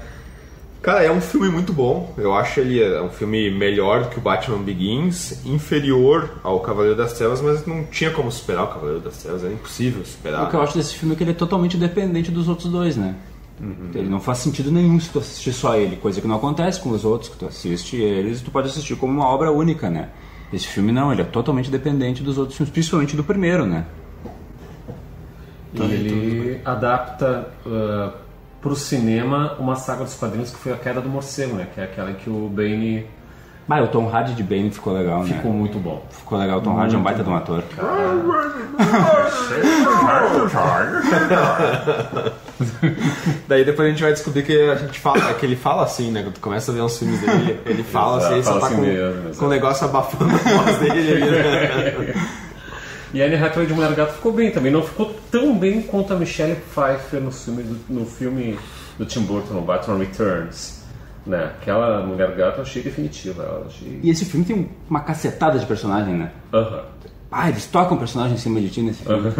Cara, 0.80 1.02
é 1.02 1.12
um 1.12 1.20
filme 1.20 1.50
muito 1.50 1.74
bom. 1.74 2.14
Eu 2.16 2.32
acho 2.34 2.58
ele 2.58 2.82
é 2.82 3.02
um 3.02 3.10
filme 3.10 3.50
melhor 3.50 4.04
do 4.04 4.08
que 4.08 4.18
o 4.18 4.20
Batman 4.20 4.62
Begins, 4.62 5.44
inferior 5.44 6.40
ao 6.42 6.60
Cavaleiro 6.60 6.96
das 6.96 7.12
Trevas, 7.12 7.42
mas 7.42 7.66
não 7.66 7.84
tinha 7.84 8.10
como 8.10 8.32
superar 8.32 8.64
o 8.64 8.68
Cavaleiro 8.68 9.00
das 9.00 9.18
Trevas, 9.18 9.44
era 9.44 9.52
impossível 9.52 10.02
superar. 10.06 10.46
O 10.46 10.48
que 10.48 10.56
eu 10.56 10.62
acho 10.62 10.78
desse 10.78 10.94
filme 10.94 11.14
é 11.14 11.18
que 11.18 11.22
ele 11.22 11.32
é 11.32 11.34
totalmente 11.34 11.76
dependente 11.76 12.30
dos 12.30 12.48
outros 12.48 12.72
dois, 12.72 12.96
né? 12.96 13.14
Ele 13.94 14.08
não 14.08 14.20
faz 14.20 14.38
sentido 14.38 14.72
nenhum 14.72 14.98
se 14.98 15.10
tu 15.10 15.18
assistir 15.18 15.52
só 15.52 15.76
ele, 15.76 15.96
coisa 15.96 16.18
que 16.18 16.26
não 16.26 16.36
acontece 16.36 16.80
com 16.80 16.88
os 16.90 17.04
outros, 17.04 17.30
que 17.30 17.36
tu 17.36 17.44
assiste 17.44 17.94
eles 17.94 18.40
tu 18.40 18.50
pode 18.50 18.68
assistir 18.68 18.96
como 18.96 19.12
uma 19.12 19.26
obra 19.26 19.52
única, 19.52 19.90
né? 19.90 20.08
Esse 20.50 20.66
filme 20.66 20.90
não, 20.90 21.12
ele 21.12 21.20
é 21.20 21.24
totalmente 21.26 21.70
dependente 21.70 22.22
dos 22.22 22.38
outros 22.38 22.56
filmes, 22.56 22.72
principalmente 22.72 23.14
do 23.14 23.22
primeiro, 23.22 23.66
né? 23.66 23.84
E 25.74 25.82
ele 25.82 26.60
adapta 26.64 27.46
para 28.60 28.72
o 28.72 28.76
cinema 28.76 29.56
uma 29.58 29.76
saga 29.76 30.04
dos 30.04 30.14
quadrinhos 30.14 30.50
que 30.50 30.58
foi 30.58 30.72
A 30.72 30.76
Queda 30.76 31.00
do 31.00 31.08
Morcego, 31.08 31.56
né? 31.56 31.66
Que 31.74 31.80
é 31.80 31.84
aquela 31.84 32.10
em 32.10 32.14
que 32.14 32.28
o 32.28 32.48
Bane 32.48 33.06
Mas 33.66 33.84
o 33.84 33.88
Tom 33.88 34.08
Hardy 34.08 34.34
de 34.34 34.42
Bane 34.42 34.70
ficou 34.70 34.92
legal, 34.92 35.24
né? 35.24 35.34
ficou 35.34 35.52
muito 35.52 35.78
bom. 35.78 36.04
Ficou 36.10 36.38
legal, 36.38 36.58
o 36.58 36.60
Tom 36.60 36.78
Hardy 36.78 36.94
é 36.94 36.98
um 36.98 37.02
baita 37.02 37.22
de 37.22 37.30
um 37.30 37.36
ator. 37.36 37.62
Daí 43.48 43.64
depois 43.64 43.88
a 43.88 43.90
gente 43.90 44.02
vai 44.02 44.12
descobrir 44.12 44.42
que 44.42 44.70
a 44.70 44.74
gente 44.74 45.00
fala, 45.00 45.32
que 45.34 45.46
ele 45.46 45.56
fala 45.56 45.84
assim, 45.84 46.10
né? 46.10 46.22
Quando 46.22 46.34
tu 46.34 46.40
começa 46.40 46.70
a 46.70 46.74
ver 46.74 46.82
uns 46.82 46.98
filmes 46.98 47.18
dele, 47.20 47.58
ele 47.64 47.82
fala 47.82 48.18
Exato, 48.18 48.26
assim, 48.26 48.34
ele 48.34 48.44
só 48.44 48.60
tá 48.60 48.66
assim 48.66 48.76
com, 48.76 48.82
mesmo, 48.82 49.34
com 49.36 49.48
negócio 49.48 49.86
abafando 49.86 50.34
a 50.34 50.36
voz 50.36 50.76
dele 50.78 51.12
ali, 51.12 51.30
né? 51.30 52.14
E 53.12 53.20
a 53.20 53.26
Anne 53.26 53.34
Hathaway 53.34 53.66
de 53.66 53.74
Mulher 53.74 53.92
Gato 53.94 54.12
ficou 54.12 54.32
bem 54.32 54.52
também. 54.52 54.70
Não 54.70 54.82
ficou 54.82 55.12
tão 55.30 55.56
bem 55.58 55.82
quanto 55.82 56.12
a 56.12 56.16
Michelle 56.16 56.56
Pfeiffer 56.56 57.20
no 57.20 57.30
filme 57.30 57.62
do, 57.62 57.78
no 57.92 58.06
filme 58.06 58.58
do 58.98 59.06
Tim 59.06 59.22
Burton, 59.22 59.54
no 59.54 59.62
Batman 59.62 59.98
Returns. 59.98 60.80
Né? 61.26 61.44
Aquela 61.44 62.04
Mulher 62.06 62.34
Gato 62.34 62.58
eu 62.58 62.62
achei 62.62 62.82
definitiva. 62.82 63.64
Achei... 63.66 64.00
E 64.02 64.10
esse 64.10 64.24
filme 64.24 64.44
tem 64.46 64.56
um- 64.56 64.68
uma 64.88 65.00
cacetada 65.00 65.58
de 65.58 65.66
personagem, 65.66 66.14
né? 66.14 66.32
Aham. 66.52 66.84
Ah, 67.32 67.48
eles 67.48 67.66
tocam 67.66 67.96
personagem 67.96 68.34
em 68.34 68.38
cima 68.38 68.60
de 68.60 68.68
ti 68.70 68.82
nesse 68.82 69.04
filme. 69.04 69.32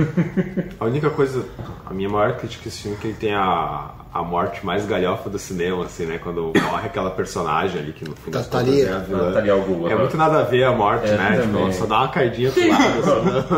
A 0.79 0.85
única 0.85 1.11
coisa, 1.11 1.45
a 1.85 1.93
minha 1.93 2.09
maior 2.09 2.37
crítica 2.37 2.65
desse 2.65 2.83
filme 2.83 2.97
é 2.97 3.01
que 3.01 3.07
ele 3.09 3.17
tem 3.17 3.35
a, 3.35 3.91
a 4.15 4.23
morte 4.23 4.65
mais 4.65 4.87
galhofa 4.87 5.29
do 5.29 5.41
cinema, 5.41 5.85
assim, 5.85 6.05
né? 6.07 6.21
Quando 6.23 6.53
morre 6.71 6.87
aquela 6.87 7.11
personagem 7.11 7.81
ali 7.81 7.93
que 7.93 8.05
no 8.09 8.15
contas 8.15 8.47
Tatalia. 8.47 8.87
é 8.87 8.93
a 8.93 8.99
vilã. 8.99 9.27
Natalia 9.31 9.53
al 9.55 9.61
Ghul, 9.63 9.89
É 9.89 9.93
aham. 9.93 10.01
muito 10.03 10.17
nada 10.17 10.39
a 10.39 10.43
ver 10.45 10.63
a 10.65 10.73
morte, 10.73 11.09
É, 11.11 11.17
né? 11.17 11.41
Tipo, 11.43 11.73
só 11.73 11.85
dá 11.87 11.99
uma 11.99 12.09
caidinha 12.09 12.53
pro 12.53 12.69
lado. 12.69 12.85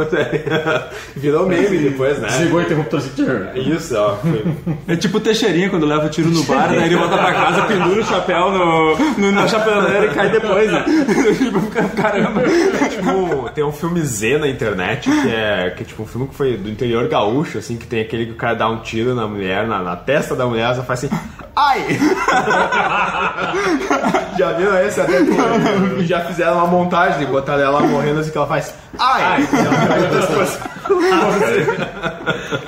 assim, 0.01 1.13
Virou 1.21 1.47
meme 1.47 1.77
depois, 1.79 2.19
né? 2.19 2.29
Desligou 2.29 2.61
o 2.61 2.63
interruptor 2.63 3.01
assim. 3.01 3.71
Isso, 3.71 3.95
ó. 3.99 4.17
Foi, 4.17 4.45
É 4.89 4.97
tipo 4.97 5.19
o 5.19 5.21
Teixeirinha 5.21 5.69
quando 5.69 5.85
leva 5.85 6.07
o 6.07 6.09
tiro 6.09 6.31
no 6.31 6.43
bar, 6.45 6.69
daí 6.69 6.85
ele 6.85 6.97
volta 6.97 7.19
pra 7.19 7.33
casa, 7.35 7.63
pendura 7.67 8.01
o 8.01 8.05
chapéu 8.05 8.51
no, 8.51 8.97
no- 9.19 9.33
na 9.33 9.47
chapeleira 9.47 10.07
e 10.07 10.15
cai 10.15 10.31
depois, 10.31 10.73
né? 10.73 10.85
tipo, 11.37 11.61
caramba. 11.97 12.41
tipo, 12.89 13.42
tem 13.55 13.65
um 13.65 13.73
filme 13.73 14.01
Z 14.03 14.39
na 14.39 14.49
internet 14.49 15.11
que 15.11 15.29
é, 15.29 15.73
que 15.77 15.83
é 15.83 15.87
tipo 15.87 16.03
um 16.03 16.07
filme 16.07 16.29
que 16.29 16.35
foi 16.35 16.57
do 16.57 16.69
interior 16.69 17.09
gaúcho, 17.09 17.59
assim, 17.59 17.77
que 17.77 17.87
tem 17.87 18.01
aquele 18.01 18.27
que 18.27 18.33
o 18.33 18.37
cara 18.37 18.55
dá 18.55 18.69
um 18.69 18.79
tiro 18.79 19.15
na 19.15 19.27
mulher, 19.27 19.67
na, 19.67 19.83
na 19.83 19.97
testa 19.97 20.35
da 20.35 20.47
mulher, 20.47 20.75
ela 20.75 20.83
faz 20.83 21.05
assim, 21.05 21.15
ai! 21.55 21.87
já 24.39 24.53
viram 24.53 24.79
esse 24.79 25.01
até 25.01 25.23
que 25.23 26.07
já 26.07 26.25
fizeram 26.25 26.55
uma 26.55 26.67
montagem 26.67 27.21
de 27.21 27.27
botar 27.27 27.59
ela 27.59 27.81
morrendo 27.81 28.21
assim 28.21 28.31
que 28.31 28.39
ela 28.39 28.47
faz 28.47 28.75
ai! 28.99 29.47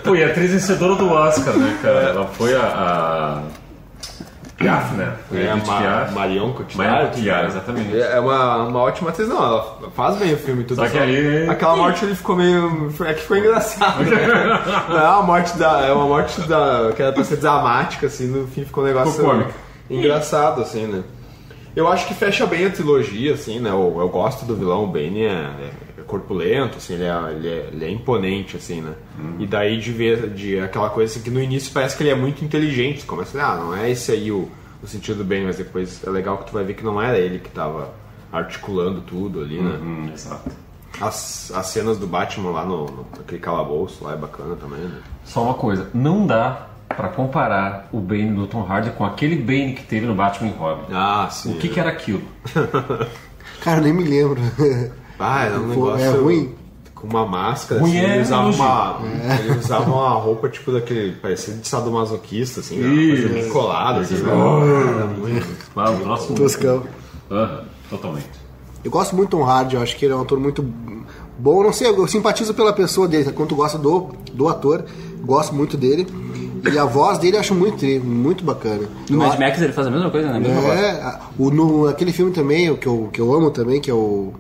Pô, 0.03 0.15
e 0.15 0.23
a 0.23 0.29
atriz 0.29 0.53
vencedora 0.53 0.95
do 0.97 1.11
Oscar, 1.11 1.57
né, 1.57 1.79
cara? 1.83 2.01
Ela 2.01 2.27
foi 2.27 2.55
a. 2.55 2.61
a... 2.61 3.43
Piaf, 4.57 4.95
né? 4.95 5.13
É, 5.33 5.51
a 5.51 5.57
Ma 5.57 5.63
Piaf. 5.63 6.13
Marion 6.13 6.15
Marion 6.15 6.53
Cotillard. 6.53 7.07
Cotillard, 7.09 7.47
exatamente. 7.49 8.01
É 8.01 8.21
uma, 8.21 8.57
uma 8.65 8.81
ótima 8.81 9.11
atriz, 9.11 9.29
não, 9.29 9.37
ela 9.45 9.79
faz 9.97 10.17
bem 10.17 10.33
o 10.33 10.37
filme 10.37 10.63
e 10.63 10.65
tudo. 10.65 10.77
Só 10.81 10.89
que 10.89 10.97
ali- 10.97 11.49
Aquela 11.49 11.75
morte 11.77 12.05
ele 12.05 12.15
ficou 12.15 12.37
meio. 12.37 12.93
É 13.05 13.15
que 13.15 13.23
ficou 13.23 13.37
engraçado. 13.37 14.05
Né? 14.05 14.17
Não 14.89 14.97
é 14.99 15.09
uma 15.09 15.23
morte 15.23 15.59
da. 15.59 15.81
É 15.81 15.93
uma 15.93 16.07
morte 16.07 16.41
da. 16.43 16.93
que 16.95 17.03
era 17.03 17.13
pra 17.13 17.25
ser 17.25 17.37
dramática, 17.39 18.07
assim, 18.07 18.27
no 18.29 18.47
fim 18.47 18.65
ficou 18.65 18.85
um 18.85 18.87
negócio. 18.87 19.13
Ficou. 19.13 19.45
Engraçado, 19.91 20.63
assim, 20.63 20.87
né? 20.87 21.03
Eu 21.77 21.89
acho 21.89 22.07
que 22.07 22.15
fecha 22.15 22.47
bem 22.47 22.67
a 22.67 22.71
trilogia, 22.71 23.35
assim, 23.35 23.59
né? 23.59 23.71
Eu, 23.71 23.97
eu 23.99 24.09
gosto 24.09 24.45
do 24.47 24.55
vilão, 24.55 24.85
o 24.85 24.87
Bane 24.87 25.25
é, 25.25 25.31
é 25.33 25.71
corpulento, 26.07 26.79
assim, 26.79 26.95
ele 26.95 27.05
é, 27.05 27.33
ele 27.33 27.49
é, 27.49 27.69
ele 27.73 27.85
é 27.85 27.91
imponente, 27.91 28.57
assim, 28.57 28.81
né? 28.81 28.95
E 29.39 29.47
daí 29.47 29.79
de 29.79 29.93
ver 29.93 30.31
de 30.31 30.59
aquela 30.61 30.91
coisa 30.91 31.13
assim, 31.13 31.23
que 31.23 31.31
no 31.31 31.41
início 31.41 31.73
parece 31.73 31.97
que 31.97 32.03
ele 32.03 32.11
é 32.11 32.15
muito 32.15 32.45
inteligente, 32.45 33.01
tu 33.01 33.07
começa 33.07 33.41
a 33.41 33.53
ah, 33.53 33.57
não 33.57 33.77
é 33.77 33.91
esse 33.91 34.13
aí 34.13 34.31
o, 34.31 34.49
o 34.83 34.87
sentido 34.87 35.19
do 35.19 35.25
Bane, 35.25 35.45
mas 35.45 35.57
depois 35.57 36.03
é 36.05 36.11
legal 36.11 36.39
que 36.39 36.47
tu 36.47 36.53
vai 36.53 36.65
ver 36.65 36.75
que 36.75 36.85
não 36.85 37.01
era 37.01 37.19
ele 37.19 37.39
que 37.39 37.51
tava 37.51 37.93
articulando 38.33 39.01
tudo 39.01 39.41
ali, 39.41 39.61
né? 39.61 39.79
Hum, 39.81 40.11
exato. 40.13 40.51
As, 41.01 41.51
as 41.53 41.67
cenas 41.67 41.99
do 41.99 42.07
Batman 42.07 42.51
lá 42.51 42.65
no, 42.65 42.87
no 42.87 43.07
naquele 43.17 43.41
calabouço 43.41 44.05
lá 44.05 44.13
é 44.13 44.17
bacana 44.17 44.55
também, 44.57 44.81
né? 44.81 45.01
Só 45.25 45.43
uma 45.43 45.55
coisa, 45.55 45.89
não 45.93 46.27
dá 46.27 46.69
pra 46.89 47.09
comparar 47.09 47.89
o 47.93 47.99
Bane 48.01 48.35
do 48.35 48.47
Tom 48.47 48.63
Hardy 48.63 48.91
com 48.91 49.05
aquele 49.05 49.37
Bane 49.37 49.75
que 49.75 49.83
teve 49.85 50.07
no 50.07 50.15
Batman 50.15 50.51
e 50.51 50.53
Robin. 50.53 50.93
Ah, 50.93 51.29
sim. 51.31 51.53
O 51.53 51.59
que, 51.59 51.69
que 51.69 51.81
era 51.81 51.91
aquilo? 51.91 52.23
Cara, 53.61 53.81
nem 53.81 53.93
me 53.93 54.05
lembro. 54.05 54.41
Ah, 55.19 55.45
era 55.45 55.59
um 55.59 55.63
Pô, 55.63 55.69
negócio... 55.69 56.05
é 56.05 56.11
ruim? 56.11 56.55
Com 56.95 57.07
uma 57.09 57.27
máscara, 57.27 57.81
Ruim 57.83 57.99
assim, 57.99 58.07
é 58.07 58.13
ele 58.15 58.23
usava 58.23 58.49
uma, 58.49 58.99
ele 59.41 59.59
usava 59.59 59.91
uma 59.91 60.09
roupa 60.15 60.49
tipo 60.49 60.73
daquele, 60.73 61.13
parecia 61.13 61.53
de 61.55 61.69
sadomasoquista, 61.69 62.61
assim, 62.61 62.79
né? 62.79 62.87
uma 62.89 62.97
coisa 62.97 63.25
Isso. 63.27 63.35
bem 63.35 63.49
colada, 63.51 64.01
assim, 64.01 64.15
né? 64.15 64.31
Era 64.31 65.07
muito... 65.07 65.47
Ah, 65.77 65.91
o 65.91 65.97
próximo. 65.99 66.37
Toscão. 66.37 66.83
Aham, 67.31 67.61
totalmente. 67.91 68.31
Eu 68.83 68.91
gosto 68.91 69.15
muito 69.15 69.31
do 69.31 69.39
Tom 69.39 69.45
Hardy, 69.45 69.77
eu 69.77 69.83
acho 69.83 69.97
que 69.97 70.05
ele 70.05 70.15
é 70.15 70.17
um 70.17 70.23
ator 70.23 70.39
muito 70.41 70.63
bom. 71.39 71.63
Não 71.63 71.73
sei, 71.73 71.89
eu 71.89 72.07
simpatizo 72.09 72.55
pela 72.55 72.73
pessoa 72.73 73.07
dele, 73.09 73.31
quando 73.33 73.51
tu 73.51 73.57
gosta 73.57 73.77
do, 73.79 74.09
do 74.33 74.49
ator, 74.49 74.85
gosto 75.23 75.55
muito 75.55 75.77
dele. 75.77 76.07
E 76.73 76.79
a 76.79 76.85
voz 76.87 77.19
dele 77.19 77.37
eu 77.37 77.41
acho 77.41 77.55
muito, 77.55 77.85
muito 78.03 78.43
bacana. 78.43 78.89
No 79.11 79.19
Mad 79.19 79.39
Max 79.39 79.61
ele 79.61 79.73
faz 79.75 79.87
a 79.87 79.91
mesma 79.91 80.11
coisa, 80.11 80.29
né? 80.31 80.37
A 80.37 80.41
mesma 80.41 80.61
voz. 80.63 80.81
É, 80.81 80.91
a- 81.03 81.21
o, 81.39 81.51
no, 81.51 81.87
aquele 81.87 82.13
filme 82.13 82.33
também, 82.33 82.71
o 82.71 82.79
que 82.79 82.87
eu, 82.87 83.11
que 83.13 83.21
eu 83.21 83.31
amo 83.35 83.51
também, 83.51 83.79
que 83.81 83.91
é 83.91 83.95
o. 83.95 84.33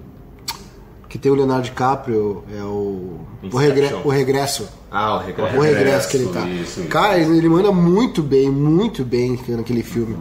Que 1.15 1.19
tem 1.19 1.31
o 1.31 1.37
Leonardo 1.37 1.63
DiCaprio, 1.63 2.43
é 2.53 2.61
o. 2.65 3.21
O, 3.53 3.57
regre, 3.57 3.89
o 4.05 4.09
Regresso. 4.09 4.69
Ah, 4.91 5.15
o 5.15 5.19
regresso. 5.21 5.57
O 5.57 5.61
regresso 5.61 6.09
que 6.09 6.17
ele 6.17 6.27
tá. 6.27 6.41
isso, 6.41 6.81
isso. 6.81 6.89
Cara, 6.89 7.17
ele, 7.17 7.49
manda 7.49 7.71
muito 7.71 8.21
bem, 8.21 8.51
muito 8.51 9.05
bem 9.05 9.39
naquele 9.47 9.85
filme. 9.85 10.17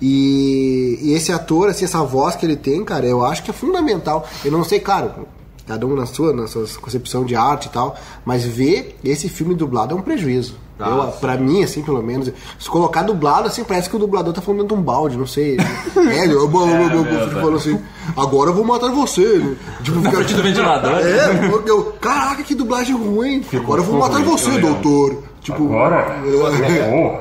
E, 0.00 1.00
e 1.02 1.14
esse 1.14 1.32
ator, 1.32 1.70
assim, 1.70 1.84
essa 1.84 2.00
voz 2.04 2.36
que 2.36 2.46
ele 2.46 2.54
tem, 2.54 2.84
cara, 2.84 3.04
eu 3.04 3.24
acho 3.24 3.42
que 3.42 3.50
é 3.50 3.52
fundamental. 3.52 4.24
Eu 4.44 4.52
não 4.52 4.62
sei, 4.62 4.78
claro, 4.78 5.26
cada 5.66 5.84
um 5.84 5.96
na 5.96 6.06
sua, 6.06 6.32
na 6.32 6.46
sua 6.46 6.64
concepção 6.80 7.24
de 7.24 7.34
arte 7.34 7.66
e 7.66 7.70
tal, 7.70 7.96
mas 8.24 8.44
ver 8.44 8.96
esse 9.02 9.28
filme 9.28 9.52
dublado 9.52 9.96
é 9.96 9.98
um 9.98 10.02
prejuízo. 10.02 10.54
Ah, 10.78 10.88
eu, 10.90 11.12
sim. 11.12 11.18
pra 11.20 11.36
mim, 11.36 11.62
assim, 11.62 11.82
pelo 11.82 12.02
menos, 12.02 12.30
se 12.58 12.68
colocar 12.68 13.02
dublado, 13.02 13.48
assim, 13.48 13.64
parece 13.64 13.88
que 13.88 13.96
o 13.96 13.98
dublador 13.98 14.32
tá 14.34 14.42
falando 14.42 14.66
de 14.66 14.74
um 14.74 14.80
balde, 14.82 15.16
não 15.16 15.26
sei. 15.26 15.56
É, 15.96 16.26
eu, 16.26 16.30
eu, 16.30 16.50
eu, 16.50 17.04
eu, 17.06 17.28
fico 17.28 17.40
falando 17.40 17.56
assim, 17.56 17.78
agora 18.16 18.50
eu 18.50 18.54
vou 18.54 18.64
matar 18.64 18.90
você. 18.90 19.38
né? 19.38 19.56
Tipo, 19.82 19.98
Na 20.00 20.10
frente 20.12 20.34
do 20.34 20.42
ventilador. 20.42 20.92
É, 20.98 21.48
eu, 21.50 21.66
eu- 21.66 21.84
caraca, 22.00 22.42
que 22.42 22.54
dublagem 22.54 22.94
ruim. 22.94 23.44
Agora 23.54 23.80
eu 23.80 23.84
vou 23.84 23.98
matar 23.98 24.22
você, 24.22 24.50
eu 24.50 24.60
doutor. 24.60 25.22
Tipo, 25.46 25.64
Agora? 25.66 26.18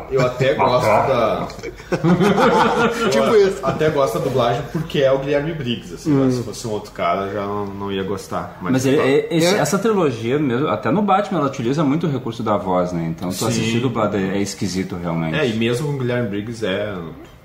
Eu 0.09 0.25
até 0.25 0.55
gosto 0.55 0.83
da. 0.87 1.47
tipo 3.11 3.35
isso. 3.35 3.59
Até 3.63 3.89
gosto 3.91 4.17
da 4.17 4.23
dublagem 4.23 4.63
porque 4.71 4.99
é 4.99 5.11
o 5.11 5.19
Guilherme 5.19 5.53
Briggs, 5.53 5.93
assim, 5.93 6.09
mas 6.11 6.33
se 6.33 6.41
fosse 6.41 6.67
um 6.67 6.71
outro 6.71 6.91
cara 6.91 7.31
já 7.31 7.41
não, 7.45 7.67
não 7.67 7.91
ia 7.91 8.01
gostar. 8.01 8.57
Mas 8.61 8.83
ele- 8.83 8.97
é- 8.99 9.27
esse- 9.29 9.55
É. 9.55 9.59
essa 9.59 9.77
trilogia 9.77 10.39
mesmo, 10.39 10.67
até 10.69 10.89
no 10.89 11.03
Batman, 11.03 11.37
ela 11.39 11.47
utiliza 11.49 11.83
muito 11.83 12.07
o 12.07 12.09
recurso 12.09 12.41
da 12.41 12.57
voz, 12.57 12.91
né? 12.91 13.05
Então 13.15 13.29
tu 13.29 13.45
assistir 13.45 13.79
dublado 13.79 14.17
é, 14.17 14.37
é 14.37 14.41
esquisito 14.41 14.95
realmente. 14.95 15.35
É, 15.37 15.47
e 15.47 15.53
mesmo 15.53 15.87
com 15.87 15.93
o 15.93 15.97
Guilherme 15.99 16.27
Briggs 16.27 16.65
é. 16.65 16.95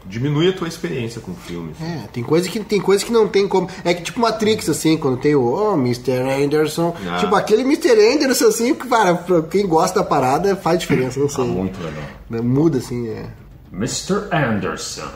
Diminui 0.07 0.49
a 0.49 0.53
tua 0.53 0.69
experiência 0.69 1.21
com 1.21 1.33
o 1.33 1.35
filme. 1.35 1.73
É, 1.81 2.07
tem 2.13 2.23
coisa 2.23 2.49
que 2.49 2.61
tem 2.61 2.81
coisa 2.81 3.05
que 3.05 3.13
não 3.13 3.29
tem 3.29 3.47
como. 3.47 3.69
É 3.85 3.93
que 3.95 4.03
tipo 4.03 4.21
Matrix, 4.21 4.69
assim, 4.69 4.97
quando 4.97 5.19
tem 5.19 5.35
o 5.35 5.45
oh, 5.45 5.75
Mr. 5.75 6.13
Anderson. 6.13 6.95
Ah. 7.07 7.19
Tipo, 7.19 7.35
aquele 7.35 7.63
Mr. 7.63 7.91
Anderson, 7.91 8.47
assim, 8.47 8.75
que, 8.75 8.89
cara, 8.89 9.15
pra 9.15 9.43
quem 9.43 9.67
gosta 9.67 10.01
da 10.01 10.07
parada 10.07 10.57
faz 10.57 10.79
diferença, 10.81 11.21
não 11.21 11.29
sei. 11.29 11.45
Muito 11.45 11.83
legal. 11.83 12.05
Né, 12.29 12.41
Muda, 12.41 12.79
assim, 12.79 13.09
é. 13.09 13.27
Mr. 13.73 14.29
Anderson. 14.33 15.09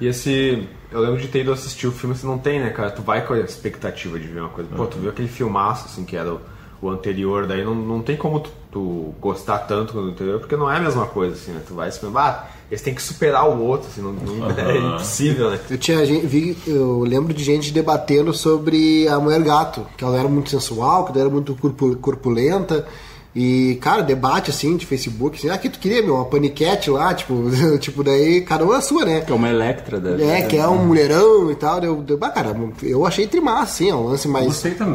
E 0.00 0.06
esse. 0.06 0.68
Eu 0.90 1.00
lembro 1.00 1.20
de 1.20 1.28
ter 1.28 1.40
ido 1.40 1.52
assistir 1.52 1.86
o 1.86 1.92
filme, 1.92 2.16
você 2.16 2.26
não 2.26 2.38
tem, 2.38 2.60
né, 2.60 2.70
cara? 2.70 2.90
Tu 2.90 3.02
vai 3.02 3.26
com 3.26 3.34
a 3.34 3.40
expectativa 3.40 4.18
de 4.18 4.26
ver 4.26 4.40
uma 4.40 4.48
coisa. 4.48 4.70
Pô, 4.74 4.86
tu 4.86 4.98
viu 4.98 5.10
aquele 5.10 5.28
filmaço, 5.28 5.84
assim, 5.84 6.04
que 6.04 6.16
era 6.16 6.32
o, 6.32 6.40
o 6.80 6.88
anterior, 6.88 7.46
daí 7.46 7.62
não, 7.62 7.74
não 7.74 8.00
tem 8.00 8.16
como 8.16 8.40
tu, 8.40 8.50
tu 8.70 9.14
gostar 9.20 9.58
tanto 9.58 9.92
do 9.92 10.00
anterior, 10.00 10.40
porque 10.40 10.56
não 10.56 10.70
é 10.70 10.76
a 10.76 10.80
mesma 10.80 11.06
coisa, 11.06 11.34
assim, 11.34 11.52
né? 11.52 11.60
Tu 11.66 11.74
vai 11.74 11.90
se 11.90 12.00
ah, 12.14 12.48
eles 12.70 12.82
têm 12.82 12.94
que 12.94 13.02
superar 13.02 13.48
o 13.48 13.62
outro, 13.62 13.88
assim, 13.90 14.00
não, 14.02 14.12
não- 14.12 14.50
é 14.50 14.76
impossível, 14.76 15.50
né? 15.50 15.58
Eu 15.70 15.78
tinha 15.78 16.04
gente, 16.04 16.26
vi, 16.26 16.56
eu 16.66 17.00
lembro 17.00 17.32
de 17.32 17.42
gente 17.42 17.72
debatendo 17.72 18.32
sobre 18.34 19.08
a 19.08 19.18
mulher 19.18 19.42
gato, 19.42 19.86
que 19.96 20.04
ela 20.04 20.18
era 20.18 20.28
muito 20.28 20.50
sensual, 20.50 21.04
que 21.04 21.12
ela 21.12 21.20
era 21.22 21.30
muito 21.30 21.54
corpu- 21.54 21.96
corpulenta. 21.96 22.86
E, 23.36 23.76
cara, 23.80 24.02
debate 24.02 24.50
assim 24.50 24.76
de 24.76 24.84
Facebook, 24.84 25.36
assim, 25.38 25.48
ah, 25.48 25.56
que 25.58 25.68
tu 25.68 25.78
queria, 25.78 26.02
meu, 26.02 26.14
uma 26.16 26.24
paniquete 26.24 26.90
lá, 26.90 27.12
tipo, 27.14 27.34
tipo, 27.78 28.02
daí 28.02 28.40
cada 28.40 28.64
um 28.64 28.74
é 28.74 28.78
a 28.78 28.80
sua, 28.80 29.04
né? 29.04 29.20
Que 29.20 29.30
é 29.30 29.34
uma 29.34 29.48
Electra 29.48 30.00
da 30.00 30.10
É, 30.22 30.42
que 30.42 30.56
é 30.56 30.66
um 30.66 30.84
mulherão 30.86 31.50
e 31.50 31.54
tal. 31.54 31.78
Eu, 31.84 32.04
eu, 32.08 32.18
ah, 32.22 32.30
cara, 32.30 32.56
eu 32.82 33.06
achei 33.06 33.26
trimar, 33.28 33.62
assim, 33.62 33.90
é 33.90 33.94
um 33.94 34.06
lance 34.08 34.26
mais, 34.26 34.46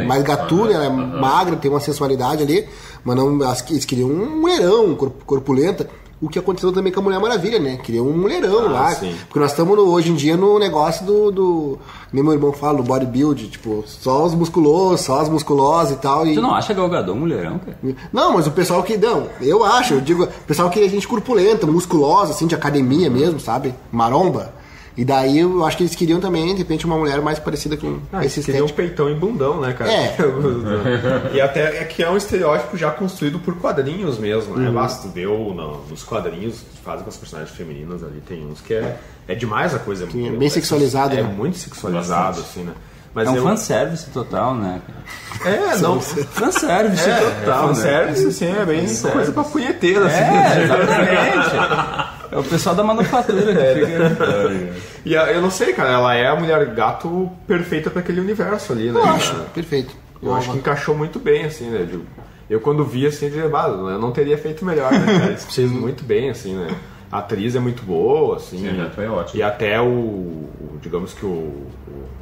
mais 0.08 0.24
gatuno, 0.24 0.72
ela 0.72 0.86
é 0.86 0.90
magra, 0.90 1.56
tem 1.56 1.72
uma 1.72 1.80
sensualidade 1.80 2.44
ali, 2.44 2.66
mas 3.06 3.16
não, 3.16 3.42
as- 3.48 3.64
eles 3.72 3.86
queriam 3.86 4.10
um 4.10 4.42
mulherão, 4.42 4.94
corp- 4.96 5.24
corpulenta. 5.26 5.88
O 6.22 6.30
que 6.30 6.40
aconteceu 6.40 6.72
também 6.72 6.92
com 6.94 7.02
a 7.02 7.04
Mulher 7.04 7.20
Maravilha, 7.20 7.60
né? 7.60 7.78
Queriam 7.84 8.08
um 8.08 8.18
mulherão 8.18 8.68
Ah, 8.68 8.72
lá. 8.72 8.96
sim. 8.96 9.14
Porque 9.28 9.40
nós 9.40 9.52
estamos 9.52 9.78
hoje 9.78 10.10
em 10.10 10.16
dia 10.16 10.38
no 10.38 10.58
negócio 10.58 11.06
do, 11.06 11.32
do. 11.32 11.80
Nem 12.14 12.24
meu 12.24 12.32
irmão 12.32 12.54
fala, 12.54 12.78
do 12.78 12.84
bodybuild, 12.84 13.50
tipo, 13.50 13.84
só 13.86 14.24
os 14.24 14.34
musculosos, 14.34 15.02
só 15.06 15.20
as 15.20 15.28
musculosas 15.28 15.98
e 15.98 16.00
tal. 16.00 16.26
E... 16.26 16.34
Tu 16.36 16.42
não 16.42 16.56
acha 16.56 16.74
Galgador 16.74 17.14
mulherão, 17.16 17.60
cara? 17.60 17.78
Não, 18.14 18.34
mas 18.34 18.48
o 18.48 18.52
pessoal 18.52 18.82
que. 18.84 18.96
Não, 18.96 19.28
eu 19.42 19.66
acho, 19.66 19.96
eu 19.96 20.02
digo, 20.02 20.24
o 20.24 20.28
pessoal 20.48 20.70
que 20.70 20.80
a 20.80 20.88
gente 20.90 21.08
corpulenta, 21.08 21.68
musculosa, 21.68 22.32
assim, 22.32 22.48
de 22.48 22.56
academia 22.56 23.10
mesmo, 23.10 23.40
sabe? 23.40 23.76
Maromba. 23.92 24.54
E 24.96 25.04
daí 25.04 25.40
eu 25.40 25.66
acho 25.66 25.76
que 25.78 25.84
eles 25.84 25.96
queriam 25.96 26.20
também, 26.20 26.46
de 26.54 26.60
repente, 26.60 26.86
uma 26.86 26.96
mulher 26.98 27.20
mais 27.22 27.40
parecida 27.40 27.76
com 27.76 28.00
Ah, 28.12 28.24
esse 28.24 28.42
queria 28.44 28.62
um 28.62 28.66
estético. 28.68 28.78
peitão 28.90 29.10
e 29.10 29.16
bundão, 29.16 29.60
né, 29.60 29.74
cara? 29.74 29.92
É. 29.92 30.16
e 31.34 31.42
até 31.42 31.78
é 31.82 31.84
que 31.86 32.04
é 32.04 32.10
um 32.10 32.16
estereótipo 32.18 32.78
já 32.78 32.92
construído 32.92 33.40
por 33.40 33.56
quadrinhos 33.60 34.20
mesmo, 34.20 34.54
Uhum. 34.54 34.60
né? 34.62 34.70
Basta 34.72 35.08
tu 35.08 35.12
ver 35.14 35.28
nos 35.90 36.04
quadrinhos 36.04 36.56
que 36.60 36.82
fazem 36.84 37.04
com 37.04 37.10
as 37.10 37.18
personagens 37.18 37.56
femininas 37.56 38.04
ali, 38.04 38.22
tem 38.28 38.46
uns 38.46 38.62
que 38.62 38.74
é, 38.76 38.98
é 39.28 39.34
demais 39.36 39.74
a 39.74 39.80
coisa. 39.80 40.04
é 40.06 40.30
bem 40.30 40.50
sexualizado, 40.50 41.16
É 41.16 41.24
né? 41.24 41.34
muito 41.36 41.58
sexualizado, 41.58 42.38
Bastante. 42.42 42.48
assim, 42.50 42.62
né? 42.64 42.74
Mas 43.14 43.28
é 43.28 43.32
um 43.32 43.36
eu... 43.36 43.44
fanservice 43.44 44.10
total, 44.10 44.56
né? 44.56 44.82
É, 45.46 45.78
não... 45.78 46.00
Fanservice 46.02 47.08
É, 47.10 47.16
total, 47.18 47.68
né? 47.68 47.74
fanservice, 47.76 48.28
assim, 48.28 48.56
é 48.56 48.66
bem 48.66 48.86
coisa 49.12 49.32
pra 49.32 49.44
punheteira, 49.44 50.06
assim. 50.08 50.18
É, 50.18 50.64
exatamente. 50.64 52.14
É 52.34 52.38
o 52.40 52.44
pessoal 52.44 52.74
da 52.74 52.84
manufatura 52.84 53.42
que 53.44 53.86
fica... 53.86 54.74
E 55.06 55.16
a- 55.16 55.32
eu 55.32 55.40
não 55.40 55.52
sei, 55.52 55.72
cara, 55.72 55.92
ela 55.92 56.16
é 56.16 56.28
a 56.28 56.36
mulher 56.36 56.66
gato 56.74 57.30
perfeita 57.46 57.92
pra 57.92 58.00
aquele 58.00 58.20
universo 58.20 58.74
ali, 58.74 58.90
né? 58.92 59.00
Eu 59.00 59.06
acho, 59.06 59.36
perfeito. 59.54 59.96
Eu 60.20 60.34
acho 60.34 60.50
que 60.52 60.58
encaixou 60.58 60.96
muito 60.96 61.20
bem, 61.20 61.46
assim, 61.46 61.70
né? 61.70 61.88
Eu, 61.92 62.02
eu 62.50 62.60
quando 62.60 62.84
vi, 62.84 63.06
assim, 63.06 63.26
eu 63.26 63.32
dizia, 63.34 63.48
"Bah, 63.50 63.68
eu 63.68 64.00
não 64.00 64.12
teria 64.12 64.36
feito 64.36 64.66
melhor, 64.66 64.92
né, 64.92 65.20
cara? 65.20 65.38
Fez 65.48 65.70
muito 65.72 66.04
bem, 66.04 66.32
assim, 66.32 66.56
né? 66.56 66.70
A 67.14 67.20
atriz 67.20 67.56
é 67.56 67.60
muito 67.60 67.84
boa, 67.84 68.38
assim. 68.38 68.58
Sim, 68.60 68.82
a 68.82 68.86
atriz 68.86 69.08
é 69.08 69.10
ótima. 69.10 69.40
E 69.40 69.44
até 69.44 69.80
o, 69.80 69.86
o- 69.86 70.50
digamos 70.82 71.14
que 71.14 71.26
o, 71.26 71.30
o, 71.30 71.68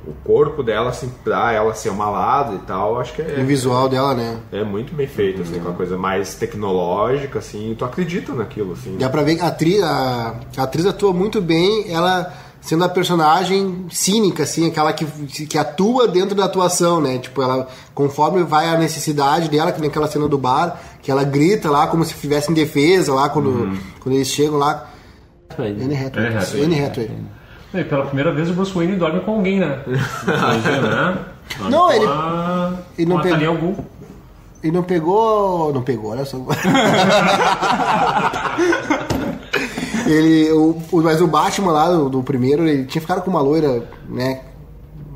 o 0.08 0.14
corpo 0.24 0.62
dela, 0.62 0.90
assim, 0.90 1.10
pra 1.24 1.52
ela 1.54 1.74
ser 1.74 1.90
uma 1.90 2.10
lada 2.10 2.56
e 2.56 2.60
tal, 2.60 3.00
acho 3.00 3.14
que 3.14 3.22
O 3.22 3.40
é, 3.40 3.44
visual 3.44 3.88
dela, 3.88 4.14
né? 4.14 4.38
é 4.52 4.64
muito 4.64 4.94
bem 4.94 5.08
feito, 5.08 5.42
assim, 5.44 5.60
com 5.60 5.70
uma 5.70 5.74
coisa 5.76 5.98
mais 5.98 6.36
tecnológica, 6.36 7.40
assim, 7.40 7.72
e 7.72 7.76
tu 7.76 7.86
acredita 7.86 8.34
naquilo, 8.34 8.74
assim. 8.74 8.98
Dá 8.98 9.10
pra 9.10 9.22
ver 9.24 9.36
que 9.36 9.42
a 9.42 9.48
atriz, 9.48 9.82
a, 9.82 10.36
a 10.58 10.64
atriz 10.64 10.86
atua 10.86 11.14
muito 11.14 11.42
bem, 11.42 11.86
ela 11.92 12.32
sendo 12.62 12.84
a 12.84 12.90
personagem 12.90 13.88
cínica, 13.90 14.44
assim, 14.44 14.68
aquela 14.70 14.94
que, 14.94 15.06
que 15.48 15.58
atua 15.58 16.08
dentro 16.08 16.36
da 16.36 16.46
atuação, 16.46 17.02
né? 17.02 17.18
Tipo, 17.18 17.42
ela, 17.42 17.68
conforme 17.94 18.44
vai 18.44 18.68
a 18.70 18.78
necessidade 18.78 19.50
dela, 19.50 19.72
que 19.72 19.82
nem 19.82 19.90
aquela 19.90 20.08
cena 20.08 20.28
do 20.28 20.38
bar, 20.38 20.80
que 21.02 21.10
ela 21.12 21.24
grita 21.24 21.70
lá 21.72 21.88
como 21.88 22.06
se 22.06 22.14
estivesse 22.14 22.52
em 22.52 22.54
defesa 22.54 23.14
lá 23.14 23.28
quando, 23.30 23.78
quando 24.00 24.16
eles 24.16 24.28
chegam 24.28 24.58
lá. 24.60 24.88
Anne 25.58 25.96
Hathaway. 25.98 26.36
Anne 26.64 26.80
Hathaway. 26.80 26.86
Hathaway. 26.86 27.12
E 27.74 27.84
pela 27.86 28.06
primeira 28.06 28.32
vez 28.34 28.50
o 28.50 28.54
Bruce 28.54 28.74
Wayne 28.74 28.96
dorme 28.98 29.22
com 29.22 29.32
alguém, 29.36 29.60
né? 29.60 29.80
Imagina, 30.24 30.82
né? 31.14 31.18
Dorme 31.58 31.72
Não, 31.72 31.92
ele- 31.92 32.06
a- 32.06 32.74
ele 32.98 33.10
não 33.10 33.18
pegou- 33.22 33.32
Talia 33.32 33.48
al 33.50 33.56
Ghul. 33.58 33.76
E 34.64 34.72
não 34.72 34.84
pegou. 34.84 35.74
Não 35.74 35.82
pegou, 35.82 36.12
olha 36.12 36.24
só. 36.24 36.38
ele. 40.12 40.52
O, 40.52 40.78
o- 40.92 41.02
mas 41.02 41.22
o 41.22 41.28
Batman 41.28 41.72
lá 41.72 41.90
do, 41.92 42.10
do 42.10 42.24
primeiro, 42.24 42.68
ele 42.68 42.86
tinha 42.86 43.02
ficado 43.02 43.22
com 43.22 43.30
uma 43.30 43.42
loira, 43.42 43.88
né? 44.10 44.42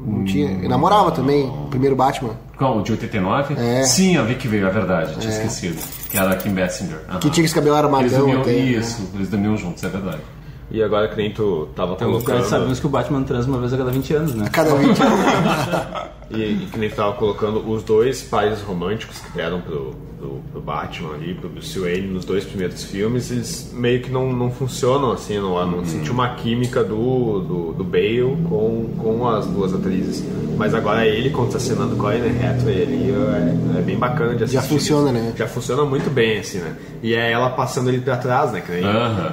Não 0.06 0.24
tinha. 0.24 0.52
Ele 0.52 0.68
namorava 0.68 1.12
também, 1.12 1.46
o 1.48 1.68
primeiro 1.70 1.96
Batman. 1.96 2.32
Qual? 2.58 2.78
O 2.78 2.82
de 2.84 2.92
89? 2.94 3.56
É. 3.58 3.84
Sim, 3.84 4.18
a 4.18 4.22
ver 4.24 4.38
que 4.38 4.48
veio, 4.48 4.66
é 4.68 4.70
verdade. 4.70 5.16
Tinha 5.20 5.32
esquecido. 5.34 5.78
Que 6.10 6.18
era 6.18 6.32
a 6.32 6.36
Kim 6.36 6.54
Basinger. 6.54 7.00
Aham. 7.10 7.20
Que 7.20 7.30
tinha 7.30 7.44
que 7.44 7.48
esse 7.48 7.56
cabelo 7.56 7.76
Eles 7.76 7.86
armadão 7.86 8.10
dormiam, 8.20 8.42
até. 8.42 8.52
né? 8.52 8.58
isso, 8.60 9.10
eles 9.14 9.28
dormiam 9.30 9.58
juntos, 9.58 9.84
é 9.84 9.90
verdade. 9.90 10.22
E 10.72 10.82
agora 10.82 11.08
que 11.10 11.16
nem 11.18 11.32
tu 11.34 11.68
tava 11.76 11.94
Então, 11.94 12.08
colocando... 12.12 12.44
sabemos 12.46 12.80
que 12.80 12.86
o 12.88 12.90
Batman 12.90 13.24
transa 13.24 13.48
uma 13.48 13.60
vez 13.60 13.72
a 13.74 13.78
cada 13.78 13.92
20 13.92 14.14
anos, 14.16 14.34
né? 14.36 14.48
Cada 14.52 14.74
20 14.76 15.00
anos. 15.02 15.20
E, 16.32 16.42
e 16.42 16.68
que 16.72 16.80
nem 16.80 16.90
tu 16.90 16.96
tava 16.96 17.14
colocando 17.14 17.60
os 17.70 17.84
dois 17.84 18.22
pais 18.24 18.62
românticos 18.62 19.20
que 19.20 19.32
deram 19.38 19.62
pro, 19.62 19.94
pro, 20.20 20.42
pro 20.52 20.62
Batman 20.62 21.14
ali, 21.14 21.36
pro 21.36 21.48
Bruce 21.50 21.78
Wayne 21.78 22.08
nos 22.08 22.26
dois 22.26 22.44
primeiros 22.44 22.84
filmes, 22.84 23.30
eles 23.32 23.72
meio 23.74 24.02
que 24.02 24.10
não, 24.12 24.34
não 24.34 24.50
funcionam 24.50 25.12
assim, 25.12 25.38
não, 25.38 25.54
não 25.68 25.78
Uhum. 25.80 25.86
senti 25.86 26.10
uma 26.10 26.30
química 26.36 26.84
do, 26.84 27.42
do, 27.42 27.74
do 27.74 27.84
Bale 27.84 28.36
com, 28.50 28.90
com 28.98 29.28
as 29.28 29.46
duas 29.46 29.74
atrizes. 29.74 30.24
Mas 30.58 30.74
agora 30.74 31.06
ele 31.06 31.30
contracenando 31.32 31.98
com 31.98 32.08
a 32.08 32.12
Anne 32.12 32.30
Hathaway 32.44 32.82
ali 32.84 33.12
é, 33.12 33.80
é 33.80 33.82
bem 33.82 33.98
bacana 33.98 34.34
de 34.36 34.46
assistir. 34.46 34.62
Já 34.62 34.68
funciona, 34.68 35.12
né? 35.12 35.34
Já 35.36 35.48
funciona 35.48 35.84
muito 35.84 36.10
bem, 36.10 36.40
assim, 36.40 36.60
né? 36.60 36.76
E 37.04 37.14
é 37.14 37.30
ela 37.30 37.50
passando 37.50 37.90
ele 37.90 38.00
pra 38.00 38.16
trás, 38.16 38.54
né? 38.54 38.62
Que 38.62 38.72
nem-. 38.72 38.84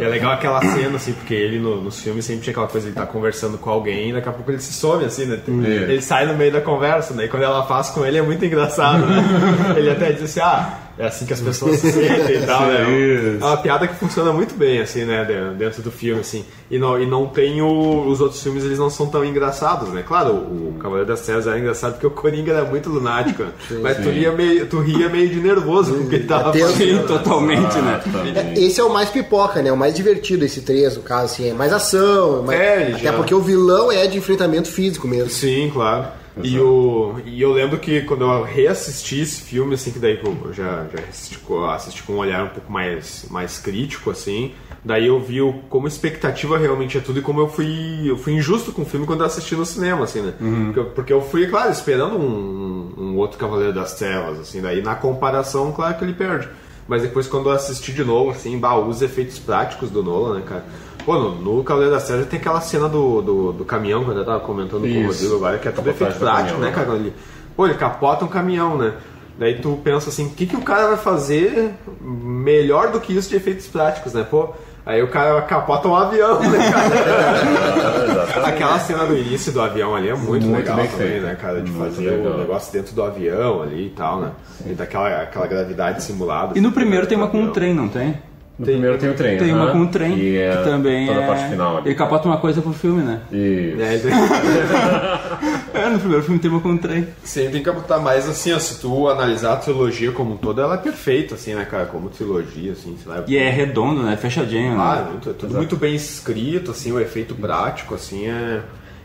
E 0.01 0.03
é 0.03 0.09
legal 0.09 0.33
aquela 0.33 0.61
cena, 0.61 0.97
assim, 0.97 1.13
porque 1.13 1.33
ele 1.33 1.61
no- 1.61 1.81
nos 1.81 2.01
filmes 2.01 2.25
sempre 2.25 2.43
tinha 2.43 2.51
aquela 2.51 2.67
coisa 2.67 2.89
ele 2.89 2.95
tá 2.97 3.07
conversando 3.07 3.57
com 3.57 3.71
alguém 3.71 4.11
e 4.11 4.13
daqui 4.13 4.29
a 4.29 4.33
pouco 4.33 4.51
ele 4.51 4.59
se 4.59 4.73
some, 4.73 5.05
assim, 5.05 5.27
né? 5.27 5.39
É. 5.65 5.93
Ele 5.93 6.03
sai 6.03 6.27
no 6.27 6.35
meio 6.37 6.51
da 6.53 6.61
conversa, 6.61 6.82
né? 7.15 7.25
E 7.25 7.29
quando 7.29 7.43
ela 7.43 7.65
faz 7.67 7.91
com 7.91 8.05
ele 8.05 8.19
é 8.19 8.23
muito 8.23 8.45
engraçado, 8.45 9.07
né? 9.07 9.25
ele 9.77 9.91
até 9.91 10.13
diz 10.13 10.23
assim, 10.25 10.41
ah, 10.41 10.79
é 10.99 11.07
assim 11.07 11.25
que 11.25 11.33
as 11.33 11.41
pessoas 11.41 11.77
se 11.79 11.91
sentem 11.91 12.43
e 12.43 12.45
tal, 12.47 12.67
né? 12.67 13.39
É 13.41 13.45
uma 13.45 13.57
piada 13.57 13.89
que 13.89 13.95
funciona 13.95 14.33
muito 14.33 14.55
bem, 14.55 14.81
assim, 14.81 15.05
né? 15.05 15.25
de- 15.25 15.57
Dentro 15.57 15.83
do 15.83 15.91
filme, 15.91 16.21
assim. 16.21 16.45
E 16.71 16.79
não, 16.79 17.01
e 17.01 17.07
não 17.07 17.27
tem 17.27 17.61
o, 17.63 18.07
os 18.09 18.21
outros 18.21 18.43
filmes, 18.43 18.65
eles 18.65 18.79
não 18.79 18.89
são 18.91 19.07
tão 19.07 19.25
engraçados, 19.25 19.89
né? 19.91 20.03
Claro, 20.07 20.33
o, 20.35 20.77
Cavaleiro 20.81 21.09
das 21.09 21.21
Trevas 21.21 21.47
era 21.47 21.59
engraçado 21.59 21.93
porque 21.93 22.07
o 22.07 22.11
Coringa 22.11 22.53
era 22.53 22.65
muito 22.65 22.89
lunático, 22.91 23.43
né? 23.71 23.79
Mas 23.83 23.97
tu 23.99 24.11
ria, 24.11 24.33
meio, 24.33 24.67
tu 24.67 24.81
ria 24.81 25.09
meio 25.09 25.29
de 25.29 25.41
nervoso 25.41 25.95
com 25.95 26.05
o 26.05 26.09
que 26.09 26.17
ele 26.17 26.25
tava 26.25 26.53
fazendo. 26.53 26.77
Sim, 26.77 26.93
né? 26.95 27.03
totalmente, 27.07 27.75
né? 27.79 28.01
Exatamente. 28.07 28.61
Esse 28.65 28.81
é 28.81 28.85
o 28.85 28.93
mais 28.93 29.09
pipoca, 29.11 29.63
né? 29.63 29.71
O 29.73 29.77
mais 29.77 29.95
divertido, 29.95 30.45
esse 30.45 30.61
3, 30.63 30.97
no 30.97 31.03
caso, 31.03 31.25
assim. 31.27 31.51
É 31.51 31.55
mais 31.55 31.73
ação. 31.73 32.43
mais- 32.43 32.59
É, 32.61 32.89
Até 32.89 32.99
já- 32.99 33.13
porque 33.15 33.35
o 33.35 33.41
vilão 33.41 33.91
é 33.93 34.07
de 34.07 34.19
enfrentamento 34.19 34.69
físico 34.69 35.07
mesmo. 35.09 35.31
Sim, 35.31 35.71
claro. 35.73 36.07
E, 36.43 36.59
o, 36.59 37.17
e 37.27 37.43
eu 37.43 37.53
lembro 37.53 37.79
que 37.79 38.01
quando 38.03 38.23
eu 38.25 38.43
reassisti 38.43 39.21
esse 39.21 39.43
filme, 39.43 39.75
assim, 39.75 39.91
que 39.91 39.99
daí 39.99 40.19
eu 40.25 40.53
já, 40.55 40.87
já 40.95 41.03
assisti, 41.09 41.39
com- 41.39 41.65
assisti 41.67 42.03
com 42.03 42.15
um 42.15 42.19
olhar 42.19 42.45
um 42.45 42.49
pouco 42.49 42.73
mais, 42.73 43.27
mais 43.31 43.59
crítico, 43.59 44.11
assim, 44.11 44.53
daí 44.83 45.07
eu 45.09 45.21
vi 45.21 45.43
o, 45.43 45.53
como 45.69 45.87
expectativa 45.87 46.57
realmente 46.57 46.97
é 46.97 47.01
tudo 47.03 47.19
e 47.19 47.23
como 47.23 47.39
eu 47.41 47.49
fui, 47.49 48.03
eu 48.07 48.17
fui 48.17 48.33
injusto 48.33 48.73
com 48.73 48.81
o 48.83 48.87
filme 48.87 49.05
quando 49.07 49.21
eu 49.21 49.27
assisti 49.27 49.55
no 49.55 49.67
cinema, 49.67 50.05
assim, 50.05 50.23
né? 50.23 50.33
Porque, 50.41 50.79
eu- 50.81 50.85
porque 50.87 51.13
eu 51.13 51.21
fui, 51.21 51.47
claro, 51.49 51.71
esperando 51.71 52.17
um, 52.17 52.95
um 52.97 53.17
outro 53.19 53.39
Cavaleiro 53.39 53.75
das 53.75 53.95
Trevas, 53.95 54.41
assim, 54.41 54.63
daí 54.63 54.81
na 54.81 54.95
comparação, 54.95 55.71
claro 55.73 55.97
que 55.99 56.05
ele 56.05 56.15
perde. 56.15 56.49
Mas 56.89 57.03
depois 57.03 57.29
quando 57.29 57.49
eu 57.49 57.53
assisti 57.53 57.93
de 57.93 58.03
novo, 58.05 58.31
assim, 58.31 58.59
bah, 58.59 58.77
os 58.77 59.03
efeitos 59.03 59.39
práticos 59.39 59.89
do 59.91 60.03
Nolan, 60.03 60.37
né, 60.41 60.43
cara? 60.47 60.65
Pô, 61.05 61.15
no, 61.19 61.35
no 61.35 61.65
Cavaleiro 61.65 61.95
das 61.95 62.07
Trevas 62.07 62.27
tem 62.27 62.39
aquela 62.39 62.61
cena 62.61 62.89
do, 62.89 63.21
do, 63.23 63.53
do 63.53 63.65
caminhão, 63.65 64.05
quando 64.05 64.19
eu 64.19 64.25
tava 64.25 64.41
comentando 64.41 64.83
com 64.83 64.87
o 64.87 64.89
Isso. 64.89 65.07
Rodrigo 65.09 65.35
agora, 65.37 65.59
que 65.59 65.69
é 65.69 65.71
tudo 65.73 65.91
efeito 65.91 66.15
prático, 66.19 66.59
caminhão, 66.59 66.61
né, 66.61 66.71
cara? 66.71 66.93
Ele, 66.97 67.13
pô, 67.57 67.67
ele 67.67 67.75
capota 67.75 68.25
um 68.25 68.29
caminhão, 68.29 68.77
né? 68.79 68.95
Daí 69.39 69.59
tu 69.61 69.81
pensa 69.83 70.11
assim, 70.11 70.27
o 70.27 70.31
que, 70.31 70.47
que 70.47 70.57
o 70.57 70.61
cara 70.63 70.89
vai 70.89 70.97
fazer 70.97 71.75
melhor 72.01 72.91
do 72.93 73.01
que 73.01 73.17
isso 73.17 73.29
de 73.31 73.37
efeitos 73.37 73.67
práticos, 73.67 74.13
né? 74.13 74.25
Pô, 74.31 74.51
aí 74.85 75.03
o 75.03 75.09
cara 75.09 75.41
capota 75.43 75.89
um 75.89 75.97
avião, 75.97 76.39
né, 76.41 76.59
cara? 76.71 78.47
Aquela 78.47 78.79
cena 78.79 79.05
do 79.07 79.17
início 79.17 79.51
do 79.53 79.61
avião 79.61 79.97
ali 79.97 80.09
é 80.09 80.15
muito, 80.15 80.47
Muito 80.47 80.57
legal 80.57 80.77
bem 80.77 80.87
também, 80.89 81.09
feita. 81.09 81.27
né, 81.27 81.35
cara? 81.41 81.61
De 81.63 81.71
Muito 81.71 81.95
fazer 81.95 82.11
legal. 82.11 82.33
o 82.35 82.39
negócio 82.39 82.73
dentro 82.73 82.95
do 82.95 83.03
avião 83.03 83.63
ali 83.63 83.87
e 83.87 83.91
tal, 83.91 84.21
né? 84.21 84.31
E 84.67 84.75
daquela 84.75 85.23
aquela 85.23 85.47
gravidade 85.47 86.03
simulada. 86.03 86.57
E 86.57 86.61
no 86.61 86.69
assim, 86.69 86.75
primeiro 86.75 87.07
tem 87.07 87.17
uma 87.19 87.29
com 87.29 87.41
um 87.41 87.51
trem, 87.51 87.75
não 87.75 87.89
tem? 87.89 88.21
No 88.63 88.67
primeiro 88.73 88.99
tem 88.99 89.11
o 89.11 89.15
trem. 89.15 89.39
Tem 89.39 89.53
uma 89.53 89.65
aham, 89.65 89.73
com 89.73 89.79
um 89.81 89.87
trem, 89.89 90.15
Que, 90.15 90.37
é 90.39 90.57
que 90.57 90.65
também 90.65 91.07
toda 91.07 91.21
é... 91.21 91.25
a 91.25 91.27
parte 91.27 91.49
final 91.51 91.77
ali. 91.79 91.89
Ele 91.89 91.95
capota 91.95 92.29
uma 92.29 92.37
coisa 92.39 92.63
pro 92.63 92.73
filme, 92.73 93.03
né? 93.03 93.21
Isso. 93.33 93.83
É, 93.83 93.95
ele- 93.95 94.13
É, 95.75 95.89
no 95.89 95.99
primeiro 95.99 96.23
filme 96.23 96.39
tem 96.39 96.51
uma 96.51 96.61
com 96.61 96.69
um 96.71 96.77
trem. 96.77 97.09
Sim, 97.25 97.49
tem 97.51 97.63
que 97.63 97.71
botar 97.73 97.99
mais 97.99 98.29
assim, 98.29 98.53
ó, 98.53 98.59
se 98.59 98.81
tu 98.81 99.09
analisar 99.09 99.55
a 99.55 99.57
trilogia 99.57 100.13
como 100.13 100.35
um 100.35 100.37
todo, 100.37 100.61
ela 100.61 100.75
é 100.75 100.79
perfeita, 100.79 101.35
assim, 101.35 101.55
né, 101.55 101.65
cara? 101.65 101.87
Como 101.87 102.09
trilogia, 102.11 102.73
assim, 102.73 102.97
sei 103.03 103.11
lá. 103.13 103.25
E 103.27 103.37
é 103.37 103.51
redondo, 103.51 104.03
né? 104.03 104.17
Fechadinho, 104.17 104.79
Ah, 104.81 104.97
né? 105.05 105.11
muito, 105.11 105.31
é 105.31 105.33
tudo 105.33 105.55
muito 105.55 105.77
bem 105.77 105.95
escrito, 105.95 106.71
assim, 106.71 106.93
o 106.93 107.01
efeito 107.01 107.35
prático, 107.35 107.95
assim, 107.95 108.27
é. 108.29 108.61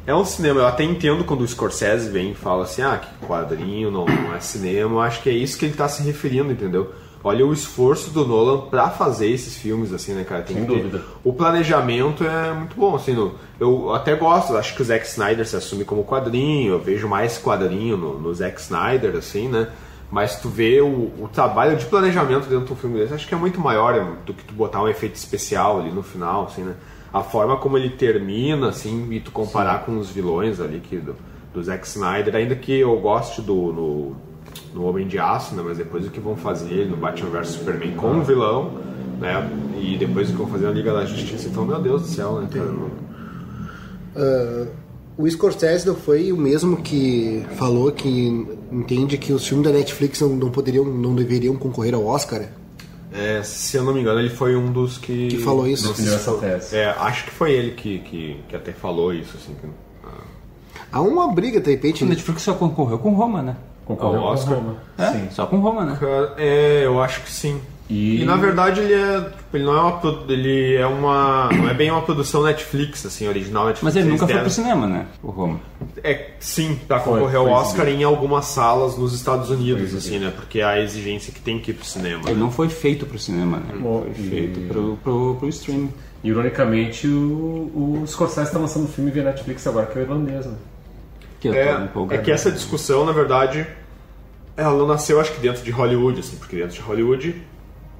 É 0.05 0.13
um 0.15 0.23
cinema, 0.23 0.61
eu 0.61 0.67
até 0.67 0.83
entendo 0.85 1.25
quando 1.25 1.41
o 1.41 1.47
Scorsese 1.47 2.09
vem 2.09 2.31
e 2.31 2.35
fala 2.35 2.63
assim, 2.63 2.81
ah, 2.81 2.97
que 2.97 3.25
quadrinho, 3.25 3.91
não, 3.91 4.05
não 4.05 4.33
é 4.35 4.39
cinema, 4.39 4.93
eu 4.95 5.01
acho 5.01 5.21
que 5.21 5.29
é 5.29 5.33
isso 5.33 5.57
que 5.57 5.65
ele 5.65 5.73
tá 5.73 5.89
se 5.89 6.01
referindo, 6.03 6.49
entendeu? 6.51 6.93
Olha 7.27 7.45
o 7.45 7.51
esforço 7.53 8.09
do 8.11 8.25
Nolan 8.25 8.67
pra 8.69 8.89
fazer 8.89 9.29
esses 9.29 9.55
filmes, 9.57 9.91
assim, 9.93 10.13
né, 10.13 10.23
cara? 10.23 10.41
Tem 10.43 10.55
Sem 10.57 10.65
ter- 10.65 10.73
dúvida. 10.75 11.01
O 11.23 11.33
planejamento 11.33 12.23
é 12.23 12.53
muito 12.53 12.75
bom, 12.75 12.95
assim, 12.95 13.13
no- 13.13 13.33
eu 13.59 13.93
até 13.93 14.15
gosto, 14.15 14.55
acho 14.55 14.75
que 14.75 14.81
o 14.81 14.85
Zack 14.85 15.05
Snyder 15.05 15.45
se 15.47 15.55
assume 15.55 15.83
como 15.83 16.03
quadrinho, 16.03 16.73
eu 16.73 16.79
vejo 16.79 17.07
mais 17.07 17.37
quadrinho 17.37 17.97
no, 17.97 18.19
no 18.19 18.33
Zack 18.33 18.59
Snyder, 18.61 19.15
assim, 19.15 19.47
né? 19.47 19.67
Mas 20.09 20.37
tu 20.39 20.47
vê 20.47 20.79
o, 20.79 21.11
o 21.19 21.29
trabalho 21.31 21.75
de 21.75 21.85
planejamento 21.85 22.47
dentro 22.47 22.67
do 22.67 22.75
filme 22.75 22.97
desse, 22.99 23.13
acho 23.13 23.27
que 23.27 23.33
é 23.33 23.37
muito 23.37 23.59
maior 23.59 24.15
do 24.25 24.33
que 24.33 24.43
tu 24.45 24.53
botar 24.53 24.81
um 24.81 24.87
efeito 24.87 25.15
especial 25.15 25.81
ali 25.81 25.91
no 25.91 26.01
final, 26.01 26.45
assim, 26.45 26.61
né? 26.63 26.75
A 27.13 27.21
forma 27.23 27.57
como 27.57 27.77
ele 27.77 27.89
termina, 27.89 28.69
assim, 28.69 29.07
e 29.11 29.19
tu 29.19 29.31
comparar 29.31 29.85
com 29.85 29.97
os 29.97 30.09
vilões 30.09 30.59
ali 30.61 30.79
que 30.79 30.97
do, 30.97 31.15
do 31.53 31.61
Zack 31.63 31.85
Snyder, 31.87 32.35
ainda 32.35 32.55
que 32.55 32.71
eu 32.79 32.95
goste 32.99 33.41
do 33.41 33.53
no, 33.73 34.15
no 34.73 34.85
Homem 34.85 35.07
de 35.07 35.17
Aço, 35.19 35.55
né? 35.55 35.63
Mas 35.65 35.77
depois 35.77 36.05
o 36.05 36.09
que 36.09 36.19
vão 36.19 36.35
fazer 36.35 36.87
no 36.89 36.97
Batman 36.97 37.29
vs 37.29 37.47
Superman 37.49 37.91
com 37.95 38.17
o 38.19 38.23
vilão, 38.23 38.71
né? 39.19 39.49
E 39.79 39.97
depois 39.97 40.29
o 40.29 40.31
que 40.33 40.37
vão 40.37 40.47
fazer 40.47 40.65
na 40.65 40.71
Liga 40.71 40.93
da 40.93 41.05
Justiça, 41.05 41.47
então, 41.47 41.65
meu 41.65 41.79
Deus 41.81 42.01
do 42.03 42.07
céu, 42.07 42.41
né? 42.41 42.47
cara? 42.51 42.67
Ah, 44.15 44.67
o 45.17 45.27
Scorsese 45.29 45.85
não 45.87 45.95
foi 45.95 46.31
o 46.31 46.37
mesmo 46.37 46.77
que 46.77 47.43
falou 47.55 47.91
que 47.91 48.45
entende 48.71 49.17
que 49.17 49.33
os 49.33 49.47
filmes 49.47 49.65
da 49.67 49.73
Netflix 49.73 50.21
não, 50.21 50.29
não 50.29 50.51
poderiam, 50.51 50.85
não 50.85 51.15
deveriam 51.15 51.55
concorrer 51.55 51.93
ao 51.95 52.05
Oscar. 52.05 52.43
É, 53.11 53.41
se 53.41 53.77
eu 53.77 53.83
não 53.83 53.93
me 53.93 54.01
engano, 54.01 54.19
ele 54.19 54.29
foi 54.29 54.55
um 54.55 54.71
dos 54.71 54.97
que. 54.97 55.29
Que 55.29 55.37
falou 55.37 55.65
isso. 55.67 55.89
Essa 55.91 56.33
tese. 56.33 56.75
É, 56.75 56.89
acho 56.89 57.25
que 57.25 57.31
foi 57.31 57.51
ele 57.53 57.71
que, 57.71 57.99
que, 57.99 58.37
que 58.47 58.55
até 58.55 58.71
falou 58.73 59.13
isso, 59.13 59.37
assim. 59.37 59.53
que- 59.59 59.87
Há 60.91 61.01
uma 61.01 61.27
briga, 61.33 61.59
de 61.59 61.71
repente. 61.71 62.03
O 62.03 62.07
Netflix 62.07 62.43
só 62.43 62.53
concorreu 62.53 62.97
com 62.99 63.11
Roma, 63.13 63.41
né? 63.41 63.57
Concorreu 63.87 64.19
Ao 64.19 64.27
com 64.27 64.33
Oscar? 64.33 64.53
Roma. 64.55 64.75
É, 64.97 65.05
Sim. 65.11 65.27
só 65.31 65.45
com 65.45 65.57
Roma, 65.59 65.85
né? 65.85 65.97
Cara, 65.99 66.33
É, 66.37 66.81
eu 66.85 67.01
acho 67.01 67.21
que 67.23 67.31
sim. 67.31 67.59
E- 67.89 68.21
E, 68.21 68.25
na 68.25 68.35
verdade 68.35 68.81
ele 68.81 68.93
é. 68.93 69.21
tipo, 69.21 69.55
Ele 69.55 69.63
não 69.63 69.73
é 69.77 69.79
uma. 69.81 70.01
Ele 70.27 70.75
é 70.75 70.85
uma. 70.85 71.49
Não 71.53 71.69
é 71.69 71.73
bem 71.73 71.89
uma 71.89 72.01
produção 72.01 72.43
Netflix, 72.43 73.05
assim, 73.05 73.29
original 73.29 73.65
Netflix. 73.67 73.83
Mas 73.83 73.95
ele 73.95 74.09
nunca 74.11 74.25
foi 74.25 74.27
deram- 74.27 74.41
pro 74.41 74.49
cinema, 74.53 74.85
né? 74.87 75.05
O 75.23 75.29
Roma. 75.31 75.57
É, 76.03 76.31
sim, 76.37 76.77
pra 76.85 76.99
Foi, 76.99 77.13
concorrer 77.13 77.37
ao 77.37 77.45
foi 77.45 77.53
Oscar 77.53 77.85
exibido. 77.85 78.01
em 78.01 78.03
algumas 78.03 78.43
salas 78.47 78.97
nos 78.97 79.13
Estados 79.13 79.49
Unidos, 79.49 79.89
Foi 79.91 79.99
assim, 79.99 80.19
né? 80.19 80.33
Porque 80.35 80.59
a 80.59 80.77
exigência 80.81 81.31
que 81.31 81.39
tem 81.39 81.59
que 81.59 81.71
ir 81.71 81.75
pro 81.75 81.85
cinema. 81.85 82.23
Ele 82.25 82.33
né? 82.33 82.39
não 82.41 82.51
foi 82.51 82.67
feito 82.67 83.05
pro 83.05 83.17
cinema, 83.17 83.55
né? 83.57 83.73
Bom, 83.79 84.01
Foi 84.01 84.11
e- 84.25 84.29
feito 84.29 84.59
pro, 84.67 84.97
pro, 85.01 85.35
pro 85.39 85.47
streaming. 85.47 85.93
Ironicamente, 86.25 87.07
o, 87.07 88.01
o 88.01 88.03
Scorsese 88.05 88.47
está 88.47 88.59
lançando 88.59 88.83
um 88.83 88.87
filme 88.89 89.11
via 89.11 89.23
Netflix 89.23 89.65
agora, 89.65 89.85
que 89.85 89.97
é 89.97 90.01
o 90.01 90.05
irlandês, 90.05 90.45
né? 90.45 90.55
Que 91.39 91.49
É, 91.49 92.15
é 92.15 92.17
que 92.17 92.31
essa 92.31 92.51
discussão, 92.51 93.05
na 93.05 93.11
verdade, 93.11 93.67
ela 94.55 94.75
não 94.75 94.87
nasceu, 94.87 95.19
acho 95.19 95.31
que 95.33 95.39
dentro 95.39 95.63
de 95.63 95.71
Hollywood, 95.71 96.19
assim, 96.19 96.35
porque 96.37 96.55
dentro 96.55 96.73
de 96.73 96.81
Hollywood, 96.81 97.41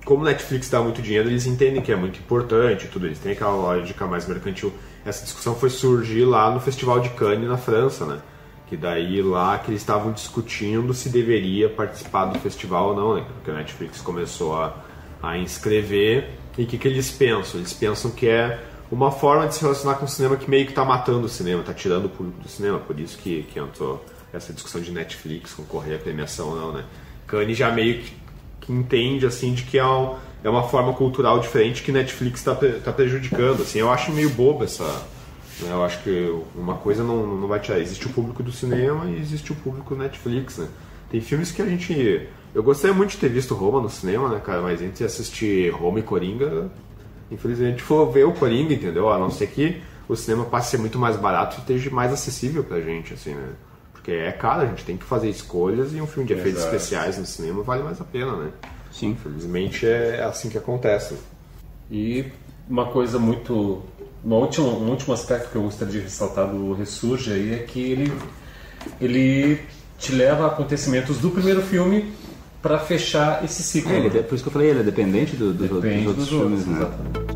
como 0.04 0.24
Netflix 0.24 0.70
dá 0.70 0.82
muito 0.82 1.02
dinheiro, 1.02 1.30
eles 1.30 1.46
entendem 1.46 1.82
que 1.82 1.92
é 1.92 1.96
muito 1.96 2.20
importante 2.20 2.86
e 2.86 2.88
tudo, 2.88 3.06
eles 3.06 3.20
têm 3.20 3.34
aquela 3.34 3.52
lógica 3.52 4.08
mais 4.08 4.28
mercantil. 4.28 4.74
Essa 5.06 5.24
discussão 5.24 5.54
foi 5.56 5.70
surgir 5.70 6.26
lá 6.26 6.50
no 6.50 6.60
Festival 6.60 7.00
de 7.00 7.10
Cannes, 7.10 7.48
na 7.48 7.58
França, 7.58 8.06
né? 8.06 8.20
Que 8.68 8.76
daí 8.76 9.22
lá 9.22 9.58
que 9.60 9.70
eles 9.70 9.82
estavam 9.82 10.12
discutindo 10.12 10.94
se 10.94 11.10
deveria 11.10 11.70
participar 11.70 12.26
do 12.26 12.40
festival 12.40 12.90
ou 12.90 12.96
não, 12.96 13.16
né? 13.16 13.26
Porque 13.36 13.52
a 13.52 13.54
Netflix 13.54 14.02
começou 14.02 14.56
a, 14.56 14.76
a 15.22 15.38
inscrever. 15.38 16.32
E 16.58 16.64
o 16.64 16.66
que, 16.66 16.78
que 16.78 16.88
eles 16.88 17.12
pensam? 17.12 17.60
Eles 17.60 17.72
pensam 17.72 18.10
que 18.12 18.28
é 18.28 18.60
uma 18.92 19.12
forma 19.12 19.48
de 19.48 19.56
se 19.56 19.62
relacionar 19.62 19.96
com 19.96 20.06
o 20.06 20.08
cinema 20.08 20.36
que 20.38 20.50
meio 20.50 20.66
que 20.66 20.74
tá 20.74 20.86
matando 20.86 21.26
o 21.26 21.30
cinema, 21.30 21.64
tá 21.64 21.74
tirando 21.74 22.06
o 22.06 22.10
público 22.10 22.40
do 22.42 22.48
cinema. 22.50 22.80
Por 22.80 23.00
isso 23.00 23.18
que, 23.18 23.44
que 23.44 23.60
entrou 23.60 24.04
essa 24.34 24.54
discussão 24.54 24.82
de 24.82 24.92
Netflix 24.92 25.54
concorrer 25.54 25.96
à 25.96 26.00
premiação 26.00 26.50
ou 26.50 26.56
não, 26.56 26.72
né? 26.74 26.84
Cannes 27.26 27.58
já 27.58 27.72
meio 27.72 28.00
que, 28.02 28.14
que 28.62 28.72
entende, 28.74 29.26
assim, 29.26 29.54
de 29.54 29.64
que 29.64 29.78
é, 29.78 29.86
um- 29.86 30.16
é 30.44 30.50
uma 30.50 30.64
forma 30.64 30.94
cultural 30.94 31.40
diferente 31.40 31.84
que 31.84 31.92
Netflix 31.92 32.44
tá, 32.44 32.56
pre- 32.56 32.74
tá 32.80 32.92
prejudicando, 32.94 33.62
assim. 33.62 33.80
Eu 33.80 33.92
acho 33.92 34.12
meio 34.12 34.30
bobo 34.30 34.64
essa... 34.64 34.84
né? 35.62 35.70
Eu 35.72 35.84
acho 35.84 36.02
que 36.04 36.34
uma 36.56 36.76
coisa 36.76 37.04
não, 37.04 37.26
não 37.26 37.48
vai 37.48 37.60
tirar. 37.60 37.80
Existe 37.80 38.06
o 38.08 38.10
público 38.10 38.42
do 38.44 38.52
cinema 38.52 39.06
e 39.10 39.18
existe 39.20 39.52
o 39.52 39.56
público 39.56 39.96
Netflix, 39.96 40.58
né? 40.58 40.68
Tem 41.10 41.20
filmes 41.22 41.52
que 41.52 41.62
a 41.62 41.66
gente... 41.66 42.28
Eu 42.56 42.64
gostaria 42.64 42.96
muito 42.96 43.12
de 43.12 43.18
ter 43.18 43.30
visto 43.30 43.54
Roma 43.54 43.82
no 43.82 43.90
cinema, 43.90 44.30
né, 44.30 44.42
cara? 44.44 44.62
Mas 44.62 44.82
entre 44.82 45.04
assistir 45.06 45.70
Roma 45.72 46.00
e 46.00 46.04
Coringa, 46.04 46.70
infelizmente 47.32 47.82
for 47.82 48.12
ver 48.12 48.26
o 48.26 48.34
Coringa, 48.34 48.74
entendeu? 48.74 49.10
A 49.10 49.18
não 49.18 49.30
ser 49.30 49.48
que 49.48 49.82
o 50.08 50.16
cinema 50.16 50.46
passe 50.46 50.68
a 50.68 50.72
ser 50.72 50.78
muito 50.78 50.98
mais 50.98 51.16
barato 51.18 51.58
e 51.58 51.60
esteja 51.62 51.90
mais 51.90 52.12
acessível 52.14 52.64
pra 52.64 52.80
gente, 52.82 53.14
assim, 53.14 53.34
né? 53.34 53.50
Porque 53.92 54.12
é 54.12 54.32
caro, 54.32 54.62
a 54.62 54.66
gente 54.68 54.86
tem 54.86 54.96
que 54.96 55.04
fazer 55.04 55.30
escolhas 55.30 55.94
e 55.94 56.02
um 56.02 56.08
filme 56.08 56.26
de 56.28 56.34
efeitos 56.34 56.62
Exato. 56.62 56.76
especiais 56.76 57.18
no 57.18 57.26
cinema 57.26 57.62
vale 57.64 57.84
mais 57.84 58.00
a 58.00 58.06
pena, 58.06 58.32
né? 58.38 58.52
Sim. 58.92 59.10
Infelizmente 59.12 59.86
é 59.86 60.24
assim 60.24 60.50
que 60.50 60.58
acontece. 60.58 61.16
E 61.92 62.26
uma 62.70 62.86
coisa 62.88 63.20
muito. 63.20 63.82
uma 64.24 64.36
última- 64.38 64.68
um 64.68 64.90
último 64.90 65.14
aspecto 65.14 65.50
que 65.52 65.56
eu 65.58 65.62
gostaria 65.64 65.94
de 65.94 66.00
ressaltar 66.00 66.48
do 66.48 66.74
Ressurge 66.74 67.32
aí 67.32 67.54
é 67.54 67.58
que 67.60 67.80
ele, 67.92 68.12
ele 69.00 69.60
te 69.98 70.12
leva 70.14 70.46
a 70.46 70.48
acontecimentos 70.48 71.18
do 71.20 71.30
primeiro 71.30 71.62
filme 71.62 72.12
para 72.68 72.80
fechar 72.80 73.44
esse 73.46 73.64
ciclo. 73.64 73.92
É, 73.92 74.00
ele 74.06 74.20
é- 74.20 74.22
por 74.24 74.36
isso 74.36 74.44
que 74.44 74.50
eu 74.50 74.54
falei, 74.54 74.70
ele 74.70 74.80
é 74.82 74.84
dependente 74.84 75.36
do, 75.36 75.54
do- 75.54 75.68
dos 75.68 75.82
Depende 75.82 76.08
outros 76.08 76.28
dos 76.28 76.40
filmes, 76.40 76.66
né? 76.66 76.78
exatamente. 76.78 77.27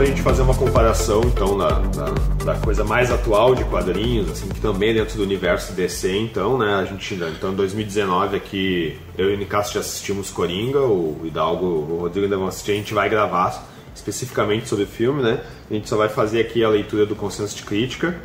Pra 0.00 0.06
gente 0.06 0.22
fazer 0.22 0.40
uma 0.40 0.54
comparação, 0.54 1.20
então, 1.26 1.58
da, 1.58 1.72
da, 1.72 2.14
da 2.42 2.54
coisa 2.54 2.82
mais 2.82 3.12
atual 3.12 3.54
de 3.54 3.62
quadrinhos, 3.64 4.30
assim, 4.30 4.48
que 4.48 4.58
também 4.58 4.92
é 4.92 4.94
dentro 4.94 5.18
do 5.18 5.22
universo 5.22 5.74
DC, 5.74 6.16
então, 6.16 6.56
né, 6.56 6.76
a 6.76 6.86
gente, 6.86 7.14
então, 7.14 7.52
em 7.52 7.54
2019 7.54 8.34
aqui, 8.34 8.98
eu 9.18 9.30
e 9.30 9.34
o 9.34 9.36
Nicasso 9.36 9.74
já 9.74 9.80
assistimos 9.80 10.30
Coringa, 10.30 10.80
o 10.80 11.20
Hidalgo, 11.22 11.66
o 11.66 11.98
Rodrigo 12.00 12.24
ainda 12.24 12.38
vão 12.38 12.46
assistir, 12.46 12.72
a 12.72 12.74
gente 12.76 12.94
vai 12.94 13.10
gravar 13.10 13.62
especificamente 13.94 14.70
sobre 14.70 14.84
o 14.84 14.86
filme, 14.86 15.22
né, 15.22 15.42
a 15.70 15.74
gente 15.74 15.86
só 15.86 15.98
vai 15.98 16.08
fazer 16.08 16.40
aqui 16.40 16.64
a 16.64 16.70
leitura 16.70 17.04
do 17.04 17.14
consenso 17.14 17.54
de 17.54 17.64
crítica, 17.64 18.18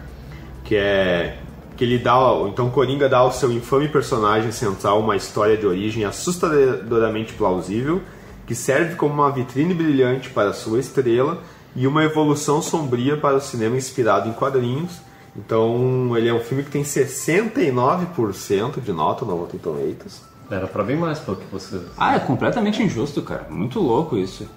que 0.63 0.78
é 0.78 1.39
que 1.76 1.84
ele 1.84 1.97
dá, 1.97 2.15
então 2.47 2.69
Coringa 2.69 3.09
dá 3.09 3.17
ao 3.17 3.34
seu 3.34 3.51
infame 3.51 3.89
personagem 3.89 4.53
central 4.53 5.01
uma 5.01 5.17
história 5.17 5.57
de 5.57 5.67
origem 5.67 6.05
assustadoramente 6.05 7.34
plausível, 7.34 8.01
que 8.47 8.55
serve 8.55 8.95
como 8.95 9.15
uma 9.15 9.30
vitrine 9.30 9.73
brilhante 9.73 10.30
para 10.30 10.53
sua 10.53 10.80
estrela 10.80 11.43
e 11.76 11.86
uma 11.88 12.03
evolução 12.03 12.61
sombria 12.61 13.17
para 13.17 13.36
o 13.38 13.41
cinema 13.41 13.76
inspirado 13.76 14.30
em 14.30 14.34
quadrinhos. 14.34 15.01
Então, 15.36 16.15
ele 16.15 16.30
é 16.30 16.34
um 16.34 16.39
filme 16.39 16.63
que 16.63 16.71
tem 16.71 16.84
69% 16.84 18.80
de 18.80 18.93
nota 18.93 19.26
no 19.26 19.36
Rotten 19.36 19.59
Tomatoes. 19.59 20.21
Era 20.49 20.67
para 20.67 20.84
bem 20.84 20.95
mais 20.95 21.19
pelo 21.19 21.38
que 21.38 21.45
você. 21.51 21.82
Ah, 21.97 22.15
é 22.15 22.19
completamente 22.19 22.82
injusto, 22.82 23.21
cara. 23.21 23.47
Muito 23.49 23.80
louco 23.80 24.17
isso. 24.17 24.47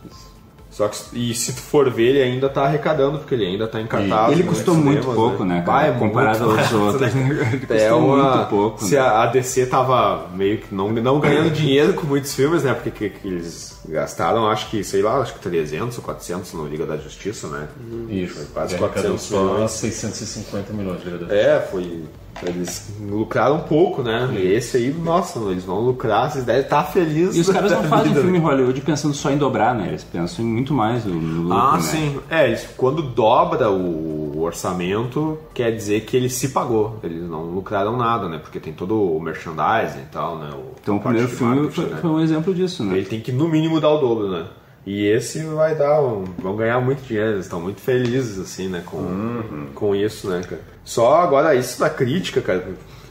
Só 0.70 0.86
que, 0.86 0.98
e 1.14 1.34
se 1.34 1.54
tu 1.54 1.60
for 1.62 1.90
ver, 1.90 2.10
ele 2.10 2.22
ainda 2.22 2.48
tá 2.48 2.64
arrecadando, 2.64 3.18
porque 3.18 3.34
ele 3.34 3.46
ainda 3.46 3.66
tá 3.66 3.80
em 3.80 3.86
cartaz. 3.86 4.32
Ele 4.32 4.42
né, 4.42 4.48
custou 4.48 4.74
nos 4.74 4.84
muito 4.84 5.00
cinemas, 5.00 5.16
pouco, 5.16 5.44
né, 5.44 5.62
cara? 5.66 5.78
Ah, 5.78 5.86
é 5.88 5.92
Comparado 5.98 6.44
muito 6.46 6.58
aos 6.60 6.72
outros. 6.72 7.00
né? 7.14 7.48
Ele 7.52 7.58
custou 7.66 7.76
É 7.76 7.92
uma- 7.92 8.32
muito 8.36 8.48
pouco. 8.50 8.84
Se 8.84 8.94
né? 8.94 9.00
a, 9.00 9.26
DC 9.26 9.66
tava 9.66 10.28
meio 10.34 10.58
que 10.58 10.72
não, 10.74 10.92
não 10.92 11.18
ganhando 11.20 11.50
dinheiro 11.50 11.94
com 11.94 12.06
muitos 12.06 12.34
filmes, 12.34 12.62
né? 12.64 12.74
Porque 12.74 12.90
que, 12.90 13.08
que 13.10 13.26
eles 13.28 13.80
gastaram, 13.88 14.46
acho 14.48 14.68
que, 14.70 14.84
sei 14.84 15.00
lá, 15.02 15.18
acho 15.18 15.34
que 15.34 15.40
300 15.40 15.96
ou 15.98 16.04
400 16.04 16.52
no 16.52 16.66
Liga 16.68 16.84
da 16.84 16.96
Justiça, 16.98 17.48
né? 17.48 17.66
Isso, 18.10 18.34
Foi 18.34 18.44
quase 18.52 18.74
Ele 18.74 18.84
arrecadou 18.84 19.12
400 19.12 19.22
só 19.22 19.52
milhões. 19.54 19.70
650 19.70 20.72
milhões 20.74 21.00
de 21.02 21.10
dólares. 21.10 21.30
É, 21.32 21.60
foi. 21.70 22.04
Eles 22.42 22.88
lucraram 23.00 23.56
um 23.56 23.60
pouco, 23.62 24.02
né? 24.02 24.28
E 24.32 24.52
esse 24.52 24.76
aí, 24.76 24.90
nossa, 24.92 25.38
eles 25.50 25.64
vão 25.64 25.80
lucrar, 25.80 26.30
vocês 26.30 26.44
devem 26.44 26.62
estar 26.62 26.84
felizes. 26.84 27.36
E 27.36 27.40
os 27.40 27.50
caras 27.50 27.72
não 27.72 27.84
fazem 27.84 28.08
vida. 28.14 28.20
filme 28.20 28.38
em 28.38 28.40
Hollywood 28.40 28.80
pensando 28.80 29.14
só 29.14 29.30
em 29.30 29.36
dobrar, 29.38 29.74
né? 29.74 29.88
Eles 29.88 30.04
pensam 30.04 30.44
em 30.44 30.48
muito 30.48 30.72
mais 30.72 31.04
no, 31.04 31.14
lucro, 31.14 31.56
Ah, 31.58 31.74
né? 31.76 31.80
sim. 31.82 32.20
É, 32.30 32.54
quando 32.76 33.02
dobra 33.02 33.70
o 33.70 34.40
orçamento, 34.40 35.38
quer 35.52 35.72
dizer 35.72 36.02
que 36.02 36.16
ele 36.16 36.28
se 36.28 36.48
pagou. 36.50 36.98
Eles 37.02 37.28
não 37.28 37.42
lucraram 37.44 37.96
nada, 37.96 38.28
né? 38.28 38.38
Porque 38.38 38.60
tem 38.60 38.72
todo 38.72 38.94
o 39.02 39.20
merchandising 39.20 40.00
e 40.02 40.06
tal, 40.12 40.38
né? 40.38 40.50
O, 40.54 40.72
Então 40.80 40.96
o 40.96 41.00
primeiro 41.00 41.28
filme 41.28 41.70
foi, 41.70 41.86
né? 41.86 41.98
foi 42.00 42.10
um 42.10 42.20
exemplo 42.20 42.54
disso, 42.54 42.84
né? 42.84 42.96
Ele 42.98 43.06
tem 43.06 43.20
que, 43.20 43.32
no 43.32 43.48
mínimo, 43.48 43.80
dar 43.80 43.90
o 43.90 43.98
dobro, 43.98 44.28
né? 44.30 44.44
E 44.86 45.04
esse 45.06 45.42
vai 45.44 45.74
dar, 45.74 46.00
um, 46.00 46.24
vão 46.38 46.56
ganhar 46.56 46.80
muito 46.80 47.02
dinheiro, 47.06 47.32
eles 47.32 47.44
estão 47.44 47.60
muito 47.60 47.78
felizes, 47.78 48.38
assim, 48.38 48.68
né, 48.68 48.82
com, 48.86 49.66
com 49.74 49.94
isso, 49.94 50.30
né, 50.30 50.40
cara. 50.48 50.62
Só 50.88 51.20
agora 51.20 51.54
isso 51.54 51.78
da 51.78 51.90
crítica, 51.90 52.40
cara. 52.40 52.66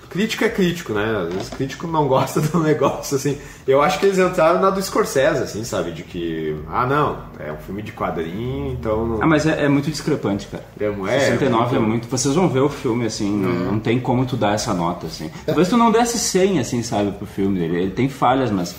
Crítica 0.09 0.45
é 0.45 0.49
crítico, 0.49 0.93
né? 0.93 1.25
Às 1.27 1.33
vezes 1.33 1.49
crítico 1.49 1.85
não 1.85 2.07
gosta 2.07 2.41
do 2.41 2.59
negócio, 2.59 3.17
assim. 3.17 3.37
Eu 3.67 3.83
acho 3.83 3.99
que 3.99 4.05
eles 4.07 4.17
entraram 4.17 4.59
na 4.59 4.71
do 4.71 4.81
Scorsese, 4.81 5.43
assim, 5.43 5.63
sabe? 5.63 5.91
De 5.91 6.01
que, 6.01 6.55
ah, 6.71 6.87
não, 6.87 7.19
é 7.37 7.51
um 7.51 7.57
filme 7.57 7.83
de 7.83 7.91
quadrinho, 7.91 8.71
então 8.71 9.05
não. 9.05 9.21
Ah, 9.21 9.27
mas 9.27 9.45
é, 9.45 9.65
é 9.65 9.69
muito 9.69 9.91
discrepante, 9.91 10.47
cara. 10.47 10.63
É, 10.79 10.85
é, 10.85 11.19
69 11.19 11.75
é 11.75 11.79
muito- 11.79 11.89
muito. 11.91 12.07
Vocês 12.07 12.33
vão 12.33 12.49
ver 12.49 12.61
o 12.61 12.69
filme, 12.69 13.05
assim, 13.05 13.29
não, 13.31 13.49
Uhum. 13.51 13.71
não 13.73 13.79
tem 13.79 13.99
como 13.99 14.25
tu 14.25 14.35
dar 14.35 14.55
essa 14.55 14.73
nota, 14.73 15.05
assim. 15.05 15.29
Talvez 15.45 15.67
tu 15.69 15.77
não 15.77 15.91
desse 15.91 16.17
100, 16.17 16.57
assim, 16.59 16.81
sabe, 16.81 17.11
pro 17.11 17.27
filme 17.27 17.59
dele. 17.59 17.77
Ele 17.81 17.91
tem 17.91 18.09
falhas, 18.09 18.49
mas, 18.49 18.75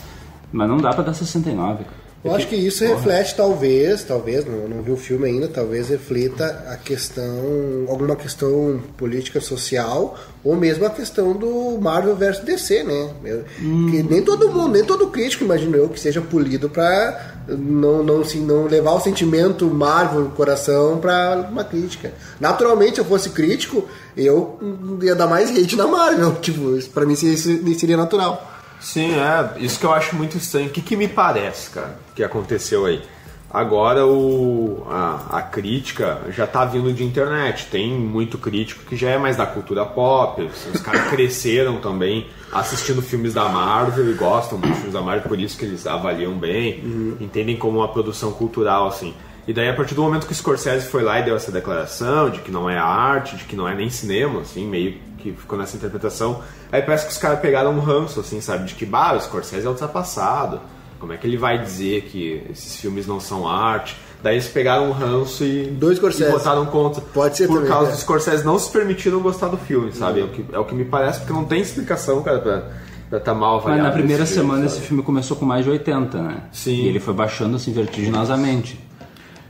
mas 0.50 0.68
não 0.68 0.78
dá 0.78 0.90
pra 0.92 1.04
dar 1.04 1.14
69, 1.14 1.84
cara. 1.84 2.07
Eu 2.24 2.34
acho 2.34 2.48
que 2.48 2.56
isso 2.56 2.84
reflete, 2.84 3.34
talvez, 3.36 4.02
talvez, 4.02 4.44
não, 4.44 4.68
não 4.68 4.82
vi 4.82 4.90
o 4.90 4.96
filme 4.96 5.26
ainda, 5.28 5.46
talvez 5.46 5.88
reflita 5.88 6.44
a 6.68 6.76
questão, 6.76 7.86
alguma 7.88 8.16
questão 8.16 8.80
política 8.96 9.40
social, 9.40 10.18
ou 10.42 10.56
mesmo 10.56 10.84
a 10.84 10.90
questão 10.90 11.32
do 11.32 11.78
Marvel 11.80 12.16
versus 12.16 12.44
DC, 12.44 12.82
né? 12.82 13.10
Eu- 13.24 13.44
que 13.90 14.02
nem 14.02 14.20
todo 14.20 14.50
mundo, 14.50 14.72
nem 14.72 14.82
todo 14.84 15.06
crítico, 15.08 15.44
imagino 15.44 15.76
eu, 15.76 15.88
que 15.88 16.00
seja 16.00 16.20
polido 16.20 16.68
pra 16.68 17.34
não, 17.48 18.02
não, 18.02 18.24
se, 18.24 18.38
não 18.38 18.66
levar 18.66 18.92
o 18.94 19.00
sentimento 19.00 19.64
Marvel 19.66 20.22
no 20.22 20.30
coração 20.30 20.98
pra 20.98 21.48
uma 21.50 21.62
crítica. 21.64 22.12
Naturalmente, 22.40 22.96
se 22.96 23.00
eu 23.00 23.04
fosse 23.04 23.30
crítico, 23.30 23.88
eu 24.16 24.58
ia 25.02 25.14
dar 25.14 25.28
mais 25.28 25.50
hate 25.56 25.76
na 25.76 25.86
Marvel, 25.86 26.32
tipo, 26.42 26.76
pra 26.92 27.06
mim 27.06 27.14
seria, 27.14 27.36
seria 27.78 27.96
natural. 27.96 28.57
Sim, 28.80 29.14
é. 29.14 29.62
Isso 29.62 29.78
que 29.78 29.86
eu 29.86 29.92
acho 29.92 30.16
muito 30.16 30.36
estranho. 30.36 30.68
O 30.68 30.70
que, 30.70 30.80
que 30.80 30.96
me 30.96 31.08
parece, 31.08 31.70
cara, 31.70 31.98
que 32.14 32.22
aconteceu 32.22 32.86
aí? 32.86 33.02
Agora 33.50 34.06
o, 34.06 34.86
a, 34.90 35.38
a 35.38 35.42
crítica 35.42 36.20
já 36.28 36.46
tá 36.46 36.66
vindo 36.66 36.92
de 36.92 37.02
internet. 37.02 37.66
Tem 37.70 37.90
muito 37.92 38.36
crítico 38.36 38.84
que 38.84 38.94
já 38.94 39.10
é 39.10 39.18
mais 39.18 39.36
da 39.36 39.46
cultura 39.46 39.86
pop. 39.86 40.42
Os 40.74 40.80
caras 40.82 41.08
cresceram 41.10 41.80
também 41.80 42.26
assistindo 42.52 43.00
filmes 43.00 43.32
da 43.32 43.48
Marvel 43.48 44.10
e 44.10 44.14
gostam 44.14 44.60
dos 44.60 44.70
filmes 44.76 44.92
da 44.92 45.00
Marvel, 45.00 45.28
por 45.28 45.38
isso 45.38 45.56
que 45.56 45.64
eles 45.64 45.86
avaliam 45.86 46.32
bem, 46.32 46.82
entendem 47.20 47.56
como 47.56 47.78
uma 47.78 47.88
produção 47.88 48.32
cultural, 48.32 48.88
assim. 48.88 49.14
E 49.46 49.52
daí, 49.52 49.68
a 49.70 49.74
partir 49.74 49.94
do 49.94 50.02
momento 50.02 50.26
que 50.26 50.32
o 50.32 50.34
Scorsese 50.34 50.86
foi 50.86 51.02
lá 51.02 51.20
e 51.20 51.22
deu 51.24 51.34
essa 51.34 51.50
declaração 51.50 52.28
de 52.28 52.40
que 52.40 52.50
não 52.50 52.68
é 52.68 52.76
arte, 52.76 53.34
de 53.34 53.44
que 53.44 53.56
não 53.56 53.66
é 53.66 53.74
nem 53.74 53.88
cinema, 53.88 54.42
assim, 54.42 54.66
meio 54.66 54.98
que 55.18 55.32
ficou 55.32 55.58
nessa 55.58 55.76
interpretação, 55.76 56.40
aí 56.72 56.80
parece 56.80 57.06
que 57.06 57.12
os 57.12 57.18
caras 57.18 57.40
pegaram 57.40 57.72
um 57.72 57.80
ranço, 57.80 58.20
assim, 58.20 58.40
sabe? 58.40 58.64
De 58.64 58.74
que, 58.74 58.86
bah, 58.86 59.14
o 59.14 59.20
Scorsese 59.20 59.66
é 59.66 59.68
ultrapassado. 59.68 60.60
Como 60.98 61.12
é 61.12 61.16
que 61.16 61.26
ele 61.26 61.36
vai 61.36 61.58
dizer 61.62 62.02
que 62.02 62.42
esses 62.50 62.76
filmes 62.76 63.06
não 63.06 63.20
são 63.20 63.46
arte? 63.46 63.96
Daí 64.20 64.34
eles 64.34 64.48
pegaram 64.48 64.88
um 64.88 64.92
ranço 64.92 65.44
e, 65.44 65.66
Do 65.66 65.94
Scorsese. 65.94 66.28
e 66.28 66.32
botaram 66.32 66.66
contra. 66.66 67.00
Pode 67.00 67.36
ser 67.36 67.46
Por 67.46 67.56
também, 67.56 67.70
causa 67.70 67.88
é. 67.88 67.92
dos 67.92 68.00
Scorsese 68.00 68.44
não 68.44 68.58
se 68.58 68.68
permitiram 68.70 69.20
gostar 69.20 69.46
do 69.46 69.56
filme, 69.56 69.92
sabe? 69.92 70.20
É, 70.20 70.24
o 70.24 70.28
que, 70.28 70.44
é 70.52 70.58
o 70.58 70.64
que 70.64 70.74
me 70.74 70.84
parece, 70.84 71.20
porque 71.20 71.32
não 71.32 71.44
tem 71.44 71.60
explicação, 71.60 72.20
cara, 72.22 72.40
pra 72.40 72.56
estar 73.04 73.20
tá 73.20 73.34
mal 73.34 73.56
Mas 73.56 73.64
avaliado. 73.66 73.88
na 73.88 73.94
primeira 73.94 74.26
jeito, 74.26 74.40
semana 74.40 74.62
sabe? 74.68 74.72
esse 74.78 74.80
filme 74.88 75.02
começou 75.04 75.36
com 75.36 75.44
mais 75.44 75.64
de 75.64 75.70
80, 75.70 76.20
né? 76.20 76.42
Sim. 76.52 76.82
E 76.82 76.88
ele 76.88 76.98
foi 76.98 77.14
baixando 77.14 77.54
assim 77.54 77.72
vertiginosamente. 77.72 78.80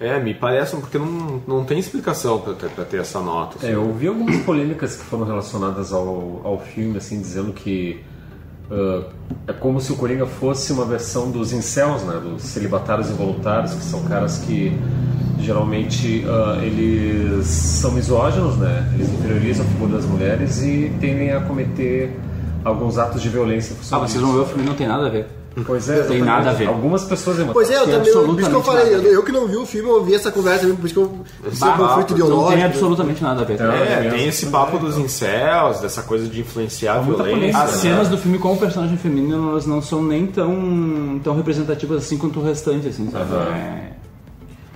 É, 0.00 0.20
me 0.20 0.32
parece, 0.32 0.76
porque 0.76 0.98
não, 0.98 1.42
não 1.46 1.64
tem 1.64 1.78
explicação 1.78 2.40
pra 2.40 2.54
ter, 2.84 3.00
essa 3.00 3.20
nota. 3.20 3.58
assim. 3.58 3.68
É, 3.68 3.74
eu 3.74 3.84
ouvi 3.84 4.06
algumas 4.06 4.36
polêmicas 4.44 4.96
que 4.96 5.04
foram 5.04 5.24
relacionadas 5.24 5.92
ao, 5.92 6.40
ao 6.44 6.60
filme, 6.60 6.98
assim, 6.98 7.20
dizendo 7.20 7.52
que 7.52 8.00
ah, 8.70 9.02
é 9.46 9.52
como 9.52 9.80
se 9.80 9.92
o 9.92 9.96
Coringa 9.96 10.26
fosse 10.26 10.72
uma 10.72 10.84
versão 10.84 11.30
dos 11.30 11.52
incels, 11.52 12.02
né, 12.02 12.20
dos 12.22 12.42
celibatários 12.42 13.10
involuntários, 13.10 13.74
que 13.74 13.82
são 13.82 14.02
caras 14.04 14.38
que 14.38 14.78
geralmente 15.40 16.24
ah, 16.28 16.58
eles 16.62 17.46
são 17.46 17.92
misóginos, 17.92 18.56
né, 18.56 18.90
eles 18.94 19.08
inferiorizam 19.08 19.64
a 19.64 19.68
figura 19.68 19.92
das 19.92 20.04
mulheres 20.04 20.62
e 20.62 20.92
tendem 21.00 21.32
a 21.32 21.40
cometer 21.40 22.14
alguns 22.64 22.98
atos 22.98 23.22
de 23.22 23.28
violência. 23.28 23.74
Ah, 23.90 23.98
vocês 23.98 24.20
vão 24.20 24.32
ver 24.32 24.40
o 24.40 24.46
filme 24.46 24.64
não 24.64 24.74
tem 24.74 24.86
nada 24.86 25.06
a 25.06 25.10
ver. 25.10 25.26
Pois 25.66 25.88
é, 25.88 26.02
Tem 26.02 26.22
nada 26.22 26.50
a 26.50 26.52
ver. 26.52 26.68
Algumas 26.68 27.04
pessoas 27.04 27.38
Pois 27.52 27.70
é, 27.70 27.76
eu 27.76 27.84
Tem 27.86 27.94
também, 27.94 28.12
por 28.12 28.40
isso 28.40 28.48
que 28.50 28.54
eu 28.54 28.58
absolutamente 28.60 28.64
falei, 28.64 28.94
eu, 28.94 29.12
eu 29.12 29.22
que 29.22 29.32
não 29.32 29.46
vi 29.46 29.56
o 29.56 29.66
filme, 29.66 29.88
eu 29.88 29.96
ouvi 29.96 30.14
essa 30.14 30.30
conversa 30.30 30.64
mesmo, 30.64 30.78
por 30.78 30.86
isso 30.86 30.94
que 30.94 31.00
eu 31.00 31.24
tive 31.50 31.60
Bah, 31.60 31.74
um 31.74 31.76
conflito 31.76 32.10
não 32.10 32.16
ideológico. 32.16 32.52
tem 32.54 32.64
absolutamente 32.64 33.22
nada 33.22 33.42
a 33.42 33.44
ver. 33.44 33.60
É, 33.60 34.00
mesmo. 34.00 34.16
tem 34.18 34.28
esse 34.28 34.46
papo 34.46 34.78
dos 34.78 34.96
incels, 34.98 35.80
dessa 35.80 36.02
coisa 36.02 36.26
de 36.28 36.40
influenciar 36.40 36.96
a 36.96 37.00
violência. 37.00 37.58
As 37.60 37.72
né? 37.72 37.78
cenas 37.78 38.08
do 38.08 38.18
filme 38.18 38.38
com 38.38 38.52
o 38.52 38.56
personagem 38.56 38.96
feminino 38.96 39.50
elas 39.50 39.66
não 39.66 39.80
são 39.82 40.02
nem 40.02 40.26
tão, 40.26 41.20
tão 41.22 41.34
representativas 41.36 42.04
assim 42.04 42.16
quanto 42.18 42.40
o 42.40 42.44
restante, 42.44 42.88
assim, 42.88 43.10
sabe? 43.10 43.34
É- 43.34 43.97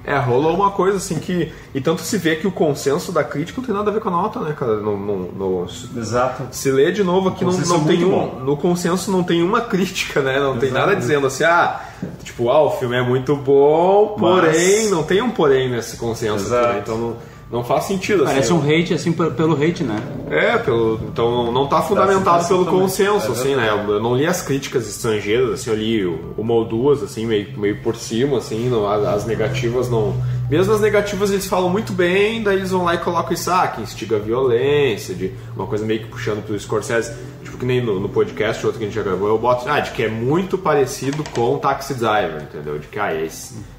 É, 0.04 0.18
rolou 0.18 0.52
uma 0.54 0.72
coisa 0.72 0.96
assim 0.96 1.16
que. 1.20 1.52
E 1.72 1.80
tanto 1.80 2.02
se 2.02 2.18
vê 2.18 2.34
que 2.34 2.46
o 2.46 2.50
consenso 2.50 3.12
da 3.12 3.22
crítica 3.22 3.60
não 3.60 3.66
tem 3.66 3.74
nada 3.74 3.88
a 3.90 3.94
ver 3.94 4.00
com 4.00 4.08
a 4.08 4.12
nota, 4.12 4.40
né, 4.40 4.52
cara? 4.58 4.78
No, 4.78 4.96
no- 4.96 5.32
no- 5.32 5.66
Exato. 5.96 6.42
se 6.50 6.70
lê 6.72 6.90
de 6.90 7.04
novo 7.04 7.28
aqui, 7.28 7.44
não, 7.44 7.52
não 7.52 7.82
é 7.82 7.84
tem 7.84 8.04
um. 8.04 8.10
bom. 8.10 8.40
No 8.44 8.56
consenso 8.56 9.10
não 9.12 9.22
tem 9.22 9.42
uma 9.42 9.60
crítica, 9.60 10.20
né? 10.20 10.40
Não 10.40 10.58
tem 10.58 10.70
Exato. 10.70 10.86
nada 10.86 10.98
dizendo 10.98 11.26
assim, 11.28 11.44
ah, 11.44 11.80
tipo, 12.24 12.50
ah, 12.50 12.60
o 12.62 12.70
filme 12.72 12.96
é 12.96 13.02
muito 13.02 13.36
bom, 13.36 14.16
porém. 14.18 14.82
Mas- 14.82 14.90
Não 14.90 15.04
tem 15.04 15.22
um 15.22 15.30
porém 15.30 15.70
nesse 15.70 15.96
consenso, 15.96 16.46
Exato. 16.46 16.72
né? 16.72 16.78
Então 16.82 16.98
não, 16.98 17.16
não 17.52 17.62
faz 17.62 17.84
sentido. 17.84 18.24
Parece 18.24 18.50
assim. 18.50 18.54
um 18.54 18.62
hate, 18.62 18.94
assim, 18.94 19.12
pelo 19.12 19.52
hate, 19.62 19.84
né? 19.84 19.96
É, 20.30 20.56
pelo, 20.56 20.98
então 21.12 21.52
não 21.52 21.68
tá 21.68 21.82
fundamentado 21.82 22.38
sensação 22.38 22.56
pelo 22.56 22.64
também. 22.64 22.80
consenso, 22.80 23.28
É 23.28 23.30
assim, 23.32 23.54
né? 23.54 23.68
Eu 23.70 24.00
não 24.00 24.16
li 24.16 24.26
as 24.26 24.40
críticas 24.40 24.88
estrangeiras, 24.88 25.50
assim, 25.50 25.70
eu 25.70 25.76
li 25.76 26.06
uma 26.38 26.54
ou 26.54 26.64
duas, 26.64 27.02
assim, 27.02 27.26
meio, 27.26 27.46
meio 27.58 27.82
por 27.82 27.94
cima, 27.94 28.38
assim, 28.38 28.68
não- 28.70 28.88
as, 28.90 29.04
as 29.04 29.26
negativas 29.26 29.90
não, 29.90 30.14
Mesmo 30.50 30.74
as 30.74 30.80
negativas 30.82 31.30
eles 31.30 31.46
falam 31.46 31.70
muito 31.70 31.94
bem, 31.94 32.42
daí 32.42 32.56
eles 32.56 32.70
vão 32.72 32.84
lá 32.84 32.94
e 32.94 32.98
colocam 32.98 33.32
isso, 33.32 33.50
ah, 33.50 33.66
que 33.68 33.80
instiga 33.80 34.16
a 34.16 34.18
violência, 34.18 35.14
de 35.14 35.32
uma 35.56 35.66
coisa 35.66 35.84
meio 35.86 36.00
que 36.00 36.08
puxando 36.08 36.44
pro 36.44 36.58
Scorsese, 36.58 37.12
tipo 37.42 37.56
que 37.56 37.64
nem 37.64 37.82
no, 37.82 37.98
no 37.98 38.08
podcast, 38.08 38.64
outro 38.66 38.78
que 38.78 38.84
a 38.84 38.88
gente 38.88 38.96
já 38.96 39.02
gravou, 39.02 39.28
eu 39.28 39.38
boto, 39.38 39.66
ah, 39.68 39.80
de 39.80 39.92
que 39.92 40.02
é 40.02 40.08
muito 40.08 40.58
parecido 40.58 41.24
com 41.34 41.58
Taxi 41.58 41.94
Driver, 41.94 42.42
entendeu? 42.42 42.78
De 42.78 42.86
que 42.86 42.98
ah, 42.98 43.14
é, 43.14 43.26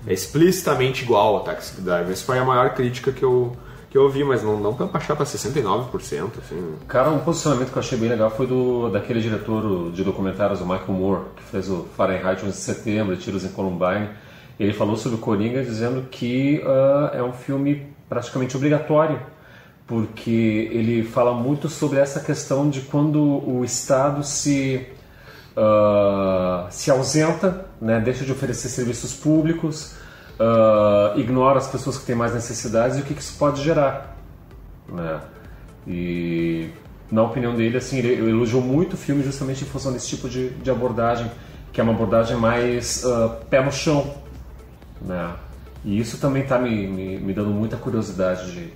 é 0.07 0.13
explicitamente 0.13 1.03
igual 1.03 1.36
ao 1.36 1.43
Taxi 1.43 1.80
Driver. 1.80 2.11
Essa 2.11 2.26
foi 2.26 2.39
a 2.39 2.45
maior 2.45 2.74
crítica 2.74 3.11
que 3.11 3.24
eu, 3.24 3.55
que 3.94 3.98
eu 4.00 4.06
ouvi, 4.06 4.24
mas 4.24 4.41
não, 4.41 4.60
não 4.60 4.74
pra 4.74 4.88
baixar 4.88 5.16
pra 5.16 5.24
69%, 5.24 6.39
assim. 6.39 6.76
Cara, 6.88 7.12
um 7.12 7.20
posicionamento 7.20 7.72
que 7.72 7.78
eu 7.78 7.80
achei 7.80 7.96
bem 7.96 8.10
legal 8.10 8.32
foi 8.32 8.48
do 8.48 8.89
daquele 8.89 9.22
diretor 9.22 9.91
de 9.91 10.04
documentários, 10.04 10.62
o 10.62 10.64
Michael 10.66 10.94
Moore, 10.94 11.22
que 11.36 11.44
fez 11.44 11.70
o 11.70 11.86
Fahrenheit 11.96 12.44
11 12.44 12.52
de 12.52 12.58
setembro, 12.58 13.16
Tiros 13.16 13.46
em 13.46 13.50
Columbine. 13.50 14.10
Ele 14.60 14.74
falou 14.74 14.98
sobre 14.98 15.20
o 15.20 15.22
Coringa 15.22 15.62
dizendo 15.62 16.08
que 16.10 16.60
ah, 16.66 17.12
é 17.14 17.22
um 17.22 17.34
filme 17.34 17.86
praticamente 18.10 18.58
obrigatório, 18.58 19.22
porque 19.86 20.72
ele 20.72 21.04
fala 21.04 21.32
muito 21.32 21.70
sobre 21.70 22.00
essa 22.00 22.20
questão 22.20 22.72
de 22.72 22.82
quando 22.82 23.22
o 23.48 23.64
Estado 23.64 24.24
se 24.24 24.88
ah, 25.56 26.66
se 26.72 26.89
ausenta, 26.89 27.68
né, 27.80 28.00
deixa 28.00 28.26
de 28.26 28.32
oferecer 28.32 28.70
serviços 28.70 29.14
públicos, 29.14 29.94
ah, 30.40 31.14
ignora 31.16 31.58
as 31.58 31.68
pessoas 31.68 31.98
que 31.98 32.06
têm 32.06 32.16
mais 32.16 32.34
necessidades 32.34 32.98
e 32.98 33.02
o 33.02 33.04
que, 33.04 33.14
que 33.14 33.22
isso 33.22 33.38
pode 33.38 33.62
gerar 33.62 34.14
né? 34.88 35.22
E 35.88 36.70
na 37.12 37.24
opinião 37.24 37.56
dele, 37.56 37.78
assim, 37.78 37.98
ele, 37.98 38.30
elogiou 38.30 38.62
muito 38.62 38.94
o 38.94 38.98
filme 38.98 39.24
justamente 39.24 39.64
em 39.64 39.68
função 39.68 39.92
desse 39.92 40.08
tipo 40.08 40.28
de, 40.30 40.50
de 40.50 40.72
abordagem, 40.72 41.30
que 41.72 41.80
é 41.80 41.84
uma 41.84 41.94
abordagem 41.94 42.38
mais 42.38 43.04
ah, 43.06 43.40
pé 43.50 43.64
no 43.64 43.72
chão, 43.72 44.14
né? 45.02 45.34
E 45.86 46.00
isso 46.00 46.18
também 46.18 46.44
está 46.44 46.58
me, 46.58 46.88
me, 46.88 47.18
me 47.18 47.34
dando 47.34 47.50
muita 47.50 47.76
curiosidade 47.76 48.52
de, 48.52 48.74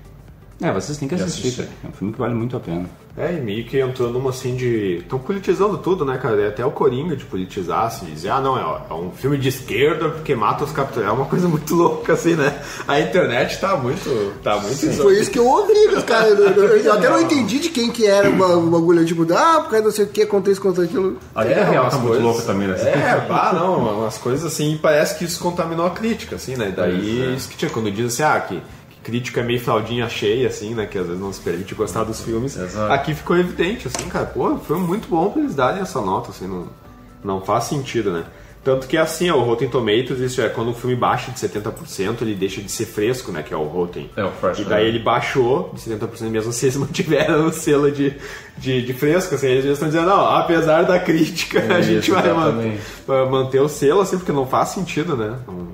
É, 0.59 0.71
vocês 0.71 0.97
têm 0.97 1.07
que 1.07 1.13
assistir, 1.15 1.47
assistir. 1.47 1.63
cara. 1.63 1.75
É 1.83 1.87
um 1.87 1.91
filme 1.91 2.13
que 2.13 2.19
vale 2.19 2.33
muito 2.33 2.57
a 2.57 2.59
pena. 2.59 2.85
É, 3.15 3.33
e 3.33 3.41
meio 3.41 3.65
que 3.65 3.79
entrou 3.79 4.11
numa 4.11 4.29
assim 4.31 4.55
de. 4.55 4.97
Estão 4.97 5.17
politizando 5.19 5.77
tudo, 5.79 6.03
né, 6.05 6.17
cara? 6.19 6.39
É 6.41 6.47
até 6.49 6.63
o 6.65 6.69
Coringa 6.71 7.15
de 7.15 7.25
politizar, 7.25 7.85
assim, 7.85 8.05
dizer, 8.07 8.29
ah, 8.29 8.39
não, 8.41 8.57
é, 8.57 8.81
é 8.89 8.93
um 8.93 9.11
filme 9.11 9.37
de 9.39 9.49
esquerda 9.49 10.09
porque 10.09 10.35
mata 10.35 10.63
os 10.63 10.71
capitães. 10.71 11.05
É 11.07 11.11
uma 11.11 11.25
coisa 11.25 11.47
muito 11.47 11.73
louca, 11.75 12.13
assim, 12.13 12.35
né? 12.35 12.59
A 12.87 12.99
internet 12.99 13.59
tá 13.59 13.75
muito. 13.75 14.33
tá 14.43 14.59
muito 14.59 14.93
Foi 15.01 15.19
isso 15.19 15.31
que 15.31 15.39
eu 15.39 15.47
ouvi, 15.47 15.73
mas, 15.93 16.03
cara. 16.03 16.27
Eu, 16.27 16.37
eu- 16.49 16.77
eu 16.77 16.93
até 16.93 17.09
não 17.09 17.21
entendi 17.21 17.59
de 17.59 17.69
quem 17.69 17.91
que 17.91 18.05
era 18.05 18.29
o 18.29 18.33
ba- 18.35 18.55
o 18.57 18.69
bagulho. 18.69 19.03
Tipo, 19.05 19.23
ah, 19.33 19.61
por 19.61 19.69
causa 19.71 19.85
não 19.85 19.91
sei 19.91 20.05
o 20.05 20.09
que, 20.09 20.25
contra 20.27 20.51
isso, 20.51 20.61
contra 20.61 20.83
aquilo. 20.83 21.17
A 21.33 21.43
vida 21.43 21.63
real 21.65 21.89
tá 21.89 21.97
muito 21.97 22.19
louca 22.19 22.41
também, 22.43 22.67
né? 22.67 22.75
É, 22.79 23.25
bah, 23.27 23.51
não, 23.53 23.99
umas 23.99 24.17
coisas 24.19 24.43
assim, 24.45 24.77
parece 24.81 25.17
que 25.17 25.25
isso 25.25 25.39
contaminou 25.39 25.85
a 25.87 25.91
crítica, 25.91 26.35
assim, 26.35 26.55
né? 26.55 26.71
Daí, 26.75 27.21
é. 27.23 27.35
isso 27.35 27.49
que 27.49 27.57
tinha, 27.57 27.69
quando 27.71 27.89
diz 27.91 28.13
assim, 28.13 28.23
ah, 28.23 28.39
que, 28.39 28.55
que 28.55 28.61
crítica 29.07 29.39
é 29.39 29.43
meio 29.43 29.59
fraldinha 29.61 30.09
cheia, 30.09 30.49
assim, 30.49 30.75
né? 30.75 30.85
Que 30.85 30.97
às 30.97 31.05
vezes 31.07 31.21
não 31.21 31.31
se 31.31 31.39
permite 31.39 31.73
gostar 31.73 32.03
dos 32.03 32.21
filmes. 32.21 32.57
Exato. 32.57 32.91
Aqui 32.91 33.15
ficou 33.15 33.37
evidente, 33.37 33.87
assim, 33.87 34.09
cara, 34.09 34.25
pô, 34.25 34.57
foi 34.57 34.77
muito 34.77 35.07
bom 35.07 35.29
pra 35.31 35.41
eles 35.41 35.55
darem 35.55 35.81
essa 35.81 36.01
nota, 36.01 36.31
assim, 36.31 36.45
não, 36.45 36.67
não 37.23 37.41
faz 37.41 37.63
sentido, 37.63 38.11
né? 38.11 38.25
Tanto 38.63 38.85
que 38.85 38.97
assim, 38.97 39.29
ó, 39.29 39.37
o 39.37 39.43
Rotten 39.45 39.69
Tomatoes, 39.69 40.19
isso 40.19 40.41
é 40.41 40.49
quando 40.49 40.71
o 40.71 40.73
filme 40.73 40.93
baixa 40.93 41.31
de 41.31 41.39
70%, 41.39 42.21
ele 42.21 42.35
deixa 42.35 42.61
de 42.61 42.69
ser 42.69 42.85
fresco, 42.85 43.31
né? 43.31 43.41
Que 43.41 43.53
é 43.53 43.57
o 43.57 43.63
Rotten. 43.63 44.09
É, 44.17 44.25
o 44.25 44.31
fresh, 44.31 44.59
E 44.59 44.65
daí 44.65 44.83
né? 44.83 44.89
ele 44.89 44.99
baixou 44.99 45.71
de 45.73 45.79
70% 45.79 46.23
mesmo 46.29 46.51
se 46.53 46.65
eles 46.65 46.75
mantiveram 46.75 47.45
o 47.47 47.53
selo 47.53 47.89
de, 47.89 48.13
de, 48.57 48.81
de 48.81 48.93
fresco, 48.93 49.35
assim, 49.35 49.47
eles 49.47 49.63
estão 49.65 49.87
dizendo, 49.87 50.07
não, 50.07 50.35
apesar 50.35 50.81
da 50.83 50.99
crítica, 50.99 51.59
a 51.73 51.79
Isso, 51.79 51.89
gente 51.93 52.11
vai 52.11 52.33
man- 52.33 53.25
manter 53.29 53.61
o 53.61 53.69
selo, 53.69 54.01
assim, 54.01 54.17
porque 54.17 54.33
não 54.33 54.45
faz 54.45 54.69
sentido, 54.69 55.15
né? 55.15 55.33
Não- 55.47 55.67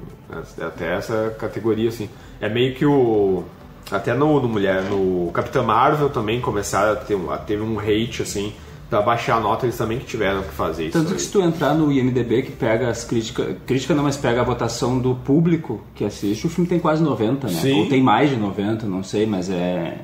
é 0.60 0.66
até 0.66 0.96
essa 0.96 1.36
categoria, 1.40 1.90
assim. 1.90 2.10
É 2.44 2.50
meio 2.50 2.76
que 2.76 2.86
o. 2.86 3.44
Até 3.92 4.14
no, 4.14 4.42
no 4.42 4.48
Mulher, 4.48 4.84
no 4.84 5.30
Capitã 5.34 5.62
Marvel 5.62 6.10
também 6.10 6.42
começaram 6.42 6.94
a 6.94 6.96
ter, 6.96 7.16
um- 7.16 7.32
a 7.32 7.38
ter 7.38 7.62
um 7.62 7.80
hate, 7.80 8.22
assim, 8.24 8.54
pra 8.90 9.02
baixar 9.02 9.36
a 9.36 9.40
nota, 9.40 9.66
eles 9.66 9.78
também 9.78 10.00
que 10.00 10.06
tiveram 10.06 10.42
que 10.42 10.50
fazer 10.54 10.86
isso. 10.86 10.94
Tanto 10.98 11.10
aí. 11.10 11.16
que 11.16 11.22
se 11.22 11.30
tu 11.30 11.42
entrar 11.42 11.74
no 11.74 11.92
IMDB, 11.92 12.44
que 12.44 12.52
pega 12.52 12.90
as 12.90 13.04
críticas. 13.04 13.56
Crítica 13.68 13.94
não, 13.94 14.04
mas 14.04 14.16
pega 14.18 14.42
a 14.42 14.44
votação 14.44 14.98
do 15.00 15.16
público 15.16 15.82
que 15.96 16.04
assiste, 16.06 16.48
o 16.48 16.50
filme 16.50 16.68
tem 16.68 16.80
quase 16.80 17.04
90, 17.04 17.48
né? 17.48 17.54
Sim. 17.62 17.82
Ou 17.82 17.90
tem 17.90 18.02
mais 18.02 18.30
de 18.30 18.36
90, 18.38 18.86
não 18.88 19.04
sei, 19.04 19.26
mas 19.26 19.50
é. 19.50 20.00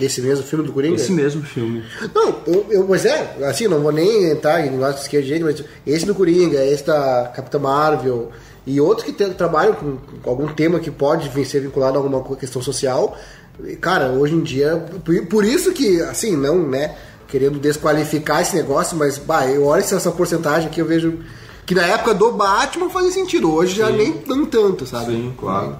Esse 0.00 0.22
mesmo 0.22 0.44
filme 0.44 0.64
do 0.64 0.72
Coringa? 0.72 0.94
Esse 0.96 1.12
mesmo 1.12 1.42
filme. 1.42 1.82
Não, 2.14 2.34
eu, 2.46 2.66
eu, 2.70 2.86
mas 2.88 3.04
é, 3.04 3.36
assim, 3.44 3.68
não 3.68 3.80
vou 3.80 3.92
nem 3.92 4.30
entrar 4.30 4.64
em 4.66 4.70
negócio 4.70 4.94
de 4.96 5.00
esquerda 5.02 5.44
mas 5.44 5.62
esse 5.86 6.06
do 6.06 6.14
Coringa, 6.14 6.64
esse 6.64 6.86
da 6.86 7.30
Capitã 7.34 7.58
Marvel 7.58 8.30
e 8.66 8.80
outros 8.80 9.06
que 9.06 9.12
te- 9.12 9.30
trabalham 9.30 9.74
com, 9.74 9.96
com 10.22 10.30
algum 10.30 10.48
tema 10.48 10.80
que 10.80 10.90
pode 10.90 11.30
ser 11.46 11.60
vinculado 11.60 11.96
a 11.96 12.00
alguma 12.02 12.22
questão 12.36 12.60
social, 12.60 13.16
e, 13.64 13.76
cara, 13.76 14.08
hoje 14.08 14.34
em 14.34 14.42
dia, 14.42 14.84
por, 15.28 15.44
isso 15.44 15.72
que, 15.72 16.00
assim, 16.02 16.36
não, 16.36 16.58
né, 16.58 16.96
querendo 17.28 17.58
desqualificar 17.58 18.42
esse 18.42 18.54
negócio, 18.56 18.96
mas, 18.96 19.18
bah, 19.18 19.46
eu 19.46 19.64
olho 19.64 19.82
essa 19.82 20.10
porcentagem 20.10 20.68
aqui, 20.68 20.80
eu 20.80 20.86
vejo 20.86 21.20
que 21.64 21.74
na 21.74 21.84
época 21.86 22.14
do 22.14 22.32
Batman 22.32 22.90
fazia 22.90 23.10
sentido, 23.12 23.52
hoje 23.52 23.76
já 23.76 23.90
nem 23.90 24.22
não 24.26 24.46
tanto, 24.46 24.86
sabe? 24.86 25.06
Sim, 25.12 25.34
claro. 25.38 25.78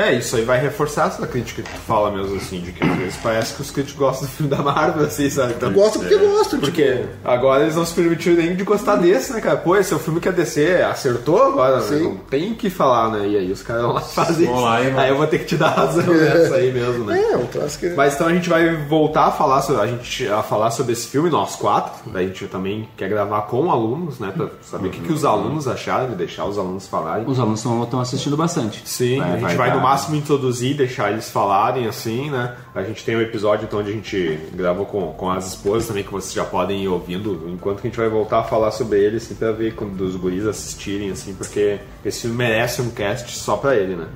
É, 0.00 0.14
isso 0.14 0.36
aí 0.36 0.44
vai 0.44 0.58
reforçar 0.60 1.08
essa 1.08 1.26
crítica 1.26 1.62
que 1.62 1.70
tu 1.70 1.80
fala 1.80 2.10
mesmo, 2.10 2.36
assim, 2.36 2.60
de 2.60 2.72
que 2.72 2.82
às 2.84 2.96
vezes 2.96 3.16
parece 3.22 3.54
que 3.54 3.60
os 3.62 3.70
críticos 3.70 3.98
gostam 3.98 4.26
do 4.28 4.32
filme 4.32 4.50
da 4.54 4.62
Marvel, 4.62 5.06
assim, 5.06 5.28
sabe? 5.30 5.54
Então, 5.56 5.72
Gosto 5.72 5.98
porque 5.98 6.16
gosto, 6.16 6.58
Porque 6.58 6.92
tipo, 6.96 7.08
agora 7.24 7.62
eles 7.62 7.76
não 7.76 7.84
se 7.84 7.94
permitiram 7.94 8.36
nem 8.36 8.54
de 8.56 8.64
gostar 8.64 8.96
desse, 8.96 9.32
né, 9.32 9.40
cara? 9.40 9.56
Pô, 9.56 9.76
esse 9.76 9.92
é 9.92 9.96
o 9.96 9.98
filme 9.98 10.20
que 10.20 10.28
a 10.28 10.32
DC 10.32 10.82
acertou 10.82 11.42
agora, 11.42 11.76
né? 11.80 11.82
Sim. 11.86 12.02
Não 12.04 12.16
tem 12.16 12.52
o 12.52 12.54
que 12.54 12.70
falar, 12.70 13.10
né? 13.10 13.28
E 13.28 13.36
aí 13.36 13.50
os 13.52 13.62
caras 13.62 13.82
vão 13.82 13.92
lá 13.92 14.00
fazer 14.00 14.44
isso. 14.44 14.52
lá 14.52 14.80
vão- 14.80 14.98
Aí 15.00 15.08
eu 15.10 15.16
vou 15.16 15.26
ter 15.26 15.38
que 15.38 15.44
te 15.46 15.56
dar 15.56 15.70
razão 15.70 16.04
nessa 16.14 16.54
aí 16.56 16.72
mesmo, 16.72 17.04
né? 17.04 17.20
é, 17.32 17.36
um 17.36 17.46
troço 17.46 17.78
que... 17.78 17.88
Mas 17.90 18.14
então 18.14 18.26
a 18.26 18.32
gente 18.32 18.48
vai 18.48 18.74
voltar 18.86 19.26
a 19.26 19.30
falar 19.32 19.62
sobre, 19.62 19.82
a 19.82 19.86
gente, 19.86 20.28
a 20.28 20.42
falar 20.42 20.70
sobre 20.70 20.92
esse 20.92 21.06
filme, 21.08 21.28
nós 21.30 21.56
quatro. 21.56 21.92
Daí 22.12 22.24
a 22.24 22.28
gente 22.28 22.46
também 22.46 22.88
quer 22.96 23.08
gravar 23.08 23.42
com 23.42 23.70
alunos, 23.70 24.18
né? 24.18 24.32
Pra 24.36 24.48
saber 24.62 24.88
o 24.88 24.90
que, 24.90 25.00
que 25.00 25.12
os 25.12 25.24
alunos 25.24 25.66
acharam 25.68 26.12
e 26.12 26.16
deixar 26.16 26.44
os 26.44 26.58
alunos 26.58 26.86
falarem. 26.86 27.24
Os 27.26 27.38
alunos 27.38 27.60
estão 27.60 28.00
assistindo 28.00 28.36
bastante. 28.36 28.82
Sim, 28.84 29.20
a 29.20 29.36
gente 29.38 29.56
vai, 29.56 29.70
dar- 29.70 29.76
no 29.76 29.82
máximo 29.90 30.14
introduzir, 30.14 30.76
deixar 30.76 31.10
eles 31.10 31.28
falarem 31.30 31.88
assim, 31.88 32.30
né? 32.30 32.56
A 32.72 32.82
gente 32.82 33.04
tem 33.04 33.16
um 33.16 33.20
episódio 33.20 33.64
então, 33.64 33.80
onde 33.80 33.90
a 33.90 33.92
gente 33.92 34.38
gravou 34.54 34.86
com, 34.86 35.12
com 35.14 35.28
as 35.28 35.48
esposas 35.48 35.88
também, 35.88 36.04
que 36.04 36.12
vocês 36.12 36.32
já 36.32 36.44
podem 36.44 36.84
ir 36.84 36.88
ouvindo, 36.88 37.48
enquanto 37.48 37.80
que 37.80 37.88
a 37.88 37.90
gente 37.90 37.98
vai 37.98 38.08
voltar 38.08 38.38
a 38.38 38.44
falar 38.44 38.70
sobre 38.70 39.00
ele, 39.00 39.16
assim, 39.16 39.34
pra 39.34 39.50
ver 39.50 39.74
quando 39.74 40.00
os 40.02 40.14
guris 40.14 40.46
assistirem, 40.46 41.10
assim, 41.10 41.34
porque 41.34 41.80
esse 42.04 42.20
filme 42.20 42.36
merece 42.36 42.80
um 42.80 42.90
cast 42.90 43.36
só 43.36 43.56
pra 43.56 43.74
ele, 43.74 43.96
né? 43.96 44.06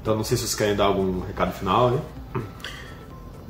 Então 0.00 0.14
não 0.14 0.22
sei 0.22 0.36
se 0.36 0.44
vocês 0.44 0.54
querem 0.54 0.76
dar 0.76 0.84
algum 0.84 1.20
recado 1.20 1.52
final, 1.52 1.90
né? 1.90 2.00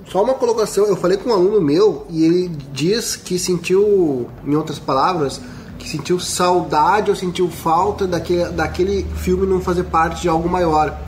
Só 0.06 0.22
uma 0.22 0.34
colocação, 0.34 0.86
eu 0.86 0.96
falei 0.96 1.18
com 1.18 1.28
um 1.28 1.34
aluno 1.34 1.60
meu 1.60 2.06
e 2.08 2.24
ele 2.24 2.48
diz 2.72 3.14
que 3.14 3.38
sentiu, 3.38 4.30
em 4.42 4.54
outras 4.54 4.78
palavras, 4.78 5.38
que 5.78 5.86
sentiu 5.86 6.18
saudade 6.18 7.10
ou 7.10 7.16
sentiu 7.16 7.50
falta 7.50 8.06
daquele, 8.06 8.44
daquele 8.50 9.04
filme 9.16 9.46
não 9.46 9.60
fazer 9.60 9.84
parte 9.84 10.22
de 10.22 10.28
algo 10.30 10.48
maior. 10.48 10.98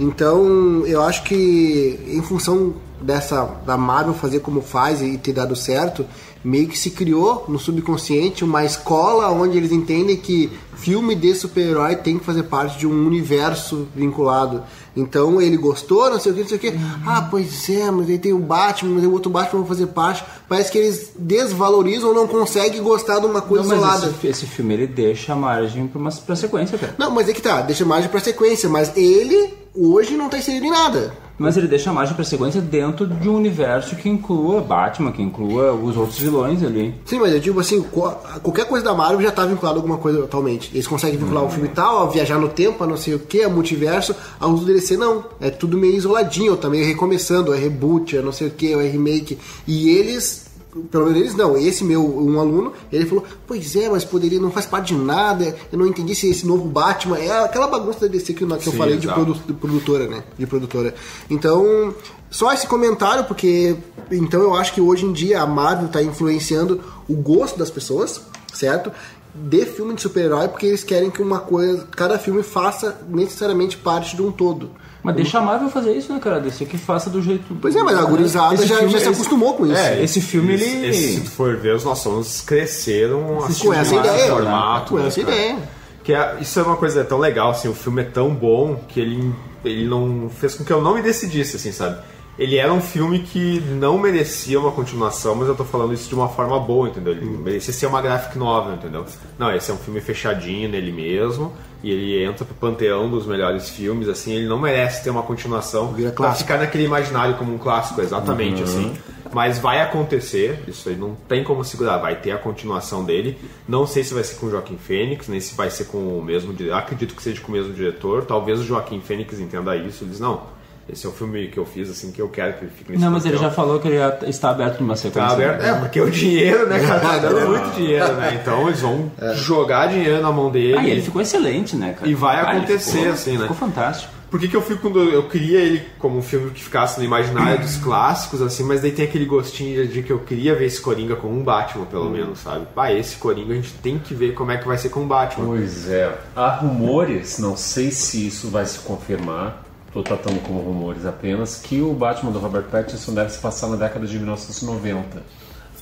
Então, 0.00 0.84
eu 0.86 1.02
acho 1.02 1.22
que 1.24 1.98
em 2.08 2.22
função 2.22 2.74
dessa 3.00 3.44
da 3.66 3.76
Marvel 3.76 4.14
fazer 4.14 4.40
como 4.40 4.62
faz 4.62 5.02
e 5.02 5.18
ter 5.18 5.32
dado 5.32 5.56
certo, 5.56 6.06
meio 6.44 6.68
que 6.68 6.78
se 6.78 6.90
criou 6.90 7.44
no 7.48 7.58
subconsciente 7.58 8.44
uma 8.44 8.64
escola 8.64 9.30
onde 9.30 9.56
eles 9.56 9.70
entendem 9.72 10.16
que 10.16 10.50
filme 10.74 11.14
de 11.14 11.34
super-herói 11.34 11.96
tem 11.96 12.18
que 12.18 12.24
fazer 12.24 12.44
parte 12.44 12.78
de 12.78 12.86
um 12.86 13.06
universo 13.06 13.86
vinculado. 13.94 14.62
Então 14.96 15.40
ele 15.40 15.56
gostou, 15.56 16.10
não 16.10 16.18
sei 16.20 16.32
o 16.32 16.34
que, 16.34 16.40
não 16.42 16.48
sei 16.48 16.56
o 16.56 16.60
que. 16.60 16.74
Ah, 17.06 17.26
pois 17.30 17.68
é, 17.70 17.90
mas 17.90 18.08
aí 18.08 18.18
tem 18.18 18.32
o 18.32 18.38
Batman, 18.38 18.94
mas 18.96 19.04
o 19.04 19.12
outro 19.12 19.30
Batman 19.30 19.60
vai 19.60 19.68
fazer 19.68 19.86
parte. 19.88 20.24
Parece 20.48 20.70
que 20.70 20.78
eles 20.78 21.12
desvalorizam 21.18 22.08
ou 22.10 22.14
não 22.14 22.26
conseguem 22.26 22.82
gostar 22.82 23.20
de 23.20 23.26
uma 23.26 23.40
coisa 23.40 23.64
Não, 23.68 23.76
isolada. 23.76 24.06
esse, 24.08 24.26
esse 24.26 24.46
filme 24.46 24.74
ele 24.74 24.86
deixa 24.86 25.34
margem 25.36 25.86
pra, 25.86 25.98
uma, 26.00 26.10
pra 26.10 26.36
sequência, 26.36 26.76
cara. 26.76 26.94
Não, 26.98 27.10
mas 27.10 27.28
é 27.28 27.32
que 27.32 27.42
tá, 27.42 27.62
deixa 27.62 27.84
margem 27.84 28.10
pra 28.10 28.20
sequência, 28.20 28.68
mas 28.68 28.92
ele 28.96 29.61
hoje 29.74 30.16
não 30.16 30.28
tá 30.28 30.38
inserido 30.38 30.66
em 30.66 30.70
nada. 30.70 31.12
Mas 31.38 31.56
ele 31.56 31.66
deixa 31.66 31.90
a 31.90 31.92
margem 31.92 32.14
pra 32.14 32.24
sequência 32.24 32.60
dentro 32.60 33.04
de 33.06 33.28
um 33.28 33.34
universo 33.36 33.96
que 33.96 34.08
inclua 34.08 34.60
Batman, 34.60 35.10
que 35.10 35.22
inclua 35.22 35.72
os 35.72 35.96
outros 35.96 36.18
vilões 36.18 36.62
ali. 36.62 36.94
Sim, 37.04 37.18
mas 37.18 37.32
eu 37.32 37.40
digo 37.40 37.58
assim, 37.58 37.82
qual- 37.82 38.22
qualquer 38.42 38.66
coisa 38.66 38.84
da 38.84 38.94
Marvel 38.94 39.22
já 39.22 39.32
tá 39.32 39.44
vinculada 39.44 39.76
a 39.76 39.80
alguma 39.80 39.96
coisa 39.96 40.22
atualmente. 40.22 40.70
Eles 40.72 40.86
conseguem 40.86 41.18
vincular 41.18 41.42
o 41.42 41.50
filme 41.50 41.68
tal, 41.68 42.02
a 42.02 42.10
viajar 42.10 42.38
no 42.38 42.48
tempo, 42.48 42.84
a 42.84 42.86
não 42.86 42.96
sei 42.98 43.14
o 43.14 43.18
que, 43.18 43.42
a 43.42 43.48
multiverso, 43.48 44.14
a 44.38 44.46
uso 44.46 44.60
do 44.60 44.66
DLC 44.66 44.96
não. 44.96 45.24
É 45.40 45.50
tudo 45.50 45.76
meio 45.76 45.96
isoladinho, 45.96 46.56
tá 46.56 46.68
meio 46.68 46.86
recomeçando, 46.86 47.52
é 47.52 47.58
reboot, 47.58 48.16
é 48.16 48.22
não 48.22 48.30
sei 48.30 48.48
o 48.48 48.50
que, 48.50 48.72
é 48.74 48.82
remake. 48.88 49.36
E 49.66 49.88
eles, 49.88 50.44
pelo 50.90 51.04
menos 51.06 51.20
eles 51.20 51.34
não, 51.34 51.56
esse 51.56 51.84
meu, 51.84 52.02
um 52.02 52.40
aluno, 52.40 52.72
ele 52.90 53.04
falou, 53.06 53.24
pois 53.46 53.76
é, 53.76 53.88
mas 53.90 54.04
poderia, 54.04 54.40
não 54.40 54.50
faz 54.50 54.64
parte 54.66 54.94
de 54.94 55.00
nada, 55.00 55.54
eu 55.70 55.78
não 55.78 55.86
entendi 55.86 56.14
se 56.14 56.30
esse 56.30 56.46
novo 56.46 56.64
Batman, 56.64 57.18
é 57.18 57.44
aquela 57.44 57.66
bagunça 57.66 58.00
da 58.00 58.06
DC 58.06 58.32
que, 58.32 58.42
eu- 58.44 58.48
que 58.48 58.54
eu 58.68 58.72
Sim, 58.72 58.78
falei 58.78 58.96
de, 58.96 59.06
produ- 59.06 59.34
de 59.46 59.52
produtora, 59.52 60.06
né? 60.06 60.24
De 60.38 60.46
produtora. 60.46 60.94
Então, 61.28 61.94
só 62.30 62.52
esse 62.52 62.66
comentário, 62.66 63.24
porque 63.24 63.76
então 64.10 64.40
eu 64.40 64.54
acho 64.54 64.72
que 64.72 64.80
hoje 64.80 65.04
em 65.04 65.12
dia 65.12 65.42
a 65.42 65.46
Marvel 65.46 65.86
está 65.86 66.02
influenciando 66.02 66.80
o 67.08 67.14
gosto 67.14 67.58
das 67.58 67.70
pessoas, 67.70 68.20
certo? 68.54 68.90
De 69.34 69.64
filme 69.64 69.94
de 69.94 70.02
super-herói, 70.02 70.48
porque 70.48 70.66
eles 70.66 70.84
querem 70.84 71.10
que 71.10 71.22
uma 71.22 71.38
coisa, 71.40 71.86
cada 71.90 72.18
filme 72.18 72.42
faça 72.42 72.98
necessariamente 73.08 73.76
parte 73.76 74.14
de 74.16 74.22
um 74.22 74.30
todo. 74.30 74.70
Mas 75.02 75.16
deixa 75.16 75.38
a 75.38 75.40
Marvel 75.40 75.68
fazer 75.68 75.92
isso, 75.96 76.12
né, 76.12 76.20
cara? 76.20 76.38
Deixa 76.40 76.64
que 76.64 76.78
faça 76.78 77.10
do 77.10 77.20
jeito. 77.20 77.56
Pois 77.60 77.74
é, 77.74 77.82
mas 77.82 77.98
a 77.98 78.04
gurizada 78.04 78.56
já, 78.64 78.76
filme- 78.76 78.92
já 78.92 78.98
se 78.98 79.04
esse- 79.04 79.14
acostumou 79.14 79.54
com 79.54 79.66
isso. 79.66 79.74
É, 79.76 80.00
esse 80.02 80.20
filme 80.20 80.54
Esse- 80.54 80.64
ele. 80.64 80.86
esse, 80.88 81.14
se 81.14 81.20
tu 81.22 81.30
for 81.30 81.56
ver, 81.56 81.74
os 81.74 81.84
nossos 81.84 82.40
cresceram 82.42 83.38
com 83.60 83.72
essa 83.74 83.94
ideia, 83.96 84.28
formato, 84.30 84.90
com 84.90 84.98
né, 85.00 85.08
essa 85.08 85.20
cara? 85.22 85.32
ideia. 85.36 85.58
Que 86.04 86.12
é- 86.14 86.36
isso 86.40 86.58
é 86.60 86.62
uma 86.62 86.76
coisa 86.76 87.02
tão 87.04 87.18
legal, 87.18 87.50
assim, 87.50 87.68
o 87.68 87.74
filme 87.74 88.02
é 88.02 88.04
tão 88.04 88.32
bom 88.32 88.76
que 88.88 89.00
ele, 89.00 89.32
ele 89.64 89.86
não 89.88 90.30
fez 90.30 90.54
com 90.54 90.64
que 90.64 90.72
eu 90.72 90.80
não 90.80 90.94
me 90.94 91.02
decidisse, 91.02 91.56
assim, 91.56 91.72
sabe? 91.72 91.98
Ele 92.38 92.56
era 92.56 92.72
um 92.72 92.80
filme 92.80 93.18
que 93.18 93.60
não 93.60 93.98
merecia 93.98 94.58
uma 94.58 94.72
continuação, 94.72 95.34
mas 95.34 95.48
eu 95.48 95.54
tô 95.54 95.64
falando 95.64 95.92
isso 95.92 96.08
de 96.08 96.14
uma 96.14 96.28
forma 96.28 96.58
boa, 96.58 96.88
entendeu? 96.88 97.12
Ele 97.12 97.26
merecia 97.26 97.74
ser 97.74 97.86
uma 97.86 98.00
graphic 98.00 98.38
novel, 98.38 98.74
entendeu? 98.74 99.04
Não, 99.38 99.54
esse 99.54 99.70
é 99.70 99.74
um 99.74 99.76
filme 99.76 100.00
fechadinho 100.00 100.68
nele 100.68 100.92
mesmo, 100.92 101.52
e 101.82 101.90
ele 101.90 102.24
entra 102.24 102.44
pro 102.44 102.54
panteão 102.54 103.10
dos 103.10 103.26
melhores 103.26 103.68
filmes, 103.68 104.08
assim, 104.08 104.32
ele 104.32 104.46
não 104.46 104.58
merece 104.58 105.04
ter 105.04 105.10
uma 105.10 105.22
continuação 105.22 105.92
Vira 105.92 106.08
pra 106.10 106.16
clássico. 106.16 106.48
ficar 106.48 106.58
naquele 106.58 106.84
imaginário 106.84 107.34
como 107.36 107.54
um 107.54 107.58
clássico, 107.58 108.00
exatamente, 108.00 108.62
assim. 108.62 108.96
Mas 109.34 109.58
vai 109.58 109.80
acontecer, 109.80 110.62
isso 110.68 110.88
aí 110.90 110.96
não 110.96 111.14
tem 111.26 111.42
como 111.42 111.64
segurar, 111.64 111.96
vai 111.96 112.16
ter 112.16 112.32
a 112.32 112.38
continuação 112.38 113.02
dele. 113.02 113.38
Não 113.66 113.86
sei 113.86 114.04
se 114.04 114.12
vai 114.12 114.22
ser 114.22 114.36
com 114.36 114.46
o 114.46 114.50
Joaquim 114.50 114.76
Fênix, 114.76 115.26
nem 115.26 115.40
se 115.40 115.54
vai 115.54 115.70
ser 115.70 115.86
com 115.86 116.18
o 116.18 116.22
mesmo 116.22 116.52
diretor. 116.52 116.76
Acredito 116.76 117.14
que 117.14 117.22
seja 117.22 117.40
com 117.40 117.48
o 117.48 117.54
mesmo 117.54 117.72
diretor. 117.72 118.26
Talvez 118.26 118.60
o 118.60 118.64
Joaquim 118.64 119.00
Fênix 119.00 119.40
entenda 119.40 119.74
isso. 119.74 120.04
Ele 120.04 120.10
diz, 120.10 120.20
não, 120.20 120.42
esse 120.88 121.06
é 121.06 121.08
o 121.08 121.12
filme 121.12 121.48
que 121.48 121.58
eu 121.58 121.64
fiz, 121.64 121.88
assim, 121.90 122.10
que 122.10 122.20
eu 122.20 122.28
quero 122.28 122.54
que 122.54 122.64
ele 122.64 122.72
fique 122.76 122.90
nesse 122.92 123.02
Não, 123.04 123.10
mas 123.10 123.24
ele 123.24 123.34
papel." 123.34 123.50
já 123.50 123.54
falou 123.54 123.78
que 123.80 123.88
ele 123.88 123.98
está 124.28 124.50
aberto 124.50 124.80
numa 124.80 124.96
sequência. 124.96 125.28
Tá 125.28 125.34
aberto. 125.34 125.62
É, 125.62 125.72
porque 125.74 126.00
o 126.00 126.10
dinheiro, 126.10 126.66
né, 126.66 126.78
cara? 126.80 127.00
Tá 127.00 127.18
dando 127.18 127.48
muito 127.50 127.70
dinheiro, 127.76 128.12
né? 128.14 128.38
Então 128.42 128.66
eles 128.68 128.80
vão 128.80 129.10
jogar 129.34 129.86
dinheiro 129.88 130.20
na 130.22 130.32
mão 130.32 130.50
dele. 130.50 130.76
Ah, 130.78 130.82
e 130.84 130.90
ele 130.90 131.02
ficou 131.02 131.20
excelente, 131.22 131.76
né, 131.76 131.94
cara? 131.98 132.08
E 132.10 132.14
vai 132.14 132.36
Ah, 132.36 132.50
acontecer, 132.50 132.98
ficou- 132.98 133.12
assim, 133.12 133.32
né? 133.34 133.42
Ficou 133.42 133.56
fantástico. 133.56 134.12
Por 134.30 134.40
que, 134.40 134.48
que 134.48 134.56
eu 134.56 134.62
fico 134.62 134.80
quando 134.80 134.98
eu 135.10 135.28
queria 135.28 135.60
ele 135.60 135.82
como 135.98 136.16
um 136.16 136.22
filme 136.22 136.50
que 136.52 136.64
ficasse 136.64 136.98
no 136.98 137.04
imaginário 137.04 137.58
dos 137.60 137.76
clássicos, 137.84 138.40
assim, 138.40 138.64
mas 138.64 138.80
daí 138.80 138.90
tem 138.90 139.04
aquele 139.04 139.26
gostinho 139.26 139.86
de 139.86 140.02
que 140.02 140.10
eu 140.10 140.20
queria 140.20 140.54
ver 140.54 140.64
esse 140.64 140.80
Coringa 140.80 141.14
com 141.16 141.28
um 141.28 141.42
Batman, 141.42 141.84
pelo 141.84 142.08
menos, 142.08 142.38
sabe? 142.38 142.64
Pá, 142.74 142.90
esse 142.90 143.16
Coringa 143.16 143.52
a 143.52 143.56
gente 143.56 143.74
tem 143.82 143.98
que 143.98 144.14
ver 144.14 144.32
como 144.32 144.50
é 144.50 144.56
que 144.56 144.66
vai 144.66 144.78
ser 144.78 144.88
com 144.88 145.00
o 145.00 145.06
Batman. 145.06 145.44
Pois 145.44 145.86
é. 145.90 146.10
Há 146.34 146.48
rumores, 146.48 147.38
não 147.38 147.58
sei 147.58 147.90
se 147.90 148.26
isso 148.26 148.48
vai 148.48 148.64
se 148.64 148.78
confirmar, 148.78 149.62
estou 149.92 150.02
tratando 150.02 150.40
como 150.42 150.60
rumores 150.60 151.04
apenas, 151.04 151.56
que 151.60 151.80
o 151.82 151.92
Batman 151.92 152.30
do 152.32 152.38
Robert 152.38 152.64
Pattinson 152.64 153.12
deve 153.14 153.30
se 153.30 153.38
passar 153.38 153.68
na 153.68 153.76
década 153.76 154.06
de 154.06 154.16
1990 154.18 155.22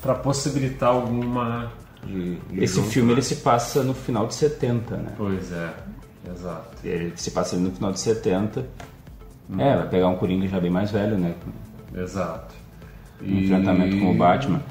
para 0.03 0.15
possibilitar 0.15 0.89
alguma. 0.91 1.73
de- 2.05 2.37
de 2.37 2.65
Esse 2.65 2.77
junto, 2.77 2.89
filme 2.89 3.09
né? 3.09 3.15
ele 3.15 3.23
se 3.23 3.37
passa 3.37 3.83
no 3.83 3.93
final 3.95 4.27
de 4.27 4.35
70, 4.35 4.97
né? 4.97 5.13
Pois 5.19 5.53
é, 5.53 5.71
exato. 6.35 6.77
Ele 6.83 7.13
se 7.15 7.31
passa 7.31 7.55
ali 7.57 7.65
no 7.65 7.71
final 7.73 7.93
de 7.93 8.01
70. 8.01 8.67
É, 9.59 9.77
vai 9.77 9.89
pegar 9.89 10.09
um 10.09 10.17
Coringa 10.17 10.49
já 10.49 10.59
bem 10.59 10.71
mais 10.71 10.91
velho, 10.91 11.19
né? 11.19 11.35
Exato. 11.95 12.55
Um 13.23 13.39
enfrentamento 13.41 13.99
com 13.99 14.13
o 14.13 14.17
Batman. 14.17 14.63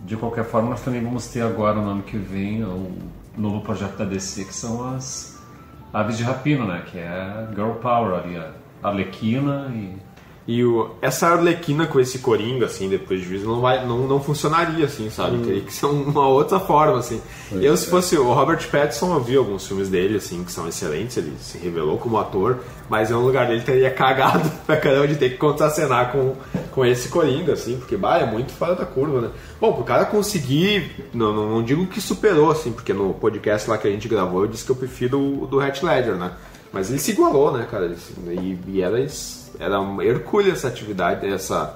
De 0.00 0.16
qualquer 0.16 0.44
forma, 0.44 0.70
nós 0.70 0.80
também 0.80 1.02
vamos 1.02 1.26
ter 1.26 1.42
agora 1.42 1.74
no 1.80 1.90
ano 1.90 2.02
que 2.02 2.16
vem 2.16 2.64
o 2.64 2.90
novo 3.36 3.60
projeto 3.60 3.96
da 3.98 4.04
DC, 4.06 4.44
que 4.44 4.54
são 4.54 4.94
as 4.94 5.35
Aves 5.96 6.18
de 6.18 6.24
Rapina, 6.24 6.66
né? 6.66 6.82
Que 6.84 6.98
é 6.98 7.48
Girl 7.54 7.70
Power 7.80 8.22
ali, 8.22 8.36
a 8.36 8.52
Arlequina 8.82 9.72
e. 9.74 9.96
E 10.48 10.62
o, 10.64 10.90
essa 11.02 11.26
Arlequina 11.26 11.86
com 11.88 11.98
esse 11.98 12.20
Coringa, 12.20 12.66
assim, 12.66 12.88
depois 12.88 13.20
de 13.20 13.26
juízo, 13.26 13.46
não, 13.48 13.60
vai, 13.60 13.84
não, 13.84 14.06
não 14.06 14.20
funcionaria, 14.22 14.84
assim, 14.84 15.10
sabe? 15.10 15.38
Teria 15.44 15.60
que 15.60 15.72
ser 15.72 15.86
uma 15.86 16.28
outra 16.28 16.60
forma, 16.60 16.98
assim. 16.98 17.20
eu, 17.50 17.76
se 17.76 17.90
fosse 17.90 18.16
o 18.16 18.32
Robert 18.32 18.64
Pattinson, 18.70 19.12
eu 19.14 19.20
vi 19.20 19.36
alguns 19.36 19.66
filmes 19.66 19.88
dele, 19.88 20.18
assim, 20.18 20.44
que 20.44 20.52
são 20.52 20.68
excelentes, 20.68 21.16
ele 21.16 21.32
se 21.40 21.58
revelou 21.58 21.98
como 21.98 22.16
ator, 22.16 22.58
mas 22.88 23.10
eu, 23.10 23.18
no 23.18 23.26
lugar 23.26 23.48
dele 23.48 23.62
teria 23.62 23.90
cagado 23.94 24.48
pra 24.64 24.76
caramba 24.76 25.08
de 25.08 25.16
ter 25.16 25.30
que 25.30 25.36
contracenar 25.36 26.12
com, 26.12 26.34
com 26.70 26.84
esse 26.86 27.08
Coringa, 27.08 27.54
assim, 27.54 27.76
porque, 27.78 27.96
bah, 27.96 28.18
é 28.18 28.26
muito 28.30 28.52
fora 28.52 28.76
da 28.76 28.86
curva, 28.86 29.20
né? 29.22 29.30
Bom, 29.60 29.72
pro 29.72 29.82
cara 29.82 30.04
conseguir, 30.04 31.08
não, 31.12 31.32
não, 31.34 31.50
não 31.50 31.62
digo 31.64 31.86
que 31.88 32.00
superou, 32.00 32.52
assim, 32.52 32.70
porque 32.70 32.92
no 32.92 33.12
podcast 33.14 33.68
lá 33.68 33.76
que 33.78 33.88
a 33.88 33.90
gente 33.90 34.06
gravou, 34.06 34.42
eu 34.42 34.46
disse 34.48 34.64
que 34.64 34.70
eu 34.70 34.76
prefiro 34.76 35.18
o 35.42 35.46
do 35.48 35.60
Heath 35.60 35.82
Ledger, 35.82 36.14
né? 36.14 36.30
Mas 36.72 36.90
ele 36.90 36.98
se 36.98 37.12
igualou, 37.12 37.50
né, 37.52 37.66
cara? 37.70 37.92
E, 38.28 38.58
e 38.68 38.82
era, 38.82 39.00
es- 39.00 39.45
era 39.58 39.80
um 39.80 40.00
hercúleo 40.02 40.52
essa 40.52 40.68
atividade, 40.68 41.26
essa, 41.26 41.74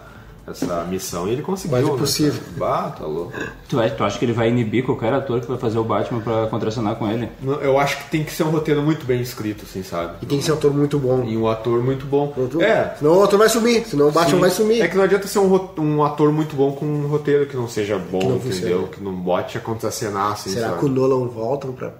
essa 0.49 0.85
missão, 0.85 1.29
e 1.29 1.33
ele 1.33 1.43
conseguiu. 1.43 1.77
Quase 1.79 1.87
né, 1.89 1.95
impossível. 1.95 2.41
cara? 2.41 2.53
Bah, 2.57 2.91
tá 2.99 3.07
louco. 3.07 3.33
Tu, 3.69 3.77
vai- 3.77 3.91
tu 3.95 4.03
acha 4.03 4.19
que 4.19 4.25
ele 4.25 4.33
vai 4.33 4.49
inibir 4.49 4.85
qualquer 4.85 5.13
ator 5.13 5.41
que 5.41 5.47
vai 5.47 5.59
fazer 5.59 5.79
o 5.79 5.85
Batman 5.85 6.21
pra 6.21 6.47
contracenar 6.49 6.97
com 6.97 7.09
ele? 7.09 7.29
Não, 7.41 7.55
Eu 7.61 7.79
acho 7.79 7.99
que 7.99 8.11
tem 8.11 8.25
que 8.25 8.33
ser 8.33 8.43
um 8.43 8.51
roteiro 8.51 8.83
muito 8.83 9.05
bem 9.07 9.21
escrito, 9.21 9.65
assim, 9.69 9.83
sabe? 9.83 10.15
E 10.23 10.27
tem 10.27 10.39
que 10.39 10.45
ser 10.45 10.53
um 10.53 10.57
ator 10.57 10.73
muito 10.75 10.99
bom. 10.99 11.23
E 11.25 11.37
um 11.37 11.47
ator 11.47 11.83
muito 11.83 12.05
bom. 12.07 12.33
Outro- 12.37 12.61
É, 12.63 12.95
Senão 12.99 13.19
o 13.19 13.23
ator 13.23 13.39
vai 13.39 13.49
sumir, 13.49 13.87
senão 13.87 14.09
o 14.09 14.13
Batman 14.13 14.35
Sim. 14.35 14.41
vai 14.41 14.51
sumir. 14.51 14.83
É 14.83 14.89
que 14.89 14.97
não 14.97 15.05
adianta 15.05 15.27
ser 15.29 15.39
um, 15.39 15.69
um 15.79 16.03
ator 16.05 16.33
muito 16.33 16.57
bom 16.57 16.73
com 16.73 16.85
um 16.85 17.07
roteiro 17.07 17.47
que 17.47 17.57
não 17.57 17.69
seja 17.69 17.97
bom, 17.99 18.19
não 18.19 18.37
entendeu? 18.37 18.41
funciona. 18.53 18.87
Que 18.89 19.03
não 19.03 19.13
bote 19.15 19.57
a 19.57 19.61
contracenar, 19.61 20.33
assim, 20.33 20.51
Será 20.51 20.69
sabe? 20.71 20.81
que 20.81 20.85
o 20.87 20.89
Nolan 20.89 21.29
volta 21.29 21.69
pra. 21.69 21.93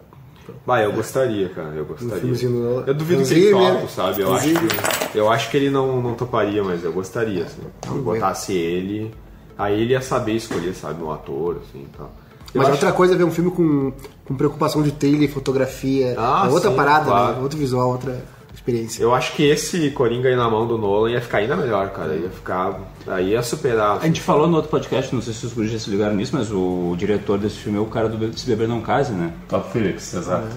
Vai, 0.67 0.85
eu 0.85 0.93
gostaria, 0.93 1.49
cara, 1.49 1.71
eu 1.75 1.85
gostaria. 1.85 2.21
do- 2.21 2.85
Eu 2.87 2.95
duvido 2.95 3.25
que 3.25 3.35
ele 3.35 3.89
sabe? 3.89 4.21
Eu 4.23 4.35
acho, 4.35 4.49
que, 4.49 5.19
eu 5.19 5.31
acho 5.31 5.51
que 5.51 5.57
ele 5.57 5.71
não, 5.71 6.01
não 6.03 6.15
toparia, 6.15 6.63
mas 6.63 6.85
eu 6.85 6.93
gostaria, 6.93 7.45
assim. 7.45 7.63
Se 7.83 7.89
Vamos 7.89 8.05
botasse 8.05 8.53
ele, 8.53 9.13
aí 9.59 9.81
ele 9.83 9.93
ia 9.93 10.01
saber 10.01 10.33
escolher, 10.35 10.75
sabe, 10.75 11.03
um 11.03 11.11
ator, 11.11 11.57
assim, 11.63 11.83
e 11.83 11.97
tal. 11.97 12.11
Eu 12.53 12.59
Mas 12.59 12.63
acho- 12.69 12.73
outra 12.73 12.93
coisa 12.93 13.15
é 13.15 13.17
ver 13.17 13.25
um 13.25 13.31
filme 13.31 13.51
com, 13.51 13.93
com 14.25 14.35
preocupação 14.35 14.83
de 14.83 14.91
trilha 14.91 15.25
e 15.25 15.29
fotografia. 15.29 16.15
Ah, 16.19 16.45
é 16.47 16.51
outra 16.51 16.71
sim, 16.71 16.77
parada, 16.77 17.05
claro. 17.05 17.37
né? 17.37 17.43
Outro 17.43 17.57
visual, 17.59 17.91
outra 17.91 18.21
experiência. 18.55 19.03
Eu 19.03 19.15
acho 19.15 19.35
que 19.35 19.43
esse 19.43 19.91
Coringa 19.91 20.29
aí 20.29 20.37
na 20.37 20.49
mão 20.49 20.67
do 20.67 20.77
Nolan 20.77 21.11
ia 21.11 21.21
ficar 21.21 21.39
ainda 21.39 21.57
melhor, 21.57 21.91
cara. 21.91 22.15
Ia 22.15 22.31
ficar. 22.31 22.81
Aí 23.07 23.31
ia 23.31 23.43
superar. 23.43 23.99
A 24.01 24.07
gente 24.07 24.21
falou 24.21 24.49
no 24.49 24.57
outro 24.57 24.71
podcast, 24.71 25.15
não 25.15 25.23
sei 25.23 25.33
se 25.33 25.47
os 25.47 25.53
guris 25.53 25.73
já 25.73 25.79
se 25.79 25.91
ligaram 25.91 26.15
nisso, 26.15 26.35
mas 26.35 26.51
o 26.53 26.95
diretor 26.97 27.39
desse 27.39 27.57
filme 27.57 27.79
é 27.79 27.81
o 27.81 27.87
cara 27.87 28.09
do 28.09 28.39
Se 28.39 28.47
Beber 28.47 28.69
Não 28.69 28.81
Case, 28.81 29.13
né? 29.13 29.33
Top 29.49 29.71
Felix, 29.73 30.15
exato. 30.15 30.49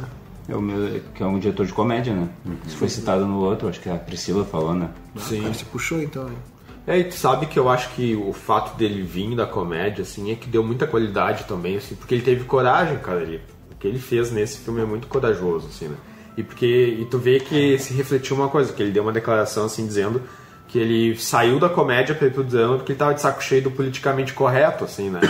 É 0.48 0.56
o 0.56 0.62
meu, 0.62 1.00
que 1.16 1.24
é 1.24 1.26
um 1.26 1.40
diretor 1.40 1.66
de 1.66 1.72
comédia, 1.72 2.14
né? 2.14 2.28
Isso 2.68 2.76
foi 2.76 2.90
citado 2.90 3.26
no 3.26 3.40
outro, 3.40 3.70
acho 3.70 3.80
que 3.80 3.90
a 3.90 3.96
Priscila 3.96 4.44
falou, 4.44 4.74
né? 4.74 4.90
Sim. 5.16 5.42
Você 5.42 5.64
puxou 5.66 6.02
então, 6.02 6.28
hein? 6.28 6.38
É, 6.86 7.00
e 7.00 7.06
tu 7.06 7.16
sabe 7.16 7.46
que 7.46 7.58
eu 7.58 7.70
acho 7.70 7.90
que 7.92 8.14
o 8.14 8.34
fato 8.34 8.76
dele 8.78 9.02
vir 9.02 9.36
da 9.36 9.46
comédia, 9.46 10.02
assim, 10.02 10.32
é 10.32 10.36
que 10.36 10.50
deu 10.50 10.62
muita 10.62 10.86
qualidade 10.86 11.46
também, 11.46 11.78
assim, 11.78 11.96
porque 11.96 12.14
ele 12.14 12.24
teve 12.24 12.44
coragem, 12.44 12.98
cara. 12.98 13.22
Ele, 13.22 13.40
o 13.72 13.76
que 13.76 13.88
ele 13.88 14.00
fez 14.00 14.32
nesse 14.32 14.58
filme 14.58 14.82
é 14.82 14.86
muito 14.86 15.08
corajoso, 15.08 15.68
assim, 15.68 15.88
né? 15.88 15.96
E 16.36 16.44
porque 16.44 16.98
e 17.00 17.06
tu 17.06 17.18
vê 17.18 17.40
que 17.40 17.78
se 17.78 17.94
refletiu 17.94 18.36
uma 18.36 18.50
coisa, 18.50 18.74
que 18.74 18.82
ele 18.82 18.92
deu 18.92 19.04
uma 19.04 19.12
declaração 19.12 19.66
assim 19.66 19.86
dizendo 19.86 20.22
que 20.68 20.80
ele 20.80 21.16
saiu 21.18 21.60
da 21.60 21.70
comédia 21.70 22.16
para 22.16 22.28
ir 22.28 22.32
pro 22.32 22.44
drama 22.44 22.78
porque 22.78 22.94
ele 22.94 23.00
tava 23.00 23.14
de 23.14 23.22
saco 23.22 23.44
cheio 23.44 23.62
do 23.62 23.72
politicamente 23.72 24.34
correto, 24.34 24.84
assim, 24.84 25.10
né? 25.10 25.22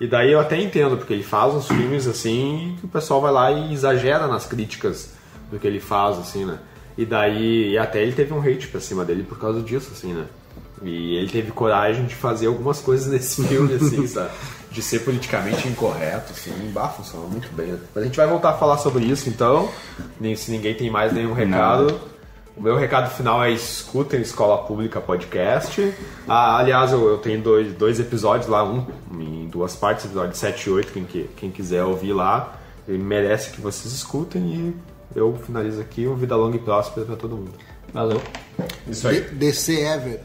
E 0.00 0.06
daí 0.06 0.32
eu 0.32 0.40
até 0.40 0.60
entendo, 0.60 0.96
porque 0.96 1.12
ele 1.12 1.22
faz 1.22 1.54
uns 1.54 1.66
filmes 1.66 2.06
assim 2.06 2.76
que 2.78 2.86
o 2.86 2.88
pessoal 2.88 3.20
vai 3.20 3.32
lá 3.32 3.50
e 3.50 3.72
exagera 3.72 4.26
nas 4.26 4.46
críticas 4.46 5.12
do 5.50 5.58
que 5.58 5.66
ele 5.66 5.80
faz, 5.80 6.18
assim, 6.18 6.44
né? 6.44 6.58
E 6.96 7.04
daí, 7.04 7.70
e 7.70 7.78
até 7.78 8.02
ele 8.02 8.12
teve 8.12 8.32
um 8.32 8.40
hate 8.40 8.68
pra 8.68 8.80
cima 8.80 9.04
dele 9.04 9.22
por 9.22 9.38
causa 9.38 9.60
disso, 9.60 9.90
assim, 9.92 10.12
né? 10.12 10.26
E 10.82 11.16
ele 11.16 11.28
teve 11.28 11.52
coragem 11.52 12.04
de 12.04 12.14
fazer 12.14 12.46
algumas 12.46 12.80
coisas 12.80 13.06
nesse 13.12 13.46
filme, 13.46 13.74
assim, 13.74 14.06
sabe? 14.06 14.30
De 14.72 14.80
ser 14.82 15.00
politicamente 15.00 15.68
incorreto, 15.68 16.32
assim, 16.32 16.50
bah, 16.72 16.88
funcionou 16.88 17.28
muito 17.28 17.48
bem. 17.54 17.66
né? 17.66 17.78
Mas 17.94 18.02
a 18.04 18.06
gente 18.06 18.16
vai 18.16 18.26
voltar 18.26 18.50
a 18.50 18.54
falar 18.54 18.78
sobre 18.78 19.04
isso, 19.04 19.28
então, 19.28 19.68
nem, 20.18 20.34
se 20.34 20.50
ninguém 20.50 20.74
tem 20.74 20.90
mais 20.90 21.12
nenhum 21.12 21.34
recado. 21.34 22.00
O 22.56 22.60
meu 22.62 22.76
recado 22.76 23.10
final 23.14 23.42
é 23.44 23.50
escutem 23.50 24.20
Escola 24.20 24.64
Pública 24.64 25.00
Podcast. 25.00 25.92
Ah, 26.28 26.56
aliás, 26.58 26.92
eu, 26.92 27.06
eu 27.08 27.18
tenho 27.18 27.40
dois, 27.42 27.72
dois 27.74 27.98
episódios 28.00 28.46
lá, 28.48 28.62
um 28.64 28.86
em 29.18 29.46
duas 29.48 29.74
partes, 29.76 30.04
episódio 30.06 30.34
7 30.36 30.66
e 30.68 30.70
8, 30.72 30.92
quem, 30.92 31.04
que- 31.04 31.30
quem 31.36 31.50
quiser 31.50 31.82
ouvir 31.84 32.12
lá. 32.12 32.56
Ele 32.88 32.98
merece 32.98 33.50
que 33.50 33.60
vocês 33.60 33.92
escutem 33.94 34.42
e 34.42 34.74
eu 35.18 35.38
finalizo 35.46 35.80
aqui. 35.80 36.06
Um 36.06 36.14
vida 36.14 36.34
longa 36.36 36.56
e 36.56 36.58
próspera 36.60 37.06
pra 37.06 37.16
todo 37.16 37.36
mundo. 37.36 37.52
Valeu. 37.92 38.20
Isso 38.86 39.06
aí. 39.08 39.20
DC 39.20 39.80
Ever. 39.80 40.20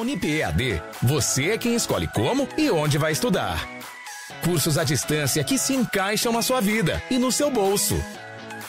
Na 0.00 0.02
Unip 0.02 0.26
EAD, 0.26 0.82
você 1.02 1.50
é 1.50 1.58
quem 1.58 1.74
escolhe 1.74 2.06
como 2.06 2.48
e 2.56 2.70
onde 2.70 2.96
vai 2.96 3.12
estudar. 3.12 3.68
Cursos 4.42 4.78
à 4.78 4.82
distância 4.82 5.44
que 5.44 5.58
se 5.58 5.74
encaixam 5.74 6.32
na 6.32 6.40
sua 6.40 6.58
vida 6.58 7.02
e 7.10 7.18
no 7.18 7.30
seu 7.30 7.50
bolso. 7.50 8.02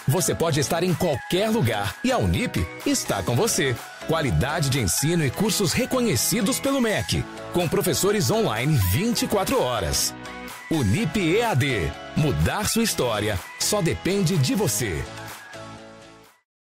Você 0.06 0.36
pode 0.36 0.60
estar 0.60 0.84
em 0.84 0.94
qualquer 0.94 1.50
lugar 1.50 1.96
e 2.04 2.12
a 2.12 2.18
Unip 2.18 2.68
está 2.86 3.24
com 3.24 3.34
você. 3.34 3.74
Qualidade 4.08 4.70
de 4.70 4.82
ensino 4.82 5.26
e 5.26 5.30
cursos 5.30 5.72
reconhecidos 5.72 6.60
pelo 6.60 6.82
MEC, 6.82 7.24
com 7.54 7.66
professores 7.66 8.30
online 8.30 8.78
24 8.92 9.62
horas. 9.62 10.14
Unip 10.70 11.18
EAD. 11.18 11.94
Mudar 12.18 12.68
sua 12.68 12.84
história 12.84 13.40
só 13.58 13.82
depende 13.82 14.38
de 14.38 14.54
você. 14.54 15.02